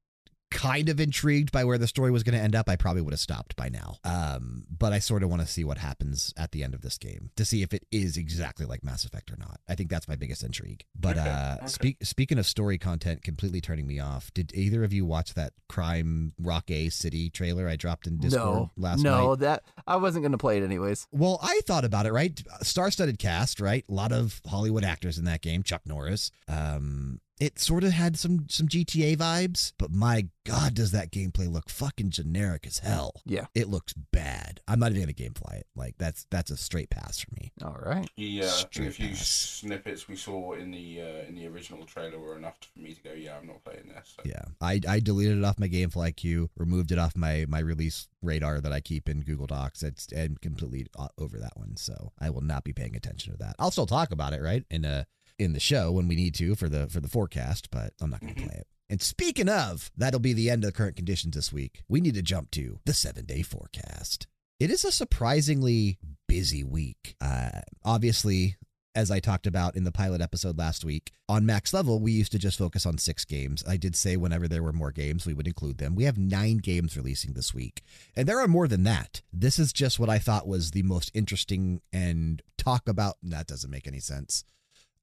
kind 0.50 0.88
of 0.88 1.00
intrigued 1.00 1.52
by 1.52 1.64
where 1.64 1.78
the 1.78 1.86
story 1.86 2.10
was 2.10 2.22
going 2.22 2.36
to 2.36 2.42
end 2.42 2.54
up, 2.54 2.68
I 2.68 2.76
probably 2.76 3.02
would 3.02 3.12
have 3.12 3.20
stopped 3.20 3.56
by 3.56 3.68
now. 3.68 3.98
Um, 4.04 4.64
but 4.70 4.92
I 4.92 4.98
sort 4.98 5.22
of 5.22 5.30
want 5.30 5.42
to 5.42 5.48
see 5.48 5.64
what 5.64 5.78
happens 5.78 6.34
at 6.36 6.52
the 6.52 6.64
end 6.64 6.74
of 6.74 6.82
this 6.82 6.98
game 6.98 7.30
to 7.36 7.44
see 7.44 7.62
if 7.62 7.72
it 7.72 7.86
is 7.90 8.16
exactly 8.16 8.66
like 8.66 8.82
Mass 8.84 9.04
Effect 9.04 9.30
or 9.30 9.36
not. 9.38 9.60
I 9.68 9.74
think 9.74 9.90
that's 9.90 10.08
my 10.08 10.16
biggest 10.16 10.42
intrigue. 10.42 10.84
But 10.98 11.18
Okay, 11.18 11.28
uh, 11.28 11.54
okay. 11.56 11.66
speak, 11.66 11.96
speaking 12.02 12.38
of 12.38 12.46
story 12.46 12.78
content 12.78 13.22
completely 13.22 13.60
turning 13.60 13.86
me 13.86 14.00
off, 14.00 14.32
did 14.34 14.52
either 14.54 14.84
of 14.84 14.92
you 14.92 15.04
watch 15.06 15.34
that 15.34 15.52
Crime 15.68 16.32
Rockay 16.38 16.88
City 16.88 17.30
trailer 17.30 17.68
I 17.68 17.76
dropped 17.76 18.06
in 18.06 18.18
Discord 18.18 18.44
no. 18.44 18.70
last 18.76 19.02
night? 19.02 19.10
no, 19.10 19.36
that 19.36 19.62
I 19.86 19.96
wasn't 19.96 20.22
going 20.22 20.32
to 20.32 20.38
play 20.38 20.58
it 20.58 20.64
anyways. 20.64 21.06
Well, 21.12 21.38
I 21.42 21.60
thought 21.66 21.84
about 21.84 22.06
it, 22.06 22.12
right? 22.12 22.40
Star-studded 22.62 23.18
cast, 23.18 23.60
right? 23.60 23.84
A 23.88 23.92
lot 23.92 24.12
of 24.12 24.40
Hollywood 24.46 24.84
actors 24.84 25.18
in 25.18 25.24
that 25.24 25.40
game. 25.42 25.62
Chuck 25.62 25.82
Norris. 25.86 26.30
Um, 26.48 27.20
it 27.40 27.58
sort 27.58 27.84
of 27.84 27.92
had 27.92 28.18
some 28.18 28.46
some 28.48 28.68
GTA 28.68 29.16
vibes, 29.16 29.72
but 29.78 29.90
my 29.90 30.28
god, 30.44 30.74
does 30.74 30.92
that 30.92 31.10
gameplay 31.10 31.50
look 31.50 31.70
fucking 31.70 32.10
generic 32.10 32.66
as 32.66 32.78
hell? 32.78 33.22
Yeah. 33.24 33.46
it 33.54 33.68
looks 33.68 33.94
bad. 33.94 34.60
I'm 34.68 34.78
not 34.78 34.92
even 34.92 35.02
gonna 35.02 35.12
gamefly 35.14 35.60
it. 35.60 35.66
Like 35.74 35.96
that's 35.98 36.26
that's 36.30 36.50
a 36.50 36.56
straight 36.56 36.90
pass 36.90 37.18
for 37.20 37.34
me. 37.34 37.52
All 37.64 37.78
right. 37.82 38.08
Yeah, 38.16 38.44
I 38.44 38.48
Straight 38.48 38.88
a 38.88 38.92
few 38.92 39.08
pass. 39.08 39.26
snippets 39.26 40.06
we 40.06 40.16
saw 40.16 40.52
in 40.52 40.70
the 40.70 41.00
uh, 41.00 41.28
in 41.28 41.34
the 41.34 41.46
original 41.48 41.84
trailer 41.84 42.18
were 42.18 42.36
enough 42.36 42.56
for 42.74 42.80
me 42.80 42.92
to 42.92 43.02
go, 43.02 43.12
yeah, 43.12 43.36
I'm 43.40 43.46
not 43.46 43.64
playing 43.64 43.88
this. 43.88 44.14
So. 44.16 44.22
Yeah, 44.24 44.44
I, 44.60 44.80
I 44.86 45.00
deleted 45.00 45.38
it 45.38 45.44
off 45.44 45.58
my 45.58 45.68
GameFly 45.68 46.14
queue, 46.16 46.50
removed 46.56 46.92
it 46.92 46.98
off 46.98 47.16
my 47.16 47.46
my 47.48 47.60
release 47.60 48.08
radar 48.22 48.60
that 48.60 48.72
I 48.72 48.80
keep 48.80 49.08
in 49.08 49.22
Google 49.22 49.46
Docs. 49.46 49.82
It's 49.82 50.12
and 50.12 50.40
completely 50.40 50.86
over 51.16 51.38
that 51.38 51.56
one. 51.56 51.76
So 51.76 52.12
I 52.20 52.28
will 52.28 52.42
not 52.42 52.64
be 52.64 52.74
paying 52.74 52.94
attention 52.94 53.32
to 53.32 53.38
that. 53.38 53.56
I'll 53.58 53.70
still 53.70 53.86
talk 53.86 54.12
about 54.12 54.34
it, 54.34 54.42
right? 54.42 54.64
In 54.70 54.84
a 54.84 55.06
in 55.40 55.52
the 55.54 55.60
show 55.60 55.90
when 55.90 56.06
we 56.06 56.16
need 56.16 56.34
to 56.36 56.54
for 56.54 56.68
the 56.68 56.86
for 56.88 57.00
the 57.00 57.08
forecast, 57.08 57.70
but 57.70 57.94
I'm 58.00 58.10
not 58.10 58.20
going 58.20 58.34
to 58.34 58.42
play 58.42 58.56
it. 58.56 58.66
And 58.88 59.00
speaking 59.00 59.48
of, 59.48 59.90
that'll 59.96 60.20
be 60.20 60.32
the 60.32 60.50
end 60.50 60.64
of 60.64 60.68
the 60.68 60.76
current 60.76 60.96
conditions 60.96 61.34
this 61.34 61.52
week. 61.52 61.82
We 61.88 62.00
need 62.00 62.14
to 62.14 62.22
jump 62.22 62.50
to 62.52 62.80
the 62.84 62.92
seven 62.92 63.24
day 63.24 63.42
forecast. 63.42 64.26
It 64.58 64.70
is 64.70 64.84
a 64.84 64.92
surprisingly 64.92 65.98
busy 66.28 66.62
week. 66.62 67.16
Uh, 67.20 67.60
obviously, 67.84 68.56
as 68.94 69.10
I 69.10 69.20
talked 69.20 69.46
about 69.46 69.76
in 69.76 69.84
the 69.84 69.92
pilot 69.92 70.20
episode 70.20 70.58
last 70.58 70.84
week, 70.84 71.12
on 71.28 71.46
max 71.46 71.72
level, 71.72 72.00
we 72.00 72.12
used 72.12 72.32
to 72.32 72.38
just 72.38 72.58
focus 72.58 72.84
on 72.84 72.98
six 72.98 73.24
games. 73.24 73.62
I 73.66 73.76
did 73.76 73.94
say 73.94 74.16
whenever 74.16 74.48
there 74.48 74.62
were 74.62 74.72
more 74.72 74.90
games, 74.90 75.24
we 75.24 75.34
would 75.34 75.46
include 75.46 75.78
them. 75.78 75.94
We 75.94 76.04
have 76.04 76.18
nine 76.18 76.58
games 76.58 76.96
releasing 76.96 77.32
this 77.34 77.54
week, 77.54 77.82
and 78.16 78.28
there 78.28 78.40
are 78.40 78.48
more 78.48 78.66
than 78.66 78.82
that. 78.82 79.22
This 79.32 79.58
is 79.58 79.72
just 79.72 79.98
what 80.00 80.10
I 80.10 80.18
thought 80.18 80.48
was 80.48 80.72
the 80.72 80.82
most 80.82 81.10
interesting 81.14 81.80
and 81.92 82.42
talk 82.58 82.88
about. 82.88 83.16
That 83.22 83.46
doesn't 83.46 83.70
make 83.70 83.86
any 83.86 84.00
sense. 84.00 84.44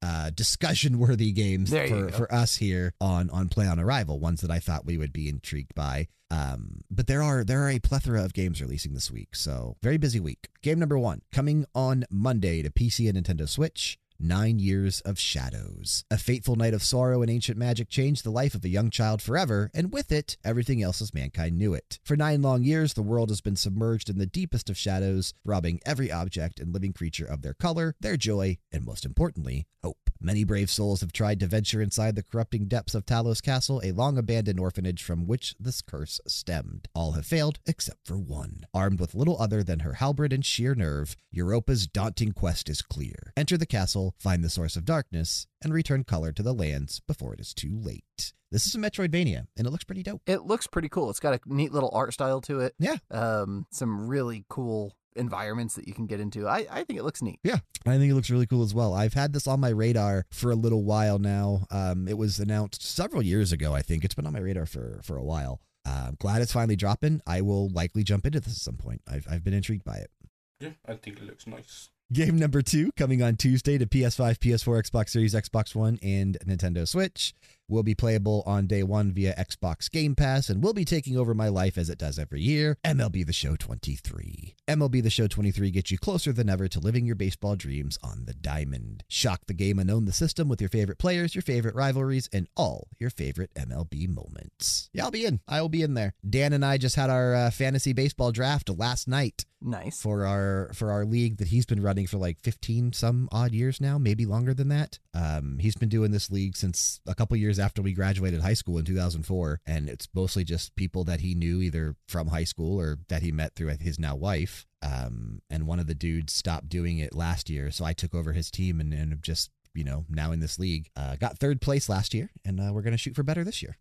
Uh, 0.01 0.29
discussion 0.29 0.99
worthy 0.99 1.31
games 1.31 1.71
There 1.71 1.87
for, 1.87 2.11
for 2.11 2.33
us 2.33 2.57
here 2.57 2.93
on 3.01 3.31
on 3.31 3.49
Play 3.49 3.65
on 3.65 3.79
Arrival, 3.79 4.19
ones 4.19 4.41
that 4.41 4.51
I 4.51 4.59
thought 4.59 4.85
we 4.85 4.97
would 4.97 5.11
be 5.11 5.27
intrigued 5.27 5.73
by. 5.73 6.07
Um, 6.29 6.81
but 6.91 7.07
there 7.07 7.23
are 7.23 7.43
there 7.43 7.63
are 7.63 7.69
a 7.69 7.79
plethora 7.79 8.23
of 8.23 8.33
games 8.33 8.61
releasing 8.61 8.93
this 8.93 9.09
week, 9.09 9.35
so 9.35 9.75
very 9.81 9.97
busy 9.97 10.19
week. 10.19 10.49
Game 10.61 10.77
number 10.77 10.99
one 10.99 11.21
coming 11.31 11.65
on 11.73 12.05
Monday 12.11 12.61
to 12.61 12.69
PC 12.69 13.09
and 13.09 13.17
Nintendo 13.17 13.47
Switch. 13.49 13.97
Nine 14.19 14.57
Years 14.57 14.99
of 15.01 15.19
Shadows. 15.19 16.03
A 16.09 16.17
fateful 16.17 16.55
night 16.55 16.73
of 16.73 16.81
sorrow 16.81 17.21
and 17.21 17.29
ancient 17.29 17.57
magic 17.57 17.87
changed 17.87 18.23
the 18.23 18.31
life 18.31 18.55
of 18.55 18.65
a 18.65 18.69
young 18.69 18.89
child 18.89 19.21
forever, 19.21 19.69
and 19.75 19.93
with 19.93 20.11
it, 20.11 20.37
everything 20.43 20.81
else 20.81 21.01
as 21.03 21.13
mankind 21.13 21.55
knew 21.55 21.75
it. 21.75 21.99
For 22.03 22.17
nine 22.17 22.41
long 22.41 22.63
years, 22.63 22.93
the 22.93 23.03
world 23.03 23.29
has 23.29 23.41
been 23.41 23.55
submerged 23.55 24.09
in 24.09 24.17
the 24.17 24.25
deepest 24.25 24.71
of 24.71 24.77
shadows, 24.77 25.35
robbing 25.45 25.79
every 25.85 26.11
object 26.11 26.59
and 26.59 26.73
living 26.73 26.93
creature 26.93 27.25
of 27.25 27.43
their 27.43 27.53
color, 27.53 27.95
their 27.99 28.17
joy, 28.17 28.57
and 28.71 28.83
most 28.83 29.05
importantly, 29.05 29.67
hope. 29.83 30.09
Many 30.19 30.43
brave 30.43 30.71
souls 30.71 31.01
have 31.01 31.13
tried 31.13 31.39
to 31.41 31.47
venture 31.47 31.79
inside 31.79 32.15
the 32.15 32.23
corrupting 32.23 32.67
depths 32.67 32.95
of 32.95 33.05
Talos 33.05 33.39
Castle, 33.39 33.81
a 33.83 33.91
long 33.91 34.17
abandoned 34.17 34.59
orphanage 34.59 35.03
from 35.03 35.27
which 35.27 35.55
this 35.59 35.81
curse 35.81 36.19
stemmed. 36.27 36.87
All 36.95 37.11
have 37.11 37.25
failed 37.27 37.59
except 37.67 38.07
for 38.07 38.17
one. 38.17 38.65
Armed 38.73 38.99
with 38.99 39.13
little 39.13 39.39
other 39.39 39.63
than 39.63 39.81
her 39.81 39.93
halberd 39.93 40.33
and 40.33 40.43
sheer 40.43 40.73
nerve, 40.73 41.15
Europa's 41.31 41.85
daunting 41.85 42.31
quest 42.31 42.67
is 42.67 42.81
clear. 42.81 43.31
Enter 43.37 43.57
the 43.57 43.67
castle, 43.67 44.06
find 44.19 44.43
the 44.43 44.49
source 44.49 44.75
of 44.75 44.85
darkness, 44.85 45.47
and 45.63 45.73
return 45.73 46.03
color 46.03 46.31
to 46.31 46.43
the 46.43 46.53
lands 46.53 47.01
before 47.07 47.33
it 47.33 47.39
is 47.39 47.53
too 47.53 47.77
late. 47.77 48.33
This 48.51 48.65
is 48.65 48.75
a 48.75 48.77
Metroidvania, 48.77 49.47
and 49.57 49.67
it 49.67 49.71
looks 49.71 49.83
pretty 49.83 50.03
dope. 50.03 50.21
It 50.25 50.43
looks 50.43 50.67
pretty 50.67 50.89
cool. 50.89 51.09
It's 51.09 51.19
got 51.19 51.33
a 51.33 51.39
neat 51.45 51.73
little 51.73 51.91
art 51.93 52.13
style 52.13 52.39
to 52.41 52.61
it. 52.61 52.75
Yeah. 52.79 52.95
Um, 53.11 53.65
some 53.71 54.07
really 54.07 54.45
cool 54.47 54.95
environments 55.17 55.75
that 55.75 55.87
you 55.87 55.93
can 55.93 56.05
get 56.05 56.19
into. 56.19 56.47
I, 56.47 56.65
I 56.71 56.83
think 56.83 56.99
it 56.99 57.03
looks 57.03 57.21
neat. 57.21 57.39
Yeah, 57.43 57.57
I 57.85 57.97
think 57.97 58.11
it 58.11 58.15
looks 58.15 58.29
really 58.29 58.45
cool 58.45 58.63
as 58.63 58.73
well. 58.73 58.93
I've 58.93 59.15
had 59.15 59.33
this 59.33 59.47
on 59.47 59.59
my 59.59 59.69
radar 59.69 60.25
for 60.31 60.51
a 60.51 60.55
little 60.55 60.83
while 60.83 61.19
now. 61.19 61.65
Um, 61.71 62.07
it 62.07 62.17
was 62.17 62.39
announced 62.39 62.83
several 62.83 63.21
years 63.21 63.51
ago, 63.51 63.73
I 63.73 63.81
think. 63.81 64.05
It's 64.05 64.15
been 64.15 64.27
on 64.27 64.33
my 64.33 64.39
radar 64.39 64.65
for, 64.65 65.01
for 65.03 65.17
a 65.17 65.23
while. 65.23 65.59
Uh, 65.85 66.05
I'm 66.09 66.15
glad 66.19 66.41
it's 66.41 66.53
finally 66.53 66.75
dropping. 66.75 67.21
I 67.25 67.41
will 67.41 67.69
likely 67.69 68.03
jump 68.03 68.25
into 68.25 68.39
this 68.39 68.53
at 68.53 68.59
some 68.59 68.77
point. 68.77 69.01
I've, 69.07 69.27
I've 69.29 69.43
been 69.43 69.53
intrigued 69.53 69.83
by 69.83 69.97
it. 69.97 70.11
Yeah, 70.59 70.71
I 70.87 70.93
think 70.93 71.17
it 71.17 71.23
looks 71.23 71.47
nice. 71.47 71.89
Game 72.13 72.39
number 72.39 72.61
two 72.61 72.91
coming 72.95 73.21
on 73.21 73.35
Tuesday 73.35 73.77
to 73.77 73.85
PS5, 73.85 74.37
PS4, 74.37 74.89
Xbox 74.89 75.09
Series, 75.09 75.33
Xbox 75.33 75.75
One, 75.75 75.99
and 76.01 76.37
Nintendo 76.45 76.87
Switch. 76.87 77.33
Will 77.69 77.83
be 77.83 77.95
playable 77.95 78.43
on 78.45 78.65
day 78.65 78.81
one 78.81 79.11
via 79.11 79.35
Xbox 79.35 79.91
Game 79.91 80.15
Pass 80.15 80.49
and 80.49 80.63
will 80.63 80.71
be 80.73 80.85
taking 80.85 81.17
over 81.17 81.33
my 81.33 81.49
life 81.49 81.77
as 81.77 81.89
it 81.89 81.97
does 81.97 82.17
every 82.17 82.39
year. 82.39 82.77
MLB 82.85 83.25
The 83.25 83.33
Show 83.33 83.57
23. 83.57 84.55
MLB 84.69 85.03
The 85.03 85.09
Show 85.09 85.27
23 85.27 85.71
gets 85.71 85.91
you 85.91 85.97
closer 85.97 86.31
than 86.31 86.49
ever 86.49 86.69
to 86.69 86.79
living 86.79 87.05
your 87.05 87.17
baseball 87.17 87.57
dreams 87.57 87.99
on 88.01 88.23
the 88.23 88.33
diamond. 88.33 89.03
Shock 89.09 89.47
the 89.47 89.53
game 89.53 89.79
and 89.79 89.91
own 89.91 90.05
the 90.05 90.13
system 90.13 90.47
with 90.47 90.61
your 90.61 90.69
favorite 90.69 90.97
players, 90.97 91.35
your 91.35 91.41
favorite 91.41 91.75
rivalries, 91.75 92.29
and 92.31 92.47
all 92.55 92.87
your 92.99 93.09
favorite 93.09 93.53
MLB 93.55 94.07
moments. 94.07 94.89
Yeah, 94.93 95.03
I'll 95.03 95.11
be 95.11 95.25
in. 95.25 95.41
I 95.45 95.59
will 95.59 95.67
be 95.67 95.81
in 95.81 95.93
there. 95.93 96.13
Dan 96.27 96.53
and 96.53 96.63
I 96.63 96.77
just 96.77 96.95
had 96.95 97.09
our 97.09 97.35
uh, 97.35 97.51
fantasy 97.51 97.91
baseball 97.91 98.31
draft 98.31 98.69
last 98.69 99.09
night 99.09 99.43
Nice. 99.59 99.99
for 100.01 100.23
our 100.25 100.69
for 100.73 100.91
our 100.91 101.03
league 101.03 101.37
that 101.37 101.47
he's 101.47 101.65
been 101.65 101.81
running 101.81 102.05
for 102.05 102.17
like 102.17 102.39
15 102.43 102.93
some 102.93 103.27
odd 103.31 103.53
years 103.53 103.81
now 103.81 103.97
maybe 103.97 104.23
longer 104.23 104.53
than 104.53 104.67
that 104.67 104.99
um 105.15 105.57
he's 105.59 105.73
been 105.73 105.89
doing 105.89 106.11
this 106.11 106.29
league 106.29 106.55
since 106.55 107.01
a 107.07 107.15
couple 107.15 107.35
years 107.37 107.56
after 107.59 107.81
we 107.81 107.93
graduated 107.93 108.41
high 108.41 108.53
school 108.53 108.77
in 108.77 108.85
2004 108.85 109.61
and 109.65 109.89
it's 109.89 110.07
mostly 110.13 110.43
just 110.43 110.75
people 110.75 111.03
that 111.03 111.21
he 111.21 111.33
knew 111.35 111.61
either 111.61 111.95
from 112.07 112.27
high 112.27 112.43
school 112.43 112.79
or 112.79 112.97
that 113.09 113.21
he 113.21 113.31
met 113.31 113.55
through 113.55 113.75
his 113.79 113.99
now 113.99 114.15
wife 114.15 114.65
um 114.81 115.41
and 115.49 115.67
one 115.67 115.79
of 115.79 115.87
the 115.87 115.95
dudes 115.95 116.33
stopped 116.33 116.69
doing 116.69 116.97
it 116.99 117.15
last 117.15 117.49
year 117.49 117.71
so 117.71 117.83
i 117.85 117.93
took 117.93 118.13
over 118.13 118.33
his 118.33 118.51
team 118.51 118.79
and, 118.79 118.93
and 118.93 119.21
just 119.21 119.49
you 119.73 119.83
know 119.83 120.05
now 120.09 120.31
in 120.31 120.39
this 120.39 120.57
league 120.59 120.89
uh, 120.95 121.15
got 121.15 121.37
third 121.37 121.61
place 121.61 121.87
last 121.89 122.13
year 122.13 122.29
and 122.45 122.59
uh, 122.59 122.71
we're 122.73 122.81
gonna 122.81 122.97
shoot 122.97 123.15
for 123.15 123.23
better 123.23 123.43
this 123.43 123.61
year 123.61 123.77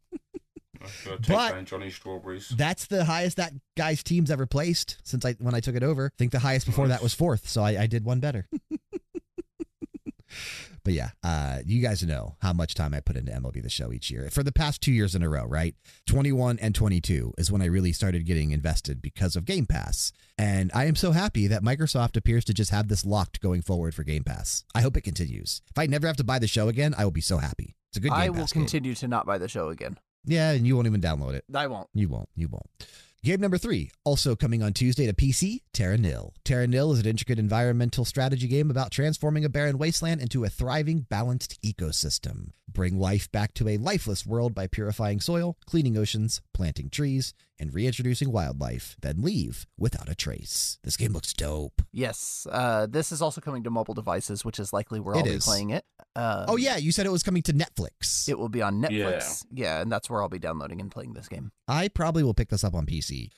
I'm 0.81 0.89
gonna 1.05 1.17
take 1.19 1.37
But-. 1.37 1.55
That's 2.55 2.87
the 2.87 3.07
highest 3.07 3.39
that 3.39 3.55
guy's 3.77 4.03
team's 4.03 4.31
ever 4.31 4.45
placed 4.47 4.99
since 5.05 5.25
I 5.25 5.33
when 5.39 5.55
I 5.55 5.61
took 5.61 5.75
it 5.75 5.83
over. 5.83 6.07
I 6.13 6.17
think 6.19 6.33
the 6.33 6.39
highest 6.39 6.67
before 6.67 6.87
that 6.89 7.03
was 7.03 7.15
fourth, 7.15 7.49
so 7.49 7.63
I, 7.63 7.83
I 7.83 7.87
did 7.87 8.05
one 8.05 8.21
better. 8.21 8.47
but 10.87 10.95
yeah, 10.95 11.11
uh, 11.25 11.59
you 11.67 11.83
guys 11.83 12.01
know 12.05 12.37
how 12.43 12.53
much 12.53 12.75
time 12.77 12.95
I 12.95 13.01
put 13.01 13.17
into 13.17 13.33
MLB 13.33 13.61
the 13.61 13.69
Show 13.69 13.93
each 13.93 14.09
year 14.09 14.29
for 14.31 14.45
the 14.45 14.53
past 14.53 14.81
two 14.81 14.93
years 14.93 15.17
in 15.17 15.23
a 15.25 15.29
row. 15.29 15.45
Right, 15.45 15.75
twenty 16.07 16.31
one 16.31 16.61
and 16.61 16.77
twenty 16.77 17.01
two 17.01 17.35
is 17.37 17.51
when 17.51 17.61
I 17.61 17.65
really 17.65 17.93
started 17.93 18.25
getting 18.25 18.53
invested 18.53 19.03
because 19.03 19.35
of 19.35 19.45
Game 19.47 19.67
Pass, 19.67 20.13
and 20.39 20.71
I 20.73 20.85
am 20.85 20.95
so 20.95 21.11
happy 21.11 21.49
that 21.49 21.65
Microsoft 21.65 22.17
appears 22.17 22.45
to 22.45 22.55
just 22.55 22.71
have 22.71 22.87
this 22.87 23.05
locked 23.05 23.41
going 23.41 23.63
forward 23.63 23.97
for 23.97 24.05
Game 24.05 24.23
Pass. 24.23 24.65
I 24.77 24.81
hope 24.81 24.97
it 24.97 25.01
continues. 25.01 25.61
If 25.69 25.77
I 25.77 25.87
never 25.87 26.07
have 26.07 26.19
to 26.19 26.25
buy 26.25 26.39
the 26.39 26.47
show 26.47 26.69
again, 26.69 26.95
I 26.97 27.03
will 27.03 27.11
be 27.11 27.21
so 27.21 27.39
happy. 27.39 27.75
It's 27.91 27.97
a 27.97 28.01
good 28.01 28.13
Game 28.13 28.21
I 28.21 28.29
will 28.29 28.43
Pass 28.43 28.53
game. 28.53 28.63
continue 28.63 28.95
to 28.95 29.09
not 29.09 29.27
buy 29.27 29.39
the 29.39 29.49
show 29.49 29.71
again. 29.71 29.99
Yeah, 30.25 30.53
and 30.53 30.65
you 30.67 30.77
won't 30.77 30.87
even 30.87 31.01
download 31.01 31.35
it. 31.35 31.45
I 31.53 31.67
won't. 31.67 31.89
You 31.95 32.09
won't. 32.09 32.29
You 32.37 32.47
won't. 32.47 32.71
Game 33.27 33.41
number 33.41 33.59
three, 33.59 33.91
also 34.05 34.37
coming 34.37 34.63
on 34.63 34.73
Tuesday 34.73 35.05
to 35.07 35.13
PC, 35.13 35.63
Terra 35.73 35.99
Nil. 35.99 36.33
Terra 36.45 36.69
Nil 36.69 36.93
is 36.93 37.01
an 37.01 37.07
intricate 37.07 37.41
environmental 37.41 38.05
strategy 38.05 38.47
game 38.47 38.71
about 38.71 38.93
transforming 38.93 39.45
a 39.45 39.49
barren 39.49 39.79
wasteland 39.79 40.21
into 40.21 40.45
a 40.45 40.49
thriving, 40.49 41.01
balanced 41.01 41.61
ecosystem. 41.61 42.53
Bring 42.69 43.01
life 43.01 43.29
back 43.33 43.53
to 43.55 43.69
a 43.69 43.79
lifeless 43.79 44.25
world 44.25 44.55
by 44.55 44.69
purifying 44.69 45.19
soil, 45.19 45.57
cleaning 45.67 45.99
oceans, 45.99 46.41
planting 46.55 46.89
trees, 46.89 47.35
and 47.59 47.75
reintroducing 47.75 48.31
wildlife, 48.31 48.95
then 49.01 49.23
leave 49.23 49.67
without 49.77 50.09
a 50.09 50.15
trace. 50.15 50.79
This 50.85 50.97
game 50.97 51.13
looks 51.13 51.33
dope. 51.33 51.83
Yes. 51.91 52.47
Uh, 52.49 52.87
this 52.89 53.11
is 53.11 53.21
also 53.21 53.41
coming 53.41 53.65
to 53.65 53.71
mobile 53.71 53.95
devices, 53.95 54.45
which 54.45 54.61
is 54.61 54.73
likely 54.73 55.01
where 55.01 55.17
I'll 55.17 55.25
be 55.25 55.39
playing 55.39 55.71
it. 55.71 55.85
Um, 56.17 56.45
Oh, 56.49 56.57
yeah, 56.57 56.77
you 56.77 56.93
said 56.93 57.07
it 57.07 57.13
was 57.13 57.23
coming 57.23 57.43
to 57.43 57.53
Netflix. 57.53 58.29
It 58.29 58.39
will 58.39 58.49
be 58.49 58.63
on 58.63 58.81
Netflix. 58.81 59.45
Yeah. 59.53 59.81
and 59.83 59.93
that's 59.93 60.09
where 60.11 60.23
I'll 60.23 60.29
be 60.29 60.39
downloading 60.39 60.81
and 60.81 60.91
playing 60.91 61.13
this 61.13 61.29
game. 61.29 61.53
I 61.69 61.89
probably 61.89 62.23
will 62.23 62.35
pick 62.35 62.49
this 62.49 62.65
up 62.65 62.75
on 62.75 62.87
PC. 62.87 63.31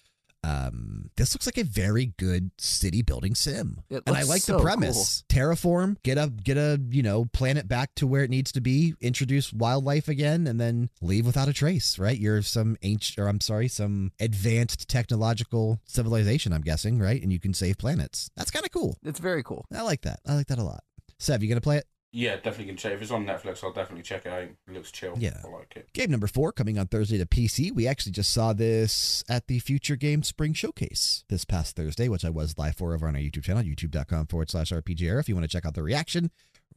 Um, 0.45 1.11
this 1.17 1.35
looks 1.35 1.47
like 1.47 1.59
a 1.59 1.65
very 1.65 2.13
good 2.17 2.53
city 2.59 3.03
building 3.03 3.35
sim. 3.35 3.81
It 3.91 4.05
and 4.07 4.17
I 4.17 4.23
like 4.23 4.41
so 4.43 4.57
the 4.57 4.63
premise. 4.63 5.25
Terraform, 5.29 5.97
get 6.05 6.17
a 6.17 6.29
get 6.29 6.57
a 6.57 6.81
you 6.91 7.03
know 7.03 7.25
planet 7.33 7.67
back 7.67 7.95
to 7.97 8.07
where 8.07 8.23
it 8.23 8.31
needs 8.31 8.53
to 8.53 8.61
be, 8.61 8.95
introduce 9.01 9.53
wildlife 9.53 10.07
again, 10.07 10.47
and 10.47 10.61
then 10.61 10.91
leave 11.03 11.27
without 11.27 11.49
a 11.49 11.53
trace. 11.53 11.99
Right? 11.99 12.17
You're 12.17 12.43
some 12.43 12.77
ancient, 12.83 13.19
or 13.19 13.29
I'm 13.29 13.41
sorry, 13.41 13.67
some 13.67 14.13
advanced 14.21 14.89
technological 14.89 15.81
civilization. 15.87 16.53
I'm 16.53 16.63
guessing, 16.63 17.01
right? 17.01 17.21
And 17.21 17.33
you 17.33 17.41
can 17.41 17.53
save 17.53 17.77
planets. 17.79 18.31
That's 18.37 18.53
kind 18.53 18.65
of 18.65 18.71
cool. 18.71 18.97
It's 19.05 19.19
very 19.21 19.43
cool. 19.43 19.67
I 19.75 19.83
like 19.83 20.03
that. 20.03 20.21
I 20.27 20.35
like 20.35 20.47
that 20.47 20.59
a 20.59 20.65
lot. 20.65 20.85
Sev, 21.19 21.43
you 21.43 21.49
gonna 21.49 21.61
play 21.61 21.79
it? 21.79 21.87
Yeah, 22.11 22.37
definitely 22.37 22.67
can 22.67 22.77
check. 22.77 22.95
If 22.95 23.03
it's 23.03 23.11
on 23.11 23.27
Netflix, 23.27 23.63
I'll 23.63 23.73
definitely 23.73 24.03
check 24.03 24.25
it 24.25 24.33
out. 24.33 24.43
It 24.43 24.57
looks 24.73 24.91
chill. 24.91 25.15
Yeah. 25.19 25.41
I 25.45 25.49
like 25.49 25.75
it. 25.77 25.93
Game 25.93 26.11
number 26.11 26.27
four 26.27 26.53
coming 26.53 26.79
on 26.79 26.87
Thursday 26.87 27.19
to 27.19 27.27
PC. 27.27 27.71
We 27.71 27.87
actually 27.87 28.13
just 28.13 28.33
saw 28.33 28.55
this 28.55 29.23
at 29.29 29.47
the 29.47 29.59
Future 29.59 29.97
Game 29.97 30.23
Spring 30.23 30.55
Showcase 30.55 31.25
this 31.29 31.45
past 31.45 31.77
Thursday, 31.77 32.09
which 32.09 32.25
I 32.25 32.31
was 32.31 32.57
live 32.57 32.77
for 32.77 32.95
over 32.95 33.07
on 33.07 33.15
our 33.15 33.21
YouTube 33.21 33.45
channel, 33.45 33.63
youtube.com 33.63 34.27
forward 34.27 34.51
slash 34.51 34.71
RPGera. 34.71 35.21
If 35.21 35.29
you 35.29 35.35
want 35.35 35.45
to 35.45 35.55
check 35.55 35.67
out 35.67 35.75
the 35.75 35.83
reaction, 35.83 36.31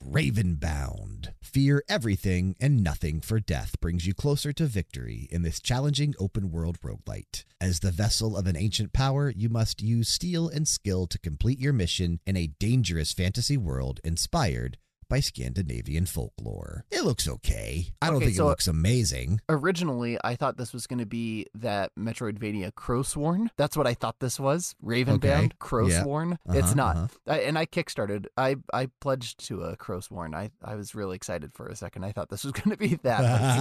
Ravenbound. 0.04 1.30
Fear 1.42 1.84
everything 1.88 2.56
and 2.60 2.84
nothing 2.84 3.22
for 3.22 3.40
death 3.40 3.80
brings 3.80 4.06
you 4.06 4.14
closer 4.14 4.52
to 4.52 4.66
victory 4.66 5.28
in 5.32 5.44
this 5.44 5.62
challenging 5.62 6.14
open 6.20 6.52
world 6.52 6.80
roguelite. 6.82 7.46
As 7.62 7.80
the 7.80 7.92
vessel 7.92 8.36
of 8.36 8.48
an 8.48 8.58
ancient 8.58 8.94
power, 8.94 9.30
you 9.30 9.48
must 9.48 9.82
use 9.82 10.10
steel 10.10 10.50
and 10.50 10.68
skill 10.68 11.08
to 11.08 11.20
complete 11.20 11.60
your 11.60 11.74
mission 11.74 12.20
in 12.26 12.36
a 12.36 12.48
dangerous 12.48 13.14
fantasy 13.14 13.58
world 13.58 14.02
inspired 14.04 14.78
by 15.12 15.20
Scandinavian 15.20 16.06
folklore. 16.08 16.86
It 16.90 17.04
looks 17.04 17.28
okay. 17.28 17.88
I 18.02 18.08
don't 18.08 18.16
Okay, 18.16 18.26
think 18.28 18.38
so- 18.38 18.46
it 18.46 18.50
looks 18.50 18.68
amazing. 18.68 19.42
Originally, 19.50 20.18
I 20.24 20.36
thought 20.36 20.58
this 20.58 20.72
was 20.74 20.88
going 20.88 21.00
to 21.00 21.06
be 21.06 21.46
that 21.54 21.92
Metroidvania 22.00 22.72
Crowsworn. 22.72 23.50
That's 23.58 23.76
what 23.78 23.86
I 23.86 23.94
thought 23.94 24.20
this 24.20 24.40
was. 24.40 24.74
Ravenbound 24.84 25.20
Okay. 25.22 25.50
Crowsworn. 25.60 26.38
It's 26.50 26.68
Uh-huh, 26.68 26.74
not. 26.76 26.96
uh-huh. 26.96 27.08
I, 27.28 27.38
and 27.42 27.58
I 27.60 27.66
kickstarted. 27.66 28.26
I 28.38 28.56
I 28.74 28.88
pledged 29.02 29.46
to 29.48 29.64
a 29.64 29.76
Crowsworn. 29.78 30.34
I 30.34 30.50
I 30.64 30.76
was 30.76 30.96
really 30.96 31.16
excited 31.18 31.52
for 31.54 31.68
a 31.68 31.76
second. 31.76 32.06
I 32.06 32.12
thought 32.14 32.30
this 32.30 32.44
was 32.46 32.54
going 32.54 32.72
to 32.72 32.78
be 32.78 32.96
that. 33.04 33.22
But 33.22 33.42
it's 33.42 33.58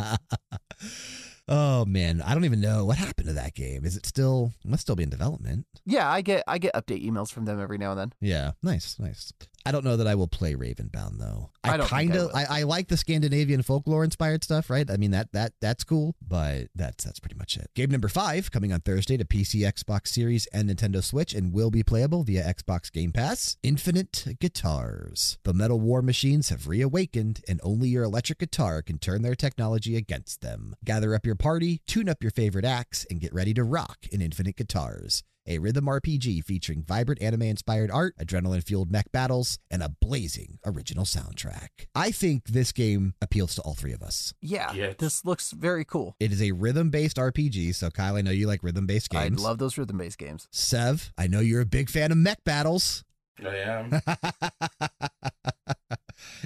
not. 0.00 0.20
oh 1.50 1.84
man, 1.84 2.22
I 2.22 2.32
don't 2.32 2.44
even 2.44 2.60
know 2.60 2.84
what 2.84 2.96
happened 2.96 3.26
to 3.28 3.34
that 3.34 3.54
game. 3.54 3.84
Is 3.84 3.96
it 3.96 4.06
still? 4.06 4.52
It 4.64 4.70
must 4.70 4.82
still 4.82 4.96
be 4.96 5.02
in 5.02 5.10
development. 5.10 5.66
yeah, 5.84 6.10
I 6.10 6.22
get 6.22 6.44
I 6.48 6.58
get 6.58 6.74
update 6.74 7.04
emails 7.04 7.30
from 7.32 7.44
them 7.44 7.60
every 7.60 7.76
now 7.76 7.90
and 7.90 8.00
then. 8.00 8.12
Yeah, 8.20 8.52
nice, 8.62 8.98
nice. 8.98 9.32
I 9.70 9.72
don't 9.72 9.84
know 9.84 9.98
that 9.98 10.08
I 10.08 10.16
will 10.16 10.26
play 10.26 10.54
Ravenbound 10.54 11.20
though. 11.20 11.50
I 11.62 11.76
don't 11.76 11.86
kind 11.86 12.10
of 12.16 12.22
will. 12.22 12.30
I, 12.34 12.58
I 12.58 12.62
like 12.64 12.88
the 12.88 12.96
Scandinavian 12.96 13.62
folklore 13.62 14.02
inspired 14.02 14.42
stuff, 14.42 14.68
right? 14.68 14.90
I 14.90 14.96
mean 14.96 15.12
that 15.12 15.30
that 15.30 15.52
that's 15.60 15.84
cool, 15.84 16.16
but 16.20 16.70
that's 16.74 17.04
that's 17.04 17.20
pretty 17.20 17.36
much 17.36 17.56
it. 17.56 17.70
Game 17.76 17.88
number 17.88 18.08
five 18.08 18.50
coming 18.50 18.72
on 18.72 18.80
Thursday 18.80 19.16
to 19.16 19.24
PC, 19.24 19.60
Xbox 19.60 20.08
Series, 20.08 20.46
and 20.46 20.68
Nintendo 20.68 21.04
Switch, 21.04 21.34
and 21.34 21.52
will 21.52 21.70
be 21.70 21.84
playable 21.84 22.24
via 22.24 22.42
Xbox 22.42 22.90
Game 22.90 23.12
Pass. 23.12 23.58
Infinite 23.62 24.26
Guitars. 24.40 25.38
The 25.44 25.54
Metal 25.54 25.78
War 25.78 26.02
machines 26.02 26.48
have 26.48 26.66
reawakened, 26.66 27.44
and 27.46 27.60
only 27.62 27.90
your 27.90 28.02
electric 28.02 28.40
guitar 28.40 28.82
can 28.82 28.98
turn 28.98 29.22
their 29.22 29.36
technology 29.36 29.94
against 29.94 30.40
them. 30.40 30.74
Gather 30.84 31.14
up 31.14 31.24
your 31.24 31.36
party, 31.36 31.80
tune 31.86 32.08
up 32.08 32.24
your 32.24 32.32
favorite 32.32 32.64
acts, 32.64 33.06
and 33.08 33.20
get 33.20 33.32
ready 33.32 33.54
to 33.54 33.62
rock 33.62 33.98
in 34.10 34.20
Infinite 34.20 34.56
Guitars 34.56 35.22
a 35.46 35.58
rhythm 35.58 35.86
RPG 35.86 36.44
featuring 36.44 36.82
vibrant 36.82 37.20
anime 37.22 37.42
inspired 37.42 37.90
art, 37.90 38.14
adrenaline 38.18 38.62
fueled 38.64 38.90
mech 38.90 39.10
battles, 39.12 39.58
and 39.70 39.82
a 39.82 39.88
blazing 40.00 40.58
original 40.64 41.04
soundtrack. 41.04 41.68
I 41.94 42.10
think 42.10 42.44
this 42.48 42.72
game 42.72 43.14
appeals 43.20 43.54
to 43.56 43.62
all 43.62 43.74
three 43.74 43.92
of 43.92 44.02
us. 44.02 44.34
Yeah, 44.40 44.72
Yeah. 44.72 44.92
this 44.98 45.24
looks 45.24 45.50
very 45.52 45.84
cool. 45.84 46.16
It 46.20 46.32
is 46.32 46.42
a 46.42 46.52
rhythm 46.52 46.90
based 46.90 47.16
RPG, 47.16 47.74
so 47.74 47.90
Kyle, 47.90 48.16
I 48.16 48.22
know 48.22 48.30
you 48.30 48.46
like 48.46 48.62
rhythm 48.62 48.86
based 48.86 49.10
games. 49.10 49.20
I 49.24 49.28
games. 49.30 49.42
love 49.42 49.58
those 49.58 49.76
rhythm 49.78 49.98
based 49.98 50.18
games. 50.18 50.48
Sev, 50.52 51.12
I 51.18 51.26
know 51.26 51.40
you're 51.40 51.60
a 51.62 51.66
big 51.66 51.88
fan 51.90 52.12
of 52.12 52.18
mech 52.18 52.42
battles. 52.44 53.04
I 53.46 53.56
am. 53.56 53.92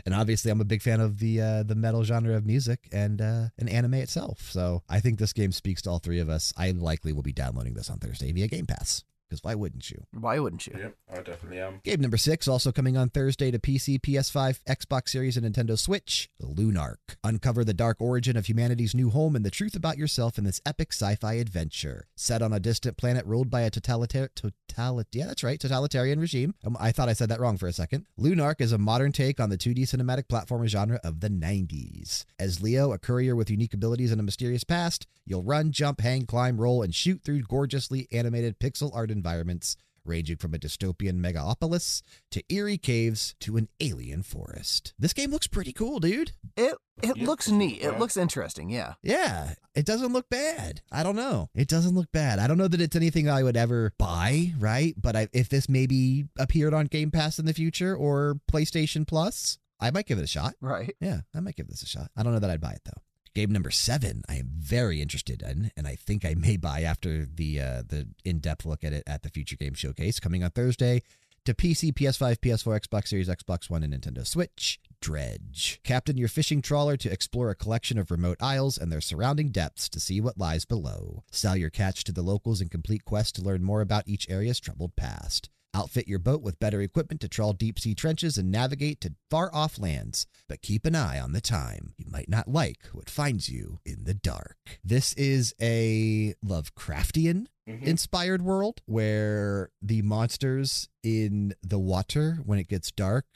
and 0.06 0.14
obviously, 0.14 0.50
I'm 0.50 0.60
a 0.60 0.64
big 0.64 0.82
fan 0.82 1.00
of 1.00 1.18
the 1.18 1.40
uh, 1.40 1.62
the 1.62 1.74
metal 1.74 2.04
genre 2.04 2.36
of 2.36 2.46
music 2.46 2.88
and 2.92 3.20
uh, 3.20 3.46
and 3.58 3.68
anime 3.68 3.94
itself. 3.94 4.50
So 4.50 4.82
I 4.88 5.00
think 5.00 5.18
this 5.18 5.32
game 5.32 5.52
speaks 5.52 5.82
to 5.82 5.90
all 5.90 5.98
three 5.98 6.20
of 6.20 6.28
us. 6.28 6.52
I 6.56 6.70
likely 6.72 7.12
will 7.12 7.22
be 7.22 7.32
downloading 7.32 7.74
this 7.74 7.90
on 7.90 7.98
Thursday 7.98 8.32
via 8.32 8.48
Game 8.48 8.66
Pass. 8.66 9.04
Because 9.28 9.42
why 9.42 9.54
wouldn't 9.54 9.90
you? 9.90 10.04
Why 10.12 10.38
wouldn't 10.38 10.66
you? 10.66 10.76
Yep, 10.78 10.96
I 11.12 11.16
definitely 11.22 11.60
am. 11.60 11.80
Game 11.82 12.00
number 12.00 12.16
six, 12.16 12.46
also 12.46 12.70
coming 12.72 12.96
on 12.96 13.08
Thursday 13.08 13.50
to 13.50 13.58
PC, 13.58 14.00
PS5, 14.00 14.60
Xbox 14.68 15.08
Series, 15.08 15.36
and 15.36 15.46
Nintendo 15.46 15.78
Switch, 15.78 16.28
Lunark. 16.42 17.16
Uncover 17.24 17.64
the 17.64 17.74
dark 17.74 18.00
origin 18.00 18.36
of 18.36 18.46
humanity's 18.46 18.94
new 18.94 19.10
home 19.10 19.34
and 19.34 19.44
the 19.44 19.50
truth 19.50 19.74
about 19.74 19.96
yourself 19.98 20.36
in 20.38 20.44
this 20.44 20.60
epic 20.66 20.92
sci-fi 20.92 21.34
adventure. 21.34 22.06
Set 22.16 22.42
on 22.42 22.52
a 22.52 22.60
distant 22.60 22.96
planet 22.96 23.24
ruled 23.26 23.50
by 23.50 23.62
a 23.62 23.70
totalitarian, 23.70 24.28
totalit- 24.36 25.06
yeah, 25.12 25.26
that's 25.26 25.42
right, 25.42 25.58
totalitarian 25.58 26.20
regime. 26.20 26.54
Um, 26.64 26.76
I 26.78 26.92
thought 26.92 27.08
I 27.08 27.14
said 27.14 27.28
that 27.30 27.40
wrong 27.40 27.56
for 27.56 27.66
a 27.66 27.72
second. 27.72 28.04
Lunark 28.20 28.60
is 28.60 28.72
a 28.72 28.78
modern 28.78 29.12
take 29.12 29.40
on 29.40 29.48
the 29.50 29.58
2D 29.58 29.82
cinematic 29.84 30.24
platformer 30.24 30.66
genre 30.66 31.00
of 31.02 31.20
the 31.20 31.30
90s. 31.30 32.24
As 32.38 32.62
Leo, 32.62 32.92
a 32.92 32.98
courier 32.98 33.34
with 33.34 33.50
unique 33.50 33.74
abilities 33.74 34.12
and 34.12 34.20
a 34.20 34.24
mysterious 34.24 34.64
past, 34.64 35.06
you'll 35.24 35.42
run, 35.42 35.72
jump, 35.72 36.00
hang, 36.00 36.26
climb, 36.26 36.60
roll, 36.60 36.82
and 36.82 36.94
shoot 36.94 37.22
through 37.24 37.42
gorgeously 37.42 38.06
animated 38.12 38.58
pixel 38.58 38.94
art 38.94 39.10
environments 39.14 39.76
ranging 40.06 40.36
from 40.36 40.52
a 40.52 40.58
dystopian 40.58 41.18
megapolis 41.18 42.02
to 42.30 42.42
eerie 42.50 42.76
caves 42.76 43.34
to 43.40 43.56
an 43.56 43.68
alien 43.80 44.22
forest. 44.22 44.92
This 44.98 45.14
game 45.14 45.30
looks 45.30 45.46
pretty 45.46 45.72
cool, 45.72 45.98
dude. 45.98 46.32
It 46.58 46.76
it 47.02 47.16
Yeah, 47.16 47.24
looks 47.26 47.46
it's 47.46 47.52
neat. 47.54 47.80
It 47.82 47.98
looks 47.98 48.16
interesting. 48.18 48.68
Yeah. 48.68 48.94
Yeah, 49.02 49.54
it 49.74 49.86
doesn't 49.86 50.12
look 50.12 50.28
bad. 50.28 50.82
I 50.92 51.02
don't 51.02 51.16
know. 51.16 51.48
It 51.54 51.68
doesn't 51.68 51.94
look 51.94 52.12
bad. 52.12 52.38
I 52.38 52.46
don't 52.46 52.58
know 52.58 52.68
that 52.68 52.82
it's 52.82 52.94
anything 52.96 53.30
I 53.30 53.42
would 53.42 53.56
ever 53.56 53.92
buy, 53.98 54.52
right? 54.58 54.94
But 55.00 55.16
I, 55.16 55.28
if 55.32 55.48
this 55.48 55.70
maybe 55.70 56.26
appeared 56.38 56.74
on 56.74 56.86
Game 56.86 57.10
Pass 57.10 57.38
in 57.38 57.46
the 57.46 57.54
future 57.54 57.96
or 57.96 58.38
PlayStation 58.52 59.06
Plus, 59.06 59.58
I 59.80 59.90
might 59.90 60.06
give 60.06 60.18
it 60.18 60.24
a 60.24 60.26
shot. 60.26 60.54
Right. 60.60 60.94
Yeah, 61.00 61.20
I 61.34 61.40
might 61.40 61.56
give 61.56 61.68
this 61.68 61.82
a 61.82 61.86
shot. 61.86 62.10
I 62.14 62.22
don't 62.22 62.32
know 62.34 62.40
that 62.40 62.50
I'd 62.50 62.60
buy 62.60 62.72
it 62.72 62.82
though. 62.84 63.00
Game 63.34 63.50
number 63.50 63.72
seven, 63.72 64.22
I 64.28 64.36
am 64.36 64.48
very 64.56 65.02
interested 65.02 65.42
in, 65.42 65.72
and 65.76 65.88
I 65.88 65.96
think 65.96 66.24
I 66.24 66.34
may 66.34 66.56
buy 66.56 66.82
after 66.82 67.26
the 67.26 67.60
uh, 67.60 67.82
the 67.84 68.06
in 68.24 68.38
depth 68.38 68.64
look 68.64 68.84
at 68.84 68.92
it 68.92 69.02
at 69.08 69.24
the 69.24 69.28
Future 69.28 69.56
Game 69.56 69.74
Showcase 69.74 70.20
coming 70.20 70.44
on 70.44 70.50
Thursday 70.50 71.02
to 71.44 71.52
PC, 71.52 71.92
PS5, 71.92 72.36
PS4, 72.38 72.86
Xbox 72.86 73.08
Series, 73.08 73.28
Xbox 73.28 73.68
One, 73.68 73.82
and 73.82 73.92
Nintendo 73.92 74.24
Switch. 74.24 74.78
Dredge. 75.00 75.80
Captain 75.82 76.16
your 76.16 76.28
fishing 76.28 76.62
trawler 76.62 76.96
to 76.96 77.12
explore 77.12 77.50
a 77.50 77.54
collection 77.56 77.98
of 77.98 78.10
remote 78.10 78.38
isles 78.40 78.78
and 78.78 78.90
their 78.90 79.02
surrounding 79.02 79.50
depths 79.50 79.88
to 79.90 80.00
see 80.00 80.20
what 80.20 80.38
lies 80.38 80.64
below. 80.64 81.24
Sell 81.30 81.56
your 81.56 81.70
catch 81.70 82.04
to 82.04 82.12
the 82.12 82.22
locals 82.22 82.60
and 82.60 82.70
complete 82.70 83.04
quests 83.04 83.32
to 83.32 83.42
learn 83.42 83.64
more 83.64 83.82
about 83.82 84.08
each 84.08 84.30
area's 84.30 84.60
troubled 84.60 84.96
past. 84.96 85.50
Outfit 85.74 86.06
your 86.06 86.20
boat 86.20 86.40
with 86.40 86.60
better 86.60 86.80
equipment 86.80 87.20
to 87.22 87.28
trawl 87.28 87.52
deep 87.52 87.80
sea 87.80 87.94
trenches 87.96 88.38
and 88.38 88.48
navigate 88.50 89.00
to 89.00 89.14
far 89.28 89.52
off 89.52 89.76
lands, 89.76 90.26
but 90.48 90.62
keep 90.62 90.86
an 90.86 90.94
eye 90.94 91.18
on 91.18 91.32
the 91.32 91.40
time. 91.40 91.94
You 91.98 92.06
might 92.08 92.28
not 92.28 92.46
like 92.46 92.86
what 92.92 93.10
finds 93.10 93.48
you 93.48 93.80
in 93.84 94.04
the 94.04 94.14
dark. 94.14 94.56
This 94.84 95.14
is 95.14 95.52
a 95.60 96.34
Lovecraftian 96.46 97.46
Mhm. 97.68 97.82
inspired 97.82 98.42
world 98.42 98.82
where 98.86 99.70
the 99.82 100.02
monsters 100.02 100.88
in 101.02 101.54
the 101.62 101.78
water, 101.80 102.38
when 102.44 102.60
it 102.60 102.68
gets 102.68 102.92
dark, 102.92 103.26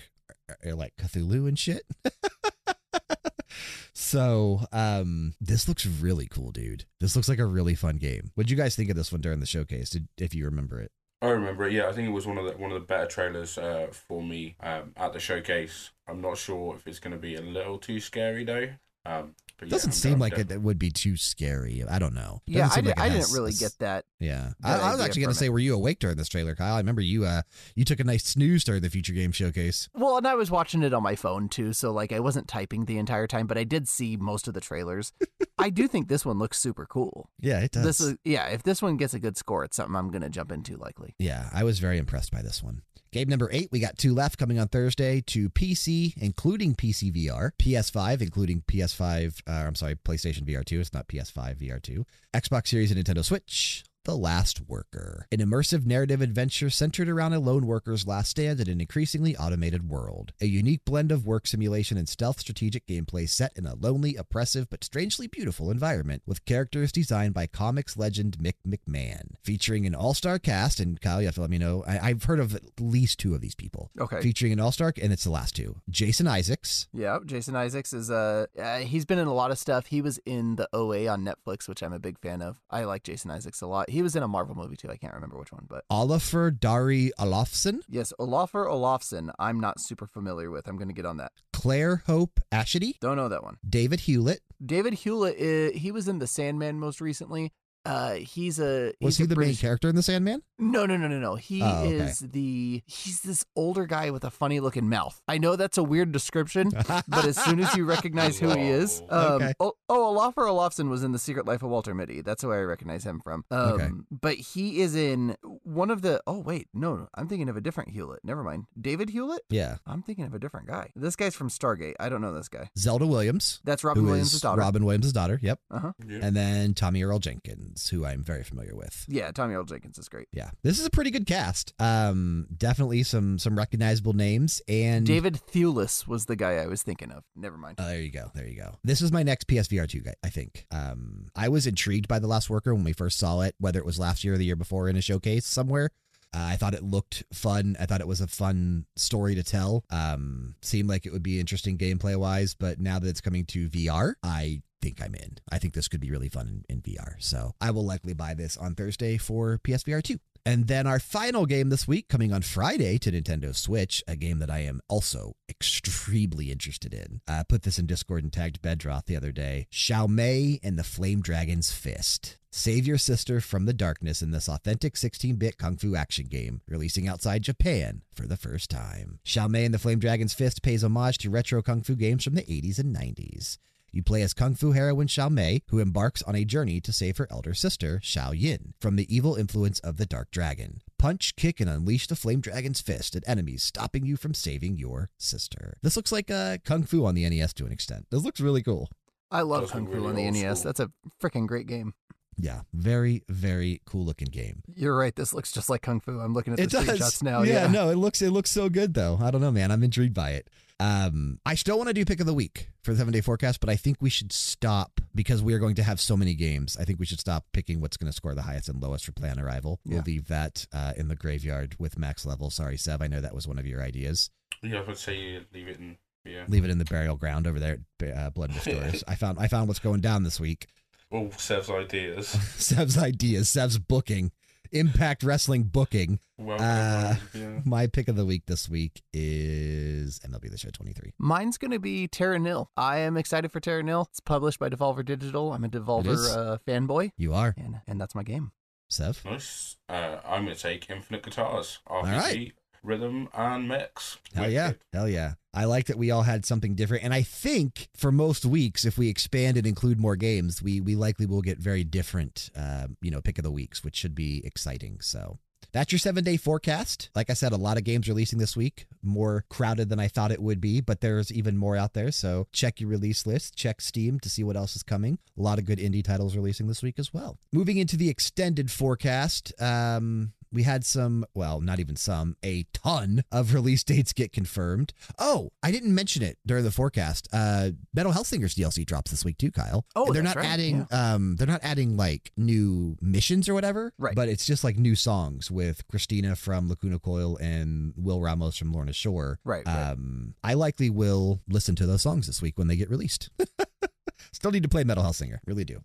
are, 0.48 0.58
are 0.64 0.74
like 0.74 0.94
Cthulhu 0.96 1.48
and 1.48 1.58
shit. 1.58 1.82
so, 3.92 4.66
um, 4.72 5.34
this 5.40 5.66
looks 5.66 5.86
really 5.86 6.26
cool, 6.26 6.52
dude. 6.52 6.84
This 7.00 7.16
looks 7.16 7.28
like 7.28 7.38
a 7.40 7.46
really 7.46 7.74
fun 7.74 7.96
game. 7.96 8.30
What'd 8.34 8.50
you 8.50 8.56
guys 8.56 8.76
think 8.76 8.90
of 8.90 8.96
this 8.96 9.10
one 9.10 9.20
during 9.22 9.40
the 9.40 9.46
showcase, 9.46 9.90
did, 9.90 10.08
if 10.18 10.34
you 10.34 10.44
remember 10.44 10.80
it? 10.80 10.92
I 11.20 11.28
remember 11.28 11.66
it. 11.66 11.72
Yeah, 11.72 11.88
I 11.88 11.92
think 11.92 12.08
it 12.08 12.12
was 12.12 12.26
one 12.26 12.38
of 12.38 12.44
the 12.44 12.56
one 12.56 12.70
of 12.72 12.80
the 12.80 12.86
better 12.86 13.06
trailers 13.06 13.56
uh, 13.58 13.88
for 13.92 14.22
me 14.22 14.56
um, 14.60 14.92
at 14.96 15.12
the 15.12 15.20
showcase. 15.20 15.90
I'm 16.06 16.20
not 16.20 16.38
sure 16.38 16.74
if 16.76 16.86
it's 16.86 16.98
going 17.00 17.12
to 17.12 17.18
be 17.18 17.34
a 17.36 17.40
little 17.40 17.78
too 17.78 18.00
scary 18.00 18.44
though. 18.44 18.70
Um, 19.08 19.34
but 19.58 19.66
It 19.66 19.70
yeah, 19.70 19.74
doesn't 19.74 19.88
I'm 19.88 19.92
seem 19.94 20.18
like 20.20 20.32
down- 20.34 20.40
it, 20.42 20.50
it 20.52 20.62
would 20.62 20.78
be 20.78 20.90
too 20.90 21.16
scary. 21.16 21.82
I 21.88 21.98
don't 21.98 22.14
know. 22.14 22.42
Doesn't 22.46 22.58
Yeah, 22.58 22.66
I, 22.66 22.68
seem 22.68 22.84
did, 22.84 22.90
like 22.90 23.00
I 23.00 23.08
has, 23.08 23.26
didn't 23.26 23.40
really 23.40 23.52
get 23.54 23.72
that. 23.80 24.04
Yeah, 24.20 24.50
that 24.60 24.80
I, 24.80 24.88
I 24.88 24.92
was 24.92 25.00
actually 25.00 25.22
going 25.22 25.32
to 25.32 25.38
say, 25.38 25.48
were 25.48 25.58
you 25.58 25.74
awake 25.74 25.98
during 25.98 26.16
this 26.16 26.28
trailer, 26.28 26.54
Kyle? 26.54 26.74
I 26.74 26.78
remember 26.78 27.00
you. 27.00 27.24
Uh, 27.24 27.42
you 27.74 27.84
took 27.84 27.98
a 27.98 28.04
nice 28.04 28.24
snooze 28.24 28.62
during 28.62 28.82
the 28.82 28.90
Future 28.90 29.12
Game 29.14 29.32
Showcase. 29.32 29.88
Well, 29.94 30.16
and 30.18 30.26
I 30.28 30.34
was 30.36 30.50
watching 30.50 30.82
it 30.84 30.94
on 30.94 31.02
my 31.02 31.16
phone 31.16 31.48
too, 31.48 31.72
so 31.72 31.90
like 31.90 32.12
I 32.12 32.20
wasn't 32.20 32.46
typing 32.46 32.84
the 32.84 32.98
entire 32.98 33.26
time, 33.26 33.46
but 33.48 33.58
I 33.58 33.64
did 33.64 33.88
see 33.88 34.16
most 34.16 34.46
of 34.46 34.54
the 34.54 34.60
trailers. 34.60 35.12
I 35.58 35.70
do 35.70 35.88
think 35.88 36.06
this 36.06 36.24
one 36.24 36.38
looks 36.38 36.58
super 36.60 36.86
cool. 36.86 37.28
Yeah, 37.40 37.58
it 37.60 37.72
does. 37.72 37.82
This 37.84 38.00
is 38.00 38.16
yeah, 38.24 38.46
if 38.46 38.62
this 38.62 38.80
one 38.80 38.96
gets 38.96 39.14
a 39.14 39.18
good 39.18 39.36
score, 39.36 39.64
it's 39.64 39.76
something 39.76 39.96
I'm 39.96 40.10
gonna 40.12 40.30
jump 40.30 40.52
into 40.52 40.76
likely. 40.76 41.14
Yeah, 41.18 41.48
I 41.52 41.64
was 41.64 41.80
very 41.80 41.98
impressed 41.98 42.30
by 42.30 42.42
this 42.42 42.62
one. 42.62 42.82
Game 43.10 43.28
number 43.28 43.48
eight, 43.52 43.70
we 43.72 43.80
got 43.80 43.96
two 43.96 44.14
left 44.14 44.38
coming 44.38 44.58
on 44.58 44.68
Thursday 44.68 45.22
to 45.22 45.48
PC, 45.50 46.14
including 46.18 46.74
PC 46.74 47.12
VR, 47.12 47.52
PS5, 47.58 48.20
including 48.20 48.62
PS5, 48.62 49.42
uh, 49.48 49.50
I'm 49.66 49.74
sorry, 49.74 49.96
PlayStation 49.96 50.42
VR 50.42 50.64
2. 50.64 50.80
It's 50.80 50.92
not 50.92 51.08
PS5 51.08 51.56
VR 51.56 51.80
2, 51.80 52.04
Xbox 52.34 52.68
Series 52.68 52.90
and 52.90 53.02
Nintendo 53.02 53.24
Switch. 53.24 53.84
The 54.08 54.16
Last 54.16 54.62
Worker, 54.66 55.26
an 55.30 55.40
immersive 55.40 55.84
narrative 55.84 56.22
adventure 56.22 56.70
centered 56.70 57.10
around 57.10 57.34
a 57.34 57.38
lone 57.38 57.66
worker's 57.66 58.06
last 58.06 58.30
stand 58.30 58.58
in 58.58 58.66
an 58.66 58.80
increasingly 58.80 59.36
automated 59.36 59.86
world. 59.86 60.32
A 60.40 60.46
unique 60.46 60.82
blend 60.86 61.12
of 61.12 61.26
work 61.26 61.46
simulation 61.46 61.98
and 61.98 62.08
stealth 62.08 62.40
strategic 62.40 62.86
gameplay 62.86 63.28
set 63.28 63.52
in 63.54 63.66
a 63.66 63.74
lonely, 63.74 64.16
oppressive, 64.16 64.70
but 64.70 64.82
strangely 64.82 65.26
beautiful 65.26 65.70
environment 65.70 66.22
with 66.24 66.46
characters 66.46 66.90
designed 66.90 67.34
by 67.34 67.46
comics 67.46 67.98
legend 67.98 68.38
Mick 68.40 68.54
McMahon. 68.66 69.34
Featuring 69.42 69.84
an 69.84 69.94
all 69.94 70.14
star 70.14 70.38
cast, 70.38 70.80
and 70.80 70.98
Kyle, 71.02 71.20
you 71.20 71.26
have 71.26 71.34
to 71.34 71.42
let 71.42 71.50
me 71.50 71.58
know. 71.58 71.84
I, 71.86 71.98
I've 71.98 72.24
heard 72.24 72.40
of 72.40 72.54
at 72.54 72.62
least 72.80 73.18
two 73.18 73.34
of 73.34 73.42
these 73.42 73.54
people. 73.54 73.90
Okay. 74.00 74.22
Featuring 74.22 74.54
an 74.54 74.60
all 74.60 74.72
star, 74.72 74.94
and 75.02 75.12
it's 75.12 75.24
the 75.24 75.30
last 75.30 75.54
two 75.54 75.82
Jason 75.90 76.26
Isaacs. 76.26 76.88
Yeah, 76.94 77.18
Jason 77.26 77.54
Isaacs 77.54 77.92
is 77.92 78.10
uh, 78.10 78.46
uh 78.58 78.78
he's 78.78 79.04
been 79.04 79.18
in 79.18 79.26
a 79.26 79.34
lot 79.34 79.50
of 79.50 79.58
stuff. 79.58 79.88
He 79.88 80.00
was 80.00 80.18
in 80.24 80.56
the 80.56 80.66
OA 80.72 81.08
on 81.08 81.26
Netflix, 81.26 81.68
which 81.68 81.82
I'm 81.82 81.92
a 81.92 81.98
big 81.98 82.18
fan 82.18 82.40
of. 82.40 82.58
I 82.70 82.84
like 82.84 83.02
Jason 83.02 83.30
Isaacs 83.30 83.60
a 83.60 83.66
lot. 83.66 83.90
He 83.97 83.97
was 84.02 84.16
in 84.16 84.22
a 84.22 84.28
Marvel 84.28 84.54
movie 84.54 84.76
too. 84.76 84.90
I 84.90 84.96
can't 84.96 85.14
remember 85.14 85.38
which 85.38 85.52
one, 85.52 85.66
but 85.68 85.84
Olafur 85.90 86.58
Darri 86.58 87.10
Olafsson, 87.18 87.80
yes, 87.88 88.12
Olafur 88.18 88.66
Olafsson. 88.68 89.30
I'm 89.38 89.60
not 89.60 89.80
super 89.80 90.06
familiar 90.06 90.50
with. 90.50 90.68
I'm 90.68 90.76
gonna 90.76 90.92
get 90.92 91.06
on 91.06 91.16
that. 91.18 91.32
Clare 91.52 92.02
Hope 92.06 92.40
Ashitey, 92.52 92.98
Don't 93.00 93.16
know 93.16 93.28
that 93.28 93.42
one. 93.42 93.56
David 93.68 94.00
Hewlett. 94.00 94.40
David 94.64 94.94
Hewlett. 94.94 95.36
Uh, 95.38 95.76
he 95.78 95.90
was 95.90 96.08
in 96.08 96.18
The 96.18 96.26
Sandman 96.26 96.78
most 96.80 97.00
recently. 97.00 97.52
Uh, 97.88 98.14
he's 98.16 98.60
a 98.60 98.92
Was 99.00 99.16
he 99.16 99.24
a 99.24 99.26
the 99.26 99.34
main 99.36 99.56
character 99.56 99.88
in 99.88 99.96
The 99.96 100.02
Sandman? 100.02 100.42
No, 100.58 100.84
no, 100.84 100.96
no, 100.98 101.08
no, 101.08 101.18
no. 101.18 101.36
He 101.36 101.62
Oh, 101.62 101.84
okay. 101.84 101.94
is 101.94 102.18
the 102.18 102.82
he's 102.86 103.20
this 103.22 103.44
older 103.56 103.86
guy 103.86 104.10
with 104.10 104.24
a 104.24 104.30
funny 104.30 104.60
looking 104.60 104.88
mouth. 104.88 105.22
I 105.26 105.38
know 105.38 105.56
that's 105.56 105.78
a 105.78 105.82
weird 105.82 106.12
description, 106.12 106.70
but 107.08 107.24
as 107.24 107.42
soon 107.42 107.60
as 107.60 107.74
you 107.76 107.84
recognize 107.86 108.38
who 108.38 108.50
he 108.50 108.68
is, 108.68 109.02
um, 109.10 109.32
Okay. 109.38 109.52
oh, 109.60 109.72
oh, 109.88 110.14
Olafur 110.14 110.46
Olafsson 110.48 110.90
was 110.90 111.02
in 111.02 111.12
the 111.12 111.18
Secret 111.18 111.46
Life 111.46 111.62
of 111.62 111.70
Walter 111.70 111.94
Mitty. 111.94 112.20
That's 112.20 112.44
where 112.44 112.58
I 112.60 112.64
recognize 112.64 113.04
him 113.04 113.20
from. 113.20 113.44
Um, 113.50 113.60
Okay. 113.72 113.88
but 114.10 114.34
he 114.36 114.80
is 114.82 114.94
in 114.94 115.36
one 115.62 115.90
of 115.90 116.02
the. 116.02 116.20
Oh 116.26 116.40
wait, 116.40 116.68
no, 116.74 117.08
I'm 117.14 117.26
thinking 117.28 117.48
of 117.48 117.56
a 117.56 117.60
different 117.60 117.90
Hewlett. 117.90 118.20
Never 118.22 118.42
mind. 118.42 118.64
David 118.78 119.10
Hewlett. 119.10 119.42
Yeah. 119.48 119.76
I'm 119.86 120.02
thinking 120.02 120.24
of 120.26 120.34
a 120.34 120.38
different 120.38 120.66
guy. 120.66 120.90
This 120.94 121.16
guy's 121.16 121.34
from 121.34 121.48
Stargate. 121.48 121.94
I 122.00 122.08
don't 122.10 122.20
know 122.20 122.34
this 122.34 122.48
guy. 122.48 122.68
Zelda 122.76 123.06
Williams, 123.06 123.60
That's 123.64 123.82
Robin 123.84 124.04
Williams' 124.04 124.38
daughter. 124.40 124.60
Robin 124.60 124.84
Williams' 124.84 125.12
daughter. 125.12 125.38
Yep. 125.40 125.60
Uh 125.70 125.78
huh. 125.78 125.92
Yeah. 126.06 126.18
And 126.22 126.36
then 126.36 126.74
Tommy 126.74 127.02
Earl 127.02 127.18
Jenkins, 127.20 127.77
who 127.88 128.04
I'm 128.04 128.24
very 128.24 128.42
familiar 128.42 128.74
with. 128.74 129.04
Yeah, 129.08 129.30
Tommy 129.30 129.54
Earl 129.54 129.64
Jenkins 129.64 129.98
is 129.98 130.08
great. 130.08 130.26
Yeah, 130.32 130.50
this 130.62 130.80
is 130.80 130.86
a 130.86 130.90
pretty 130.90 131.10
good 131.10 131.26
cast. 131.26 131.72
Um, 131.78 132.46
definitely 132.56 133.02
some 133.02 133.38
some 133.38 133.56
recognizable 133.56 134.14
names. 134.14 134.60
And 134.66 135.06
David 135.06 135.40
Thewlis 135.52 136.06
was 136.08 136.26
the 136.26 136.36
guy 136.36 136.54
I 136.56 136.66
was 136.66 136.82
thinking 136.82 137.10
of. 137.12 137.24
Never 137.36 137.56
mind. 137.56 137.76
Oh, 137.78 137.86
there 137.86 138.00
you 138.00 138.10
go. 138.10 138.30
There 138.34 138.46
you 138.46 138.56
go. 138.56 138.76
This 138.82 139.00
is 139.00 139.12
my 139.12 139.22
next 139.22 139.46
PSVR 139.46 139.88
2 139.88 140.00
guy, 140.00 140.14
I 140.24 140.28
think. 140.28 140.66
Um, 140.70 141.28
I 141.36 141.48
was 141.48 141.66
intrigued 141.66 142.08
by 142.08 142.18
The 142.18 142.26
Last 142.26 142.50
Worker 142.50 142.74
when 142.74 142.84
we 142.84 142.92
first 142.92 143.18
saw 143.18 143.42
it, 143.42 143.54
whether 143.58 143.78
it 143.78 143.86
was 143.86 143.98
last 143.98 144.24
year 144.24 144.34
or 144.34 144.38
the 144.38 144.44
year 144.44 144.56
before 144.56 144.88
in 144.88 144.96
a 144.96 145.02
showcase 145.02 145.46
somewhere. 145.46 145.90
Uh, 146.34 146.48
I 146.52 146.56
thought 146.56 146.74
it 146.74 146.82
looked 146.82 147.24
fun. 147.32 147.76
I 147.80 147.86
thought 147.86 148.00
it 148.00 148.06
was 148.06 148.20
a 148.20 148.26
fun 148.26 148.86
story 148.96 149.34
to 149.34 149.42
tell. 149.42 149.84
Um, 149.90 150.54
seemed 150.62 150.88
like 150.88 151.06
it 151.06 151.12
would 151.12 151.22
be 151.22 151.40
interesting 151.40 151.78
gameplay 151.78 152.16
wise, 152.16 152.54
but 152.54 152.78
now 152.78 152.98
that 152.98 153.08
it's 153.08 153.20
coming 153.20 153.44
to 153.46 153.68
VR, 153.68 154.14
I 154.22 154.62
think 154.80 155.02
I'm 155.02 155.14
in. 155.14 155.38
I 155.50 155.58
think 155.58 155.74
this 155.74 155.88
could 155.88 156.00
be 156.00 156.10
really 156.10 156.28
fun 156.28 156.64
in, 156.68 156.76
in 156.76 156.82
VR. 156.82 157.14
So 157.18 157.52
I 157.60 157.70
will 157.70 157.84
likely 157.84 158.14
buy 158.14 158.34
this 158.34 158.56
on 158.56 158.74
Thursday 158.74 159.16
for 159.16 159.58
PSVR 159.64 160.02
2. 160.02 160.18
And 160.48 160.66
then 160.66 160.86
our 160.86 160.98
final 160.98 161.44
game 161.44 161.68
this 161.68 161.86
week, 161.86 162.08
coming 162.08 162.32
on 162.32 162.40
Friday 162.40 162.96
to 163.00 163.12
Nintendo 163.12 163.54
Switch, 163.54 164.02
a 164.08 164.16
game 164.16 164.38
that 164.38 164.50
I 164.50 164.60
am 164.60 164.80
also 164.88 165.34
extremely 165.46 166.50
interested 166.50 166.94
in. 166.94 167.20
I 167.28 167.42
put 167.46 167.64
this 167.64 167.78
in 167.78 167.84
Discord 167.84 168.22
and 168.22 168.32
tagged 168.32 168.62
Bedroth 168.62 169.04
the 169.04 169.14
other 169.14 169.30
day. 169.30 169.66
Xiao 169.70 170.08
Mei 170.08 170.58
and 170.62 170.78
the 170.78 170.84
Flame 170.84 171.20
Dragon's 171.20 171.70
Fist. 171.70 172.38
Save 172.50 172.86
your 172.86 172.96
sister 172.96 173.42
from 173.42 173.66
the 173.66 173.74
darkness 173.74 174.22
in 174.22 174.30
this 174.30 174.48
authentic 174.48 174.96
16 174.96 175.36
bit 175.36 175.58
kung 175.58 175.76
fu 175.76 175.94
action 175.94 176.24
game, 176.28 176.62
releasing 176.66 177.06
outside 177.06 177.42
Japan 177.42 178.00
for 178.14 178.26
the 178.26 178.38
first 178.38 178.70
time. 178.70 179.18
Xiao 179.26 179.50
Mei 179.50 179.66
and 179.66 179.74
the 179.74 179.78
Flame 179.78 179.98
Dragon's 179.98 180.32
Fist 180.32 180.62
pays 180.62 180.82
homage 180.82 181.18
to 181.18 181.28
retro 181.28 181.60
kung 181.60 181.82
fu 181.82 181.94
games 181.94 182.24
from 182.24 182.36
the 182.36 182.42
80s 182.44 182.78
and 182.78 182.96
90s. 182.96 183.58
You 183.90 184.02
play 184.02 184.20
as 184.22 184.34
Kung 184.34 184.54
Fu 184.54 184.72
heroine 184.72 185.06
Xiao 185.08 185.30
Mei, 185.30 185.62
who 185.70 185.78
embarks 185.78 186.22
on 186.24 186.34
a 186.34 186.44
journey 186.44 186.80
to 186.82 186.92
save 186.92 187.16
her 187.16 187.26
elder 187.30 187.54
sister, 187.54 188.00
Xiao 188.02 188.38
Yin, 188.38 188.74
from 188.80 188.96
the 188.96 189.12
evil 189.14 189.34
influence 189.34 189.80
of 189.80 189.96
the 189.96 190.04
Dark 190.06 190.30
Dragon. 190.30 190.82
Punch, 190.98 191.34
kick, 191.36 191.58
and 191.60 191.70
unleash 191.70 192.06
the 192.06 192.16
Flame 192.16 192.40
Dragon's 192.40 192.80
fist 192.82 193.16
at 193.16 193.26
enemies, 193.26 193.62
stopping 193.62 194.04
you 194.04 194.16
from 194.16 194.34
saving 194.34 194.76
your 194.76 195.08
sister. 195.16 195.78
This 195.82 195.96
looks 195.96 196.12
like 196.12 196.30
uh, 196.30 196.58
Kung 196.64 196.82
Fu 196.82 197.06
on 197.06 197.14
the 197.14 197.28
NES 197.28 197.54
to 197.54 197.66
an 197.66 197.72
extent. 197.72 198.06
This 198.10 198.22
looks 198.24 198.40
really 198.40 198.62
cool. 198.62 198.90
I 199.30 199.40
love 199.42 199.70
Kung 199.70 199.86
Fu 199.86 199.92
really 199.92 200.26
on 200.26 200.32
the 200.34 200.42
NES. 200.42 200.60
school. 200.60 200.68
That's 200.68 200.80
a 200.80 200.90
freaking 201.22 201.46
great 201.46 201.66
game. 201.66 201.94
Yeah, 202.40 202.60
very, 202.72 203.24
very 203.28 203.80
cool 203.84 204.04
looking 204.04 204.28
game. 204.28 204.62
You're 204.76 204.96
right. 204.96 205.14
This 205.16 205.32
looks 205.32 205.50
just 205.50 205.68
like 205.68 205.82
Kung 205.82 205.98
Fu. 206.00 206.20
I'm 206.20 206.34
looking 206.34 206.52
at 206.52 206.56
the 206.58 206.62
It 206.64 206.70
screenshots 206.70 207.22
now. 207.22 207.42
yeah, 207.42 207.64
Yeah. 207.64 207.72
no, 207.72 207.90
it 207.90 207.96
looks 207.96 208.22
it 208.22 208.30
looks 208.30 208.50
so 208.50 208.68
good 208.68 208.94
though. 208.94 209.18
I 209.20 209.30
don't 209.32 209.40
know, 209.40 209.50
man. 209.50 209.72
I'm 209.72 209.82
intrigued 209.82 210.14
by 210.14 210.30
it. 210.32 210.48
Um, 210.80 211.40
I 211.44 211.54
still 211.56 211.76
want 211.76 211.88
to 211.88 211.94
do 211.94 212.04
pick 212.04 212.20
of 212.20 212.26
the 212.26 212.34
week 212.34 212.70
for 212.82 212.92
the 212.92 212.98
seven 212.98 213.12
day 213.12 213.20
forecast, 213.20 213.60
but 213.60 213.68
I 213.68 213.76
think 213.76 213.98
we 214.00 214.10
should 214.10 214.32
stop 214.32 215.00
because 215.14 215.42
we 215.42 215.52
are 215.54 215.58
going 215.58 215.74
to 215.76 215.82
have 215.82 216.00
so 216.00 216.16
many 216.16 216.34
games. 216.34 216.76
I 216.80 216.84
think 216.84 217.00
we 217.00 217.06
should 217.06 217.18
stop 217.18 217.46
picking 217.52 217.80
what's 217.80 217.96
going 217.96 218.10
to 218.10 218.16
score 218.16 218.34
the 218.34 218.42
highest 218.42 218.68
and 218.68 218.80
lowest 218.80 219.04
for 219.04 219.12
Play 219.12 219.30
on 219.30 219.40
Arrival. 219.40 219.80
We'll 219.84 220.02
leave 220.02 220.28
that 220.28 220.66
uh, 220.72 220.92
in 220.96 221.08
the 221.08 221.16
graveyard 221.16 221.74
with 221.78 221.98
max 221.98 222.24
level. 222.24 222.50
Sorry, 222.50 222.76
Sev. 222.76 223.02
I 223.02 223.08
know 223.08 223.20
that 223.20 223.34
was 223.34 223.48
one 223.48 223.58
of 223.58 223.66
your 223.66 223.82
ideas. 223.82 224.30
Yeah, 224.62 224.80
I 224.80 224.82
would 224.82 224.96
say 224.96 225.18
you 225.18 225.44
leave 225.52 225.68
it 225.68 225.78
in. 225.78 225.96
Yeah. 226.24 226.44
Leave 226.48 226.64
it 226.64 226.70
in 226.70 226.78
the 226.78 226.84
burial 226.84 227.16
ground 227.16 227.46
over 227.46 227.58
there 227.58 227.78
at 228.02 228.16
uh, 228.16 228.30
Blood 228.30 228.54
Restorers. 228.54 229.02
I 229.08 229.14
found 229.14 229.38
I 229.38 229.48
found 229.48 229.66
what's 229.66 229.80
going 229.80 230.00
down 230.00 230.24
this 230.24 230.38
week. 230.38 230.66
All 231.10 231.30
Sev's 231.36 231.70
ideas. 231.70 232.28
Sev's 232.56 232.98
ideas. 232.98 233.48
Sev's 233.48 233.78
booking. 233.78 234.30
Impact 234.72 235.22
Wrestling 235.22 235.64
booking. 235.64 236.20
Well, 236.36 236.60
Uh, 236.60 237.16
yeah. 237.34 237.60
My 237.64 237.86
pick 237.86 238.06
of 238.08 238.16
the 238.16 238.24
week 238.26 238.46
this 238.46 238.68
week 238.68 239.02
is 239.12 240.20
MLB 240.20 240.50
The 240.50 240.58
Show 240.58 240.70
23. 240.70 241.14
Mine's 241.18 241.58
going 241.58 241.70
to 241.70 241.78
be 241.78 242.06
Terra 242.06 242.38
Nil. 242.38 242.70
I 242.76 242.98
am 242.98 243.16
excited 243.16 243.50
for 243.50 243.60
Terra 243.60 243.82
Nil. 243.82 244.06
It's 244.10 244.20
published 244.20 244.58
by 244.58 244.68
Devolver 244.68 245.04
Digital. 245.04 245.52
I'm 245.52 245.64
a. 245.64 245.68
Devolver 245.68 246.36
uh, 246.36 246.58
fanboy, 246.66 247.12
You 247.16 247.34
are, 247.34 247.54
and 247.56 247.80
and 247.86 248.00
that's 248.00 248.14
my 248.14 248.22
game. 248.22 248.52
Sev. 248.90 249.22
Nice. 249.24 249.76
Uh, 249.88 250.18
I'm 250.24 250.44
going 250.44 250.56
to 250.56 250.62
take 250.62 250.88
Infinite 250.88 251.22
Guitars. 251.22 251.78
RPG, 251.88 252.04
right. 252.04 252.52
Rhythm, 252.88 253.28
and 253.34 253.68
mix. 253.68 254.18
Hell 254.34 254.50
yeah. 254.50 254.72
Hell 254.92 255.08
yeah. 255.08 255.34
I 255.54 255.64
like 255.64 255.86
that 255.86 255.98
we 255.98 256.10
all 256.10 256.22
had 256.22 256.44
something 256.44 256.74
different. 256.74 257.04
And 257.04 257.14
I 257.14 257.22
think 257.22 257.88
for 257.96 258.10
most 258.10 258.44
weeks, 258.44 258.84
if 258.84 258.98
we 258.98 259.08
expand 259.08 259.56
and 259.56 259.66
include 259.66 260.00
more 260.00 260.16
games, 260.16 260.62
we 260.62 260.80
we 260.80 260.96
likely 260.96 261.26
will 261.26 261.42
get 261.42 261.58
very 261.58 261.84
different, 261.84 262.50
um, 262.56 262.96
you 263.00 263.10
know, 263.10 263.20
pick 263.20 263.38
of 263.38 263.44
the 263.44 263.50
weeks, 263.50 263.84
which 263.84 263.96
should 263.96 264.14
be 264.14 264.44
exciting. 264.44 265.00
So 265.00 265.38
that's 265.72 265.92
your 265.92 265.98
seven 265.98 266.24
day 266.24 266.36
forecast. 266.36 267.10
Like 267.14 267.30
I 267.30 267.34
said, 267.34 267.52
a 267.52 267.56
lot 267.56 267.76
of 267.76 267.84
games 267.84 268.08
releasing 268.08 268.38
this 268.38 268.56
week, 268.56 268.86
more 269.02 269.44
crowded 269.48 269.88
than 269.88 270.00
I 270.00 270.08
thought 270.08 270.32
it 270.32 270.42
would 270.42 270.60
be, 270.60 270.80
but 270.80 271.00
there's 271.00 271.32
even 271.32 271.56
more 271.56 271.76
out 271.76 271.94
there. 271.94 272.10
So 272.10 272.46
check 272.52 272.80
your 272.80 272.90
release 272.90 273.26
list, 273.26 273.56
check 273.56 273.80
Steam 273.80 274.18
to 274.20 274.28
see 274.28 274.42
what 274.42 274.56
else 274.56 274.76
is 274.76 274.82
coming. 274.82 275.18
A 275.38 275.42
lot 275.42 275.58
of 275.58 275.64
good 275.64 275.78
indie 275.78 276.04
titles 276.04 276.36
releasing 276.36 276.68
this 276.68 276.82
week 276.82 276.98
as 276.98 277.12
well. 277.12 277.38
Moving 277.52 277.76
into 277.76 277.96
the 277.96 278.08
extended 278.08 278.70
forecast, 278.70 279.52
um, 279.60 280.32
we 280.52 280.62
had 280.62 280.84
some, 280.84 281.24
well, 281.34 281.60
not 281.60 281.80
even 281.80 281.96
some, 281.96 282.36
a 282.44 282.64
ton 282.72 283.24
of 283.30 283.54
release 283.58 283.84
dates 283.84 284.12
get 284.12 284.32
confirmed. 284.32 284.92
Oh, 285.18 285.50
I 285.62 285.70
didn't 285.70 285.94
mention 285.94 286.22
it 286.22 286.38
during 286.46 286.64
the 286.64 286.70
forecast. 286.70 287.28
Uh, 287.32 287.70
Metal 287.94 288.12
Hellsinger's 288.12 288.54
DLC 288.54 288.84
drops 288.86 289.10
this 289.10 289.24
week 289.24 289.38
too, 289.38 289.50
Kyle. 289.50 289.84
Oh, 289.94 290.06
And 290.06 290.14
they're 290.14 290.22
not 290.22 290.36
right, 290.36 290.46
adding, 290.46 290.86
um, 290.90 291.36
they're 291.36 291.46
not 291.46 291.60
adding 291.62 291.96
like 291.96 292.32
new 292.36 292.96
missions 293.00 293.48
or 293.48 293.54
whatever. 293.54 293.92
Right. 293.98 294.14
But 294.14 294.28
it's 294.28 294.46
just 294.46 294.64
like 294.64 294.76
new 294.78 294.94
songs 294.94 295.50
with 295.50 295.86
Cristina 295.88 296.36
from 296.36 296.68
Lacuna 296.68 296.98
Coil 296.98 297.36
and 297.38 297.92
Will 297.96 298.20
Ramos 298.20 298.56
from 298.56 298.72
Lorna 298.72 298.92
Shore. 298.92 299.38
Right. 299.44 299.64
right. 299.66 299.90
Um, 299.90 300.34
I 300.42 300.54
likely 300.54 300.90
will 300.90 301.40
listen 301.48 301.74
to 301.76 301.86
those 301.86 302.02
songs 302.02 302.26
this 302.26 302.42
week 302.42 302.58
when 302.58 302.68
they 302.68 302.76
get 302.76 302.90
released. 302.90 303.30
Still 304.32 304.50
need 304.50 304.62
to 304.62 304.68
play 304.68 304.84
Metal 304.84 305.04
Hellsinger, 305.04 305.38
really 305.46 305.64
do. 305.64 305.82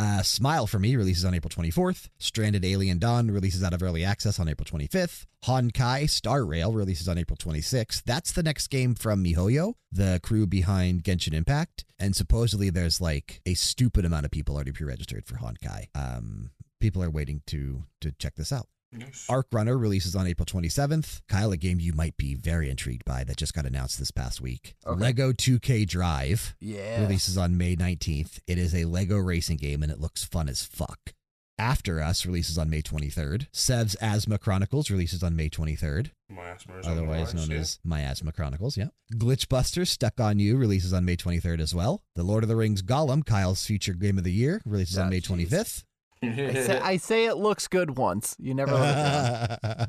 Uh, 0.00 0.22
Smile 0.22 0.66
for 0.66 0.78
Me 0.78 0.96
releases 0.96 1.26
on 1.26 1.34
April 1.34 1.50
24th. 1.50 2.08
Stranded 2.18 2.64
Alien 2.64 2.98
Dawn 2.98 3.30
releases 3.30 3.62
out 3.62 3.74
of 3.74 3.82
early 3.82 4.02
access 4.02 4.40
on 4.40 4.48
April 4.48 4.64
25th. 4.64 5.26
Honkai 5.44 6.08
Star 6.08 6.42
Rail 6.46 6.72
releases 6.72 7.06
on 7.06 7.18
April 7.18 7.36
26th. 7.36 8.02
That's 8.04 8.32
the 8.32 8.42
next 8.42 8.68
game 8.68 8.94
from 8.94 9.22
MiHoYo, 9.22 9.74
the 9.92 10.18
crew 10.22 10.46
behind 10.46 11.04
Genshin 11.04 11.34
Impact. 11.34 11.84
And 11.98 12.16
supposedly 12.16 12.70
there's 12.70 13.02
like 13.02 13.42
a 13.44 13.52
stupid 13.52 14.06
amount 14.06 14.24
of 14.24 14.30
people 14.30 14.54
already 14.54 14.72
pre-registered 14.72 15.26
for 15.26 15.34
Honkai. 15.34 15.88
Um, 15.94 16.50
people 16.80 17.02
are 17.02 17.10
waiting 17.10 17.42
to 17.48 17.84
to 18.00 18.12
check 18.12 18.36
this 18.36 18.52
out. 18.52 18.68
Nice. 18.92 19.26
Arc 19.28 19.46
Runner 19.52 19.78
releases 19.78 20.16
on 20.16 20.26
April 20.26 20.46
27th. 20.46 21.20
Kyle, 21.28 21.52
a 21.52 21.56
game 21.56 21.78
you 21.78 21.92
might 21.92 22.16
be 22.16 22.34
very 22.34 22.68
intrigued 22.68 23.04
by 23.04 23.22
that 23.24 23.36
just 23.36 23.54
got 23.54 23.66
announced 23.66 23.98
this 23.98 24.10
past 24.10 24.40
week. 24.40 24.74
Okay. 24.86 25.00
Lego 25.00 25.32
2K 25.32 25.86
Drive 25.86 26.56
yeah. 26.60 27.00
releases 27.02 27.38
on 27.38 27.56
May 27.56 27.76
19th. 27.76 28.40
It 28.46 28.58
is 28.58 28.74
a 28.74 28.84
Lego 28.86 29.16
racing 29.18 29.58
game 29.58 29.82
and 29.82 29.92
it 29.92 30.00
looks 30.00 30.24
fun 30.24 30.48
as 30.48 30.64
fuck. 30.64 31.14
After 31.56 32.00
Us 32.00 32.24
releases 32.24 32.56
on 32.56 32.70
May 32.70 32.80
23rd. 32.80 33.46
Sev's 33.52 33.94
Asthma 33.96 34.38
Chronicles 34.38 34.90
releases 34.90 35.22
on 35.22 35.36
May 35.36 35.50
23rd, 35.50 36.10
My 36.30 36.48
asthma 36.48 36.78
is 36.78 36.86
otherwise 36.86 37.34
known 37.34 37.50
yeah. 37.50 37.58
as 37.58 37.78
My 37.84 38.00
Asthma 38.00 38.32
Chronicles. 38.32 38.78
Yeah. 38.78 38.86
Glitchbusters 39.14 39.88
Stuck 39.88 40.18
on 40.18 40.38
You 40.38 40.56
releases 40.56 40.94
on 40.94 41.04
May 41.04 41.16
23rd 41.16 41.60
as 41.60 41.74
well. 41.74 42.02
The 42.16 42.22
Lord 42.22 42.44
of 42.44 42.48
the 42.48 42.56
Rings 42.56 42.80
Gollum, 42.82 43.26
Kyle's 43.26 43.64
future 43.66 43.92
game 43.92 44.16
of 44.16 44.24
the 44.24 44.32
year, 44.32 44.62
releases 44.64 44.96
on 44.96 45.10
May 45.10 45.20
jeez. 45.20 45.48
25th. 45.48 45.84
I 46.22 46.52
say, 46.52 46.78
I 46.78 46.96
say 46.98 47.26
it 47.26 47.36
looks 47.36 47.68
good 47.68 47.96
once. 47.96 48.36
You 48.38 48.54
never 48.54 48.72
let 48.74 49.50
it 49.50 49.62
down. 49.62 49.88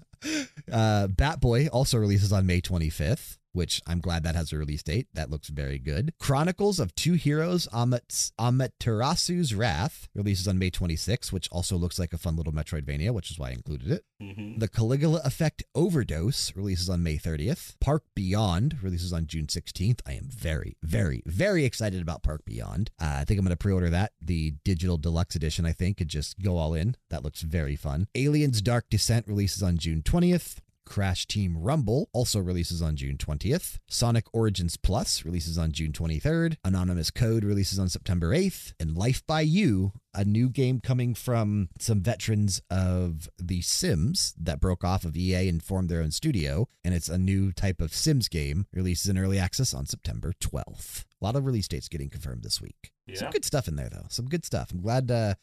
uh, 0.72 1.08
Batboy 1.08 1.70
also 1.72 1.98
releases 1.98 2.32
on 2.32 2.46
May 2.46 2.62
25th, 2.62 3.38
which 3.54 3.82
I'm 3.88 4.00
glad 4.00 4.24
that 4.24 4.36
has 4.36 4.52
a 4.52 4.58
release 4.58 4.84
date. 4.84 5.08
That 5.14 5.30
looks 5.30 5.50
very 5.50 5.80
good. 5.80 6.14
Chronicles 6.20 6.80
of 6.80 6.94
Two 6.96 7.14
Heroes 7.14 7.68
Amat- 7.74 8.32
Amaterasu's 8.40 9.54
Wrath 9.54 10.08
releases 10.14 10.48
on 10.48 10.58
May 10.60 10.70
26th, 10.72 11.32
which 11.32 11.50
also 11.52 11.76
looks 11.78 12.00
like 12.00 12.14
a 12.14 12.18
fun 12.18 12.36
little 12.36 12.54
Metroidvania, 12.54 13.12
which 13.14 13.32
is 13.32 13.40
why 13.40 13.50
I 13.50 13.54
included 13.54 13.92
it. 13.92 14.06
Mhm. 14.22 14.60
The 14.60 14.68
Caligula 14.68 15.22
Effect 15.24 15.64
Overdose 15.76 16.56
releases 16.56 16.90
on 16.90 17.04
May 17.04 17.18
30th. 17.18 17.76
Park 17.80 18.04
Beyond 18.16 18.78
releases 18.84 19.12
on 19.14 19.28
June 19.28 19.48
16th. 19.48 20.02
I 20.06 20.14
am 20.14 20.30
very, 20.30 20.78
very, 20.84 21.24
very 21.26 21.66
excited 21.66 22.02
about 22.02 22.24
Park 22.24 22.46
Beyond. 22.46 22.92
Uh, 23.00 23.18
I 23.22 23.26
think 23.26 23.40
I'm 23.40 23.46
going 23.46 23.52
to 23.54 23.58
pre 23.58 23.74
order 23.74 23.90
that. 23.90 24.14
The 24.22 24.52
digital 24.64 24.98
deluxe 24.98 25.36
edition, 25.36 25.66
I 25.66 25.74
think, 25.74 26.00
and 26.02 26.10
just 26.10 26.40
go 26.40 26.58
all 26.58 26.74
in. 26.74 26.96
That 27.10 27.24
looks 27.24 27.42
very 27.42 27.76
fun. 27.76 28.08
Aliens 28.16 28.62
Dark 28.62 28.90
Descent 28.90 29.28
releases 29.28 29.64
on 29.64 29.78
June 29.78 30.02
20th. 30.04 30.60
Crash 30.86 31.26
Team 31.28 31.58
Rumble 31.58 32.10
also 32.14 32.40
releases 32.40 32.82
on 32.82 32.96
June 32.96 33.18
20th. 33.18 33.80
Sonic 33.88 34.26
Origins 34.34 34.78
Plus 34.78 35.24
releases 35.24 35.58
on 35.58 35.72
June 35.72 35.92
23rd. 35.92 36.58
Anonymous 36.64 37.12
Code 37.12 37.44
releases 37.44 37.80
on 37.80 37.90
September 37.90 38.30
8th. 38.30 38.74
And 38.80 38.98
Life 38.98 39.26
by 39.26 39.42
You, 39.42 39.94
a 40.14 40.26
new 40.26 40.50
game 40.50 40.80
coming 40.82 41.14
from 41.16 41.70
some 41.80 42.02
veterans 42.02 42.62
of 42.70 43.30
The 43.38 43.62
Sims 43.62 44.34
that 44.40 44.60
broke 44.60 44.84
off 44.84 45.06
of 45.06 45.16
EA 45.16 45.48
and 45.48 45.64
formed 45.64 45.90
their 45.90 46.02
own 46.02 46.12
studio. 46.12 46.68
And 46.84 46.94
it's 46.94 47.10
a 47.10 47.18
new 47.18 47.52
type 47.52 47.82
of 47.82 47.94
Sims 47.94 48.28
game, 48.28 48.66
releases 48.74 49.10
in 49.10 49.18
early 49.18 49.40
access 49.40 49.74
on 49.74 49.86
September 49.86 50.34
12th. 50.42 51.06
A 51.22 51.26
lot 51.26 51.36
of 51.36 51.46
release 51.46 51.68
dates 51.68 51.88
getting 51.88 52.10
confirmed 52.10 52.44
this 52.44 52.60
week. 52.62 52.92
Some 53.14 53.30
good 53.32 53.46
stuff 53.46 53.68
in 53.68 53.76
there, 53.76 53.90
though. 53.90 54.06
Some 54.10 54.26
good 54.26 54.46
stuff. 54.46 54.72
I'm 54.72 54.82
glad. 54.82 55.12
Uh, 55.12 55.36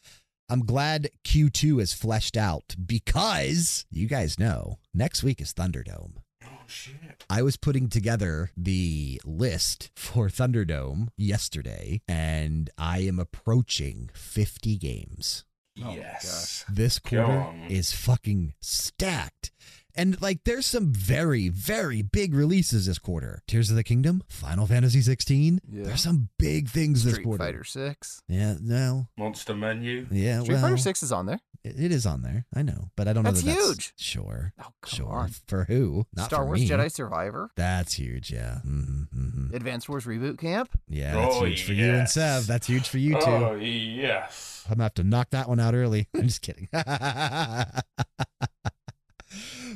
I'm 0.51 0.65
glad 0.65 1.11
Q2 1.25 1.79
is 1.79 1.93
fleshed 1.93 2.35
out 2.35 2.75
because 2.83 3.85
you 3.91 4.07
guys 4.07 4.39
know 4.39 4.79
next 4.95 5.21
week 5.21 5.41
is 5.41 5.53
Thunderdome. 5.53 6.13
Oh 6.43 6.47
shit. 6.65 7.23
I 7.29 7.43
was 7.43 7.55
putting 7.55 7.87
together 7.87 8.49
the 8.57 9.21
list 9.23 9.91
for 9.95 10.27
Thunderdome 10.27 11.09
yesterday, 11.15 12.01
and 12.07 12.71
I 12.79 12.99
am 13.01 13.19
approaching 13.19 14.09
50 14.15 14.77
games. 14.77 15.45
Oh 15.83 15.93
yes. 15.93 16.65
This 16.67 16.97
quarter 16.97 17.53
is 17.69 17.91
fucking 17.91 18.53
stacked. 18.59 19.51
And 19.95 20.21
like 20.21 20.43
there's 20.45 20.65
some 20.65 20.93
very, 20.93 21.49
very 21.49 22.01
big 22.01 22.33
releases 22.33 22.85
this 22.85 22.99
quarter. 22.99 23.41
Tears 23.47 23.69
of 23.69 23.75
the 23.75 23.83
Kingdom, 23.83 24.23
Final 24.29 24.65
Fantasy 24.67 25.01
16. 25.01 25.61
Yeah. 25.69 25.83
There's 25.83 26.01
some 26.01 26.29
big 26.37 26.69
things 26.69 27.03
this 27.03 27.17
quarter. 27.17 27.43
Street. 27.43 27.53
Fighter 27.53 27.63
Six. 27.63 28.21
Yeah, 28.27 28.55
no. 28.61 29.07
Monster 29.17 29.55
menu. 29.55 30.07
Yeah, 30.11 30.41
Street 30.41 30.53
well, 30.55 30.61
Fighter 30.63 30.77
Six 30.77 31.03
is 31.03 31.11
on 31.11 31.25
there. 31.25 31.39
it- 31.63 31.77
it 31.79 31.91
is 31.91 32.05
on 32.05 32.21
there. 32.21 32.45
I 32.55 32.61
know, 32.61 32.89
but 32.95 33.07
I 33.07 33.13
don't 33.13 33.23
That's 33.25 33.43
know 33.43 33.51
that 33.51 33.57
that's 33.57 33.67
huge. 33.67 33.93
Sure. 33.97 34.53
Oh 34.59 34.67
come 34.81 34.97
sure. 34.97 35.11
on. 35.11 35.29
For 35.47 35.65
who? 35.65 36.05
Not 36.15 36.27
Star 36.27 36.41
for 36.41 36.45
Wars 36.45 36.61
me. 36.61 36.69
Jedi 36.69 36.89
Survivor. 36.91 37.49
That's 37.55 37.93
huge, 37.93 38.31
yeah. 38.31 38.59
Mm-hmm, 38.65 39.03
mm-hmm. 39.19 39.55
Advanced 39.55 39.89
Wars 39.89 40.05
Reboot 40.05 40.37
Camp. 40.39 40.69
Yeah, 40.87 41.13
that's 41.15 41.35
Oh, 41.35 41.43
huge 41.45 41.65
for 41.65 41.73
you 41.73 41.91
and. 41.93 42.07
Sev. 42.09 42.47
That's 42.47 42.67
huge 42.67 42.87
for 42.87 42.97
you 42.99 43.15
too. 43.15 43.25
Oh 43.25 43.55
yes. 43.55 44.63
I'm 44.69 44.75
gonna 44.75 44.83
have 44.83 44.93
to 44.95 45.03
knock 45.03 45.31
that 45.31 45.49
one 45.49 45.59
out 45.59 45.73
early. 45.73 46.07
I'm 46.15 46.23
just 46.27 46.41
kidding. 46.41 46.69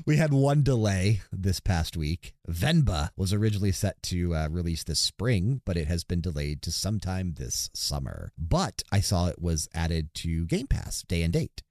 we 0.06 0.18
had 0.18 0.34
one 0.34 0.64
delay 0.64 1.22
this 1.32 1.60
past 1.60 1.96
week. 1.98 2.34
Venba 2.50 3.10
was 3.16 3.34
originally 3.34 3.72
set 3.72 4.02
to 4.04 4.36
uh, 4.36 4.48
release 4.50 4.84
this 4.84 5.00
spring, 5.00 5.62
but 5.66 5.78
it 5.78 5.88
has 5.88 6.04
been 6.04 6.22
delayed 6.22 6.62
to 6.64 6.72
sometime 6.72 7.34
this 7.38 7.70
summer. 7.74 8.32
But 8.38 8.84
I 8.92 9.00
saw 9.00 9.28
it 9.28 9.42
was 9.42 9.68
added 9.74 10.14
to 10.16 10.46
Game 10.46 10.68
Pass 10.68 11.04
day 11.04 11.22
and 11.24 11.32
date. 11.34 11.62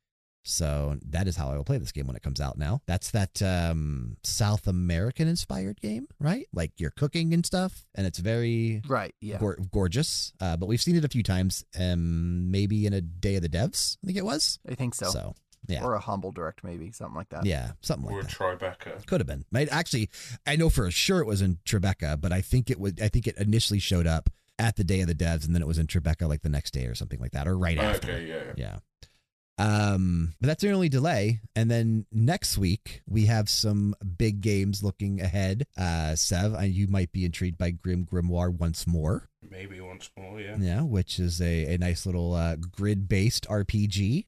So 0.44 0.98
that 1.08 1.28
is 1.28 1.36
how 1.36 1.50
I 1.52 1.56
will 1.56 1.62
play 1.62 1.78
this 1.78 1.92
game 1.92 2.08
when 2.08 2.16
it 2.16 2.22
comes 2.22 2.40
out 2.40 2.58
now. 2.58 2.82
That's 2.86 3.12
that 3.12 3.40
um, 3.42 4.16
South 4.24 4.66
American 4.66 5.28
inspired 5.28 5.80
game, 5.80 6.08
right? 6.18 6.48
Like 6.52 6.72
you're 6.78 6.90
cooking 6.90 7.32
and 7.32 7.46
stuff, 7.46 7.84
and 7.94 8.08
it's 8.08 8.18
very 8.18 8.82
Right. 8.88 9.14
Yeah. 9.20 9.38
gor- 9.38 9.58
gorgeous. 9.70 10.32
Uh, 10.40 10.56
but 10.56 10.66
we've 10.66 10.82
seen 10.82 10.96
it 10.96 11.04
a 11.04 11.08
few 11.08 11.22
times, 11.22 11.64
um, 11.78 12.50
maybe 12.50 12.86
in 12.86 12.92
a 12.92 13.00
Day 13.00 13.36
of 13.36 13.42
the 13.42 13.48
Devs, 13.48 13.98
I 14.02 14.06
think 14.06 14.18
it 14.18 14.24
was. 14.24 14.58
I 14.68 14.74
think 14.74 14.96
so. 14.96 15.10
So, 15.10 15.34
yeah. 15.68 15.84
Or 15.84 15.94
a 15.94 16.00
humble 16.00 16.32
direct, 16.32 16.64
maybe 16.64 16.90
something 16.90 17.16
like 17.16 17.28
that. 17.30 17.44
yeah, 17.46 17.72
something 17.80 18.10
Or 18.10 18.22
like 18.22 18.28
that. 18.28 18.36
Tribeca. 18.78 19.06
Could 19.06 19.20
have 19.20 19.26
been. 19.26 19.44
Might 19.50 19.68
actually, 19.70 20.10
I 20.46 20.56
know 20.56 20.68
for 20.70 20.90
sure 20.90 21.20
it 21.20 21.26
was 21.26 21.40
in 21.42 21.58
Tribeca, 21.64 22.20
but 22.20 22.32
I 22.32 22.40
think 22.40 22.70
it 22.70 22.80
was. 22.80 22.94
I 23.00 23.08
think 23.08 23.26
it 23.26 23.36
initially 23.36 23.78
showed 23.78 24.06
up 24.06 24.28
at 24.58 24.76
the 24.76 24.84
Day 24.84 25.00
of 25.00 25.06
the 25.08 25.14
Devs, 25.14 25.44
and 25.46 25.54
then 25.54 25.62
it 25.62 25.68
was 25.68 25.78
in 25.78 25.86
Tribeca 25.86 26.28
like 26.28 26.42
the 26.42 26.48
next 26.48 26.72
day 26.72 26.86
or 26.86 26.94
something 26.94 27.20
like 27.20 27.32
that, 27.32 27.46
or 27.46 27.56
right 27.56 27.78
after. 27.78 28.10
Okay, 28.12 28.26
yeah. 28.26 28.52
Yeah. 28.56 28.78
Um, 29.58 30.32
but 30.40 30.46
that's 30.48 30.62
the 30.62 30.72
only 30.72 30.88
delay. 30.88 31.40
And 31.54 31.70
then 31.70 32.06
next 32.10 32.58
week 32.58 33.02
we 33.08 33.26
have 33.26 33.48
some 33.48 33.94
big 34.16 34.40
games 34.40 34.82
looking 34.82 35.20
ahead. 35.20 35.66
Uh, 35.76 36.16
Sev, 36.16 36.56
you 36.64 36.88
might 36.88 37.12
be 37.12 37.24
intrigued 37.24 37.58
by 37.58 37.70
Grim 37.70 38.06
Grimoire 38.06 38.52
once 38.52 38.86
more. 38.86 39.28
Maybe 39.48 39.80
once 39.80 40.10
more, 40.18 40.40
yeah. 40.40 40.56
Yeah, 40.58 40.80
which 40.82 41.18
is 41.20 41.40
a, 41.40 41.74
a 41.74 41.78
nice 41.78 42.06
little 42.06 42.34
uh, 42.34 42.56
grid 42.56 43.08
based 43.08 43.46
RPG. 43.48 44.26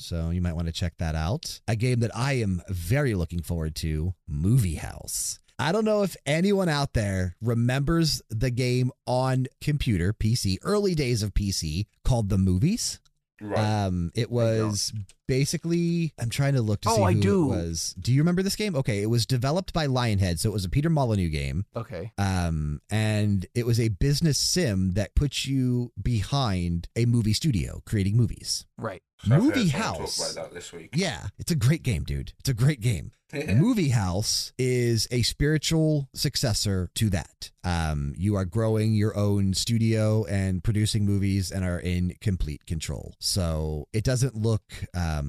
So 0.00 0.30
you 0.30 0.40
might 0.40 0.54
want 0.54 0.66
to 0.66 0.72
check 0.72 0.94
that 0.98 1.14
out. 1.14 1.60
A 1.68 1.76
game 1.76 2.00
that 2.00 2.16
I 2.16 2.34
am 2.34 2.62
very 2.68 3.14
looking 3.14 3.42
forward 3.42 3.74
to 3.76 4.14
Movie 4.26 4.76
House. 4.76 5.38
I 5.58 5.72
don't 5.72 5.84
know 5.84 6.02
if 6.02 6.16
anyone 6.24 6.70
out 6.70 6.94
there 6.94 7.36
remembers 7.42 8.22
the 8.30 8.50
game 8.50 8.92
on 9.06 9.46
computer, 9.60 10.14
PC, 10.14 10.56
early 10.62 10.94
days 10.94 11.22
of 11.22 11.34
PC, 11.34 11.86
called 12.02 12.30
The 12.30 12.38
Movies. 12.38 12.98
Right. 13.42 13.58
Um, 13.58 14.10
it 14.14 14.30
was 14.30 14.92
basically. 15.30 16.12
I'm 16.18 16.28
trying 16.28 16.54
to 16.54 16.60
look 16.62 16.80
to 16.82 16.90
Oh, 16.90 16.96
see 16.96 17.02
I 17.02 17.12
who 17.12 17.20
do. 17.20 17.44
it 17.52 17.56
was. 17.56 17.94
Do 17.98 18.12
you 18.12 18.20
remember 18.20 18.42
this 18.42 18.56
game? 18.56 18.74
Okay, 18.74 19.00
it 19.00 19.06
was 19.06 19.24
developed 19.26 19.72
by 19.72 19.86
Lionhead, 19.86 20.38
so 20.40 20.50
it 20.50 20.52
was 20.52 20.64
a 20.64 20.68
Peter 20.68 20.90
Molyneux 20.90 21.28
game. 21.28 21.64
Okay. 21.76 22.12
Um, 22.18 22.80
and 22.90 23.46
it 23.54 23.64
was 23.64 23.78
a 23.78 23.88
business 23.88 24.38
sim 24.38 24.92
that 24.94 25.14
puts 25.14 25.46
you 25.46 25.92
behind 26.02 26.88
a 26.96 27.06
movie 27.06 27.32
studio 27.32 27.80
creating 27.86 28.16
movies. 28.16 28.66
Right. 28.76 29.02
So 29.24 29.36
Movie 29.38 29.68
House. 29.68 30.18
About 30.32 30.48
that 30.48 30.54
this 30.54 30.72
week. 30.72 30.90
Yeah, 30.94 31.28
it's 31.38 31.52
a 31.52 31.56
great 31.56 31.82
game, 31.82 32.04
dude. 32.04 32.32
It's 32.40 32.48
a 32.48 32.54
great 32.54 32.80
game. 32.80 33.12
Movie 33.48 33.90
House 33.90 34.52
is 34.58 35.06
a 35.12 35.22
spiritual 35.22 36.08
successor 36.14 36.88
to 36.96 37.08
that. 37.10 37.52
Um, 37.62 38.12
you 38.16 38.34
are 38.34 38.44
growing 38.44 38.92
your 38.94 39.16
own 39.16 39.54
studio 39.54 40.24
and 40.24 40.64
producing 40.64 41.04
movies 41.06 41.52
and 41.52 41.64
are 41.64 41.78
in 41.78 42.16
complete 42.20 42.66
control. 42.66 43.14
So 43.20 43.86
it 43.92 44.02
doesn't 44.02 44.34
look 44.34 44.62
um, 44.96 45.19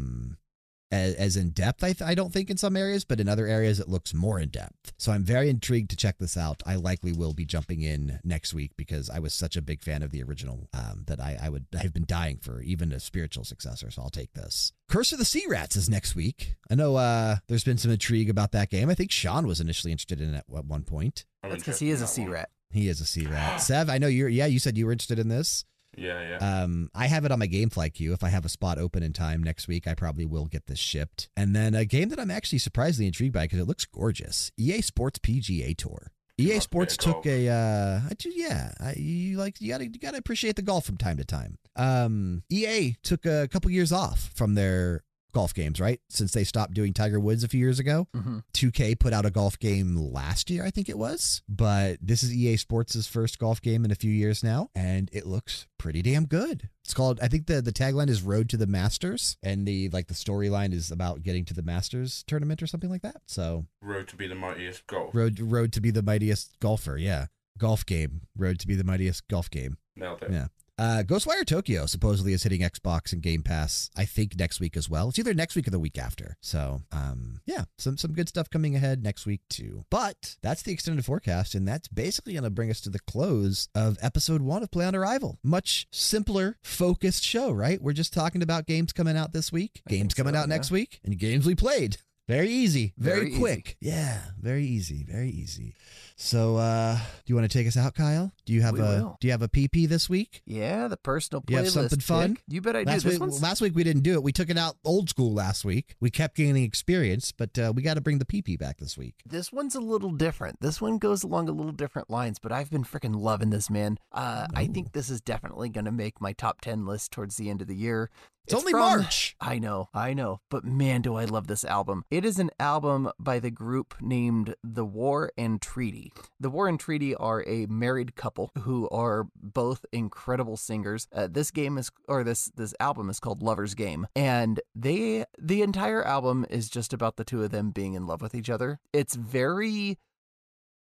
as, 0.91 1.15
as 1.15 1.37
in 1.37 1.51
depth, 1.51 1.83
I, 1.83 1.93
th- 1.93 2.01
I 2.01 2.15
don't 2.15 2.33
think, 2.33 2.49
in 2.49 2.57
some 2.57 2.75
areas, 2.75 3.05
but 3.05 3.19
in 3.19 3.29
other 3.29 3.47
areas 3.47 3.79
it 3.79 3.87
looks 3.87 4.13
more 4.13 4.39
in 4.39 4.49
depth. 4.49 4.91
So 4.97 5.11
I'm 5.11 5.23
very 5.23 5.49
intrigued 5.49 5.89
to 5.91 5.95
check 5.95 6.17
this 6.19 6.35
out. 6.35 6.61
I 6.65 6.75
likely 6.75 7.13
will 7.13 7.33
be 7.33 7.45
jumping 7.45 7.81
in 7.81 8.19
next 8.23 8.53
week 8.53 8.71
because 8.75 9.09
I 9.09 9.19
was 9.19 9.33
such 9.33 9.55
a 9.55 9.61
big 9.61 9.81
fan 9.81 10.03
of 10.03 10.11
the 10.11 10.21
original 10.21 10.67
um, 10.73 11.05
that 11.07 11.19
I, 11.19 11.39
I 11.41 11.49
would 11.49 11.65
I've 11.79 11.93
been 11.93 12.05
dying 12.05 12.37
for 12.41 12.61
even 12.61 12.91
a 12.91 12.99
spiritual 12.99 13.45
successor. 13.45 13.89
So 13.89 14.01
I'll 14.01 14.09
take 14.09 14.33
this. 14.33 14.73
Curse 14.89 15.13
of 15.13 15.19
the 15.19 15.25
Sea 15.25 15.45
Rats 15.47 15.77
is 15.77 15.89
next 15.89 16.15
week. 16.15 16.55
I 16.69 16.75
know 16.75 16.97
uh, 16.97 17.37
there's 17.47 17.63
been 17.63 17.77
some 17.77 17.91
intrigue 17.91 18.29
about 18.29 18.51
that 18.51 18.69
game. 18.69 18.89
I 18.89 18.93
think 18.93 19.11
Sean 19.11 19.47
was 19.47 19.61
initially 19.61 19.91
interested 19.91 20.19
in 20.19 20.33
it 20.33 20.43
at 20.55 20.65
one 20.65 20.83
point. 20.83 21.25
That's 21.43 21.55
because 21.55 21.79
he 21.79 21.89
is 21.89 22.01
a 22.01 22.07
sea 22.07 22.27
rat. 22.27 22.49
He 22.69 22.87
is 22.87 23.01
a 23.01 23.05
sea 23.05 23.27
rat. 23.27 23.61
Sev, 23.61 23.89
I 23.89 23.97
know 23.97 24.07
you're. 24.07 24.29
Yeah, 24.29 24.45
you 24.45 24.59
said 24.59 24.77
you 24.77 24.85
were 24.85 24.91
interested 24.91 25.19
in 25.19 25.29
this. 25.29 25.65
Yeah, 25.97 26.21
yeah. 26.21 26.63
Um, 26.63 26.89
I 26.95 27.07
have 27.07 27.25
it 27.25 27.31
on 27.31 27.39
my 27.39 27.47
GameFly 27.47 27.93
queue. 27.93 28.13
If 28.13 28.23
I 28.23 28.29
have 28.29 28.45
a 28.45 28.49
spot 28.49 28.77
open 28.77 29.03
in 29.03 29.13
time 29.13 29.43
next 29.43 29.67
week, 29.67 29.87
I 29.87 29.93
probably 29.93 30.25
will 30.25 30.45
get 30.45 30.67
this 30.67 30.79
shipped. 30.79 31.29
And 31.35 31.55
then 31.55 31.75
a 31.75 31.85
game 31.85 32.09
that 32.09 32.19
I'm 32.19 32.31
actually 32.31 32.59
surprisingly 32.59 33.07
intrigued 33.07 33.33
by 33.33 33.45
because 33.45 33.59
it 33.59 33.67
looks 33.67 33.85
gorgeous: 33.85 34.51
EA 34.57 34.81
Sports 34.81 35.19
PGA 35.19 35.75
Tour. 35.75 36.11
EA 36.37 36.59
Sports 36.59 36.97
took 36.97 37.23
golf. 37.23 37.25
a, 37.25 37.49
uh, 37.49 37.99
yeah, 38.25 38.71
I, 38.79 38.93
you 38.93 39.37
like 39.37 39.61
you 39.61 39.69
gotta 39.69 39.85
you 39.85 39.99
gotta 39.99 40.17
appreciate 40.17 40.55
the 40.55 40.61
golf 40.61 40.85
from 40.85 40.97
time 40.97 41.17
to 41.17 41.25
time. 41.25 41.57
Um, 41.75 42.43
EA 42.49 42.95
took 43.03 43.25
a 43.25 43.47
couple 43.49 43.69
years 43.71 43.91
off 43.91 44.31
from 44.33 44.55
their 44.55 45.03
golf 45.31 45.53
games, 45.53 45.79
right? 45.79 45.99
Since 46.09 46.33
they 46.33 46.43
stopped 46.43 46.73
doing 46.73 46.93
Tiger 46.93 47.19
Woods 47.19 47.43
a 47.43 47.47
few 47.47 47.59
years 47.59 47.79
ago. 47.79 48.07
hmm 48.13 48.39
2K 48.53 48.99
put 48.99 49.13
out 49.13 49.25
a 49.25 49.31
golf 49.31 49.57
game 49.57 49.95
last 49.95 50.49
year, 50.49 50.63
I 50.63 50.69
think 50.69 50.87
it 50.89 50.97
was. 50.97 51.41
But 51.49 51.97
this 52.01 52.21
is 52.21 52.33
EA 52.33 52.57
Sports' 52.57 53.07
first 53.07 53.39
golf 53.39 53.61
game 53.61 53.85
in 53.85 53.91
a 53.91 53.95
few 53.95 54.11
years 54.11 54.43
now, 54.43 54.69
and 54.75 55.09
it 55.11 55.25
looks 55.25 55.67
pretty 55.79 56.01
damn 56.01 56.25
good. 56.25 56.69
It's 56.83 56.93
called 56.93 57.19
I 57.21 57.27
think 57.27 57.47
the 57.47 57.61
the 57.61 57.71
tagline 57.71 58.09
is 58.09 58.21
Road 58.21 58.49
to 58.49 58.57
the 58.57 58.67
Masters, 58.67 59.37
and 59.41 59.65
the 59.65 59.89
like 59.89 60.07
the 60.07 60.13
storyline 60.13 60.73
is 60.73 60.91
about 60.91 61.23
getting 61.23 61.45
to 61.45 61.53
the 61.53 61.61
Masters 61.63 62.23
tournament 62.27 62.61
or 62.61 62.67
something 62.67 62.89
like 62.89 63.01
that. 63.01 63.21
So 63.27 63.65
Road 63.81 64.07
to 64.09 64.15
be 64.15 64.27
the 64.27 64.35
mightiest 64.35 64.85
golf. 64.87 65.13
Road 65.15 65.39
Road 65.39 65.71
to 65.73 65.81
be 65.81 65.91
the 65.91 66.03
mightiest 66.03 66.59
golfer, 66.59 66.97
yeah. 66.97 67.27
Golf 67.57 67.85
game. 67.85 68.21
Road 68.37 68.59
to 68.59 68.67
be 68.67 68.75
the 68.75 68.83
mightiest 68.83 69.27
golf 69.27 69.49
game. 69.49 69.77
Nailed 69.95 70.23
it. 70.23 70.31
Yeah. 70.31 70.47
Uh, 70.81 71.03
Ghostwire 71.03 71.45
Tokyo 71.45 71.85
supposedly 71.85 72.33
is 72.33 72.41
hitting 72.41 72.61
Xbox 72.61 73.13
and 73.13 73.21
Game 73.21 73.43
Pass. 73.43 73.91
I 73.95 74.03
think 74.03 74.35
next 74.35 74.59
week 74.59 74.75
as 74.75 74.89
well. 74.89 75.09
It's 75.09 75.19
either 75.19 75.35
next 75.35 75.55
week 75.55 75.67
or 75.67 75.69
the 75.69 75.77
week 75.77 75.99
after. 75.99 76.37
So, 76.41 76.81
um, 76.91 77.39
yeah, 77.45 77.65
some 77.77 77.99
some 77.99 78.13
good 78.13 78.27
stuff 78.27 78.49
coming 78.49 78.75
ahead 78.75 79.03
next 79.03 79.27
week 79.27 79.41
too. 79.47 79.85
But 79.91 80.37
that's 80.41 80.63
the 80.63 80.71
extended 80.71 81.05
forecast, 81.05 81.53
and 81.53 81.67
that's 81.67 81.87
basically 81.87 82.33
going 82.33 82.45
to 82.45 82.49
bring 82.49 82.71
us 82.71 82.81
to 82.81 82.89
the 82.89 82.97
close 82.97 83.69
of 83.75 83.99
episode 84.01 84.41
one 84.41 84.63
of 84.63 84.71
Play 84.71 84.85
on 84.85 84.95
Arrival. 84.95 85.37
Much 85.43 85.85
simpler, 85.91 86.57
focused 86.63 87.23
show, 87.23 87.51
right? 87.51 87.79
We're 87.79 87.93
just 87.93 88.11
talking 88.11 88.41
about 88.41 88.65
games 88.65 88.91
coming 88.91 89.15
out 89.15 89.33
this 89.33 89.51
week, 89.51 89.83
I 89.87 89.91
games 89.91 90.15
so, 90.15 90.23
coming 90.23 90.35
out 90.35 90.47
yeah. 90.47 90.55
next 90.55 90.71
week, 90.71 90.99
and 91.03 91.15
games 91.15 91.45
we 91.45 91.53
played. 91.53 91.97
Very 92.27 92.49
easy, 92.49 92.93
very, 92.97 93.15
Very 93.17 93.29
easy. 93.31 93.39
quick. 93.39 93.77
Yeah, 93.81 94.21
very 94.39 94.63
easy, 94.63 95.03
very 95.03 95.29
easy. 95.29 95.73
So, 96.15 96.55
uh, 96.57 96.95
do 96.95 97.01
you 97.25 97.35
want 97.35 97.49
to 97.51 97.57
take 97.57 97.67
us 97.67 97.75
out, 97.75 97.95
Kyle? 97.95 98.31
Do 98.45 98.53
you 98.53 98.61
have 98.61 98.73
We 98.75 98.79
a 98.79 98.83
will. 98.83 99.17
do 99.19 99.27
you 99.27 99.31
have 99.31 99.41
a 99.41 99.49
PP 99.49 99.87
this 99.89 100.07
week? 100.07 100.41
Yeah, 100.45 100.87
the 100.87 100.97
personal 100.97 101.43
You 101.49 101.57
have 101.57 101.65
playlist. 101.65 101.71
something 101.71 101.99
fun? 101.99 102.35
pick. 102.35 102.43
You 102.47 102.61
bet 102.61 102.75
I 102.75 102.83
do. 102.83 102.91
Last 102.91 103.03
This 103.03 103.19
week, 103.19 103.41
last 103.41 103.59
week 103.61 103.75
we 103.75 103.83
didn't 103.83 104.03
do 104.03 104.13
it. 104.13 104.23
We 104.23 104.31
took 104.31 104.49
it 104.51 104.57
out 104.57 104.77
old 104.85 105.09
school 105.09 105.33
last 105.33 105.65
week. 105.65 105.95
We 105.99 106.09
kept 106.11 106.37
gaining 106.37 106.63
experience, 106.63 107.31
but 107.31 107.57
uh, 107.57 107.73
we 107.75 107.81
got 107.81 107.95
to 107.95 108.01
bring 108.01 108.19
the 108.19 108.25
PP 108.25 108.57
back 108.59 108.77
this 108.77 108.97
week. 108.97 109.15
This 109.25 109.51
one's 109.51 109.73
a 109.75 109.81
little 109.81 110.11
different. 110.11 110.61
This 110.61 110.79
one 110.79 110.99
goes 110.99 111.23
along 111.23 111.49
a 111.49 111.53
little 111.53 111.71
different 111.73 112.09
lines, 112.09 112.37
but 112.39 112.51
I've 112.51 112.69
been 112.69 112.83
freaking 112.85 113.15
loving 113.15 113.49
this, 113.49 113.69
man. 113.69 113.97
Uh, 114.11 114.45
I 114.53 114.67
think 114.67 114.91
this 114.93 115.09
is 115.09 115.21
definitely 115.21 115.69
going 115.69 115.85
to 115.85 115.91
make 115.91 116.21
my 116.21 116.33
top 116.33 116.61
10 116.61 116.85
list 116.85 117.11
towards 117.11 117.35
the 117.37 117.49
end 117.49 117.61
of 117.61 117.67
the 117.67 117.75
year. 117.75 118.09
It's, 118.51 118.61
only 118.61 118.71
from- 118.71 118.81
March. 118.81 119.35
I 119.39 119.59
know, 119.59 119.89
I 119.93 120.13
know, 120.13 120.41
but 120.49 120.63
man, 120.63 121.01
do 121.01 121.15
I 121.15 121.25
love 121.25 121.47
this 121.47 121.63
album. 121.63 122.03
It 122.11 122.25
is 122.25 122.39
an 122.39 122.51
album 122.59 123.11
by 123.19 123.39
the 123.39 123.51
group 123.51 123.95
named 124.01 124.55
The 124.63 124.85
War 124.85 125.31
and 125.37 125.61
Treaty. 125.61 126.11
The 126.39 126.49
War 126.49 126.67
and 126.67 126.79
Treaty 126.79 127.15
are 127.15 127.43
a 127.47 127.65
married 127.67 128.15
couple 128.15 128.51
who 128.59 128.89
are 128.89 129.27
both 129.35 129.85
incredible 129.91 130.57
singers. 130.57 131.07
Uh, 131.13 131.27
this 131.29 131.51
game 131.51 131.77
is, 131.77 131.91
or 132.07 132.23
this 132.23 132.45
this 132.55 132.73
album 132.79 133.09
is 133.09 133.19
called 133.19 133.41
Lover's 133.41 133.75
Game, 133.75 134.07
and 134.15 134.59
they 134.75 135.25
the 135.39 135.61
entire 135.61 136.03
album 136.03 136.45
is 136.49 136.69
just 136.69 136.93
about 136.93 137.15
the 137.17 137.23
two 137.23 137.43
of 137.43 137.51
them 137.51 137.71
being 137.71 137.93
in 137.93 138.05
love 138.05 138.21
with 138.21 138.35
each 138.35 138.49
other. 138.49 138.79
It's 138.93 139.15
very 139.15 139.97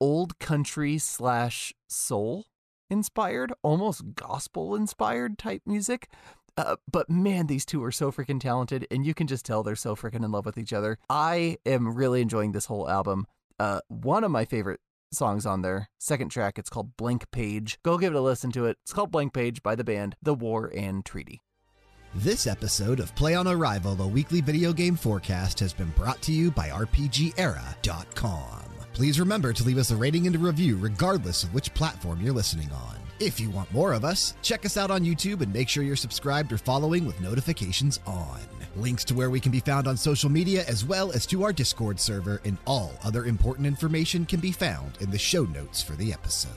old 0.00 0.38
country 0.38 0.98
slash 0.98 1.74
soul 1.88 2.46
inspired, 2.90 3.52
almost 3.62 4.14
gospel 4.16 4.74
inspired 4.74 5.38
type 5.38 5.62
music. 5.64 6.08
Uh, 6.57 6.76
but 6.90 7.09
man, 7.09 7.46
these 7.46 7.64
two 7.64 7.82
are 7.84 7.92
so 7.92 8.11
freaking 8.11 8.40
talented, 8.40 8.86
and 8.90 9.07
you 9.07 9.14
can 9.14 9.26
just 9.26 9.44
tell 9.44 9.62
they're 9.62 9.76
so 9.76 9.96
freaking 9.96 10.24
in 10.24 10.30
love 10.30 10.46
with 10.46 10.59
each 10.59 10.72
other. 10.72 10.98
I 11.09 11.59
am 11.64 11.94
really 11.94 12.20
enjoying 12.20 12.53
this 12.53 12.66
whole 12.66 12.88
album. 12.88 13.26
Uh, 13.59 13.80
one 13.88 14.24
of 14.24 14.30
my 14.30 14.44
favorite 14.44 14.80
songs 15.12 15.46
on 15.46 15.62
there, 15.62 15.88
second 15.98 16.30
track, 16.30 16.59
it's 16.59 16.70
called 16.70 16.96
Blank 16.96 17.30
Page. 17.30 17.78
Go 17.82 17.98
give 17.98 18.14
it 18.14 18.16
a 18.16 18.20
listen 18.20 18.51
to 18.53 18.66
it. 18.66 18.78
It's 18.82 18.92
called 18.92 19.11
Blank 19.11 19.32
Page 19.32 19.62
by 19.62 19.74
the 19.74 19.84
band 19.84 20.16
The 20.22 20.34
War 20.34 20.70
and 20.74 21.05
Treaty. 21.05 21.40
This 22.14 22.46
episode 22.46 22.98
of 22.98 23.14
Play 23.14 23.34
on 23.34 23.46
Arrival, 23.46 23.94
the 23.94 24.07
weekly 24.07 24.40
video 24.40 24.72
game 24.72 24.96
forecast, 24.96 25.61
has 25.61 25.72
been 25.72 25.90
brought 25.90 26.20
to 26.22 26.32
you 26.32 26.51
by 26.51 26.68
RPGera.com. 26.70 28.61
Please 28.92 29.20
remember 29.20 29.53
to 29.53 29.62
leave 29.62 29.78
us 29.78 29.92
a 29.92 29.96
rating 29.96 30.26
and 30.26 30.34
a 30.34 30.38
review 30.38 30.76
regardless 30.76 31.44
of 31.44 31.55
which 31.55 31.72
platform 31.72 32.20
you're 32.20 32.34
listening 32.34 32.70
on. 32.72 32.99
If 33.20 33.38
you 33.38 33.50
want 33.50 33.70
more 33.70 33.92
of 33.92 34.02
us, 34.02 34.32
check 34.40 34.64
us 34.64 34.78
out 34.78 34.90
on 34.90 35.04
YouTube 35.04 35.42
and 35.42 35.52
make 35.52 35.68
sure 35.68 35.82
you're 35.82 35.94
subscribed 35.94 36.52
or 36.52 36.56
following 36.56 37.04
with 37.04 37.20
notifications 37.20 38.00
on. 38.06 38.40
Links 38.76 39.04
to 39.04 39.14
where 39.14 39.28
we 39.28 39.40
can 39.40 39.52
be 39.52 39.60
found 39.60 39.86
on 39.86 39.98
social 39.98 40.30
media 40.30 40.64
as 40.66 40.86
well 40.86 41.12
as 41.12 41.26
to 41.26 41.42
our 41.42 41.52
Discord 41.52 42.00
server 42.00 42.40
and 42.46 42.56
all 42.64 42.94
other 43.04 43.26
important 43.26 43.66
information 43.66 44.24
can 44.24 44.40
be 44.40 44.52
found 44.52 44.96
in 45.00 45.10
the 45.10 45.18
show 45.18 45.44
notes 45.44 45.82
for 45.82 45.92
the 45.96 46.14
episode. 46.14 46.50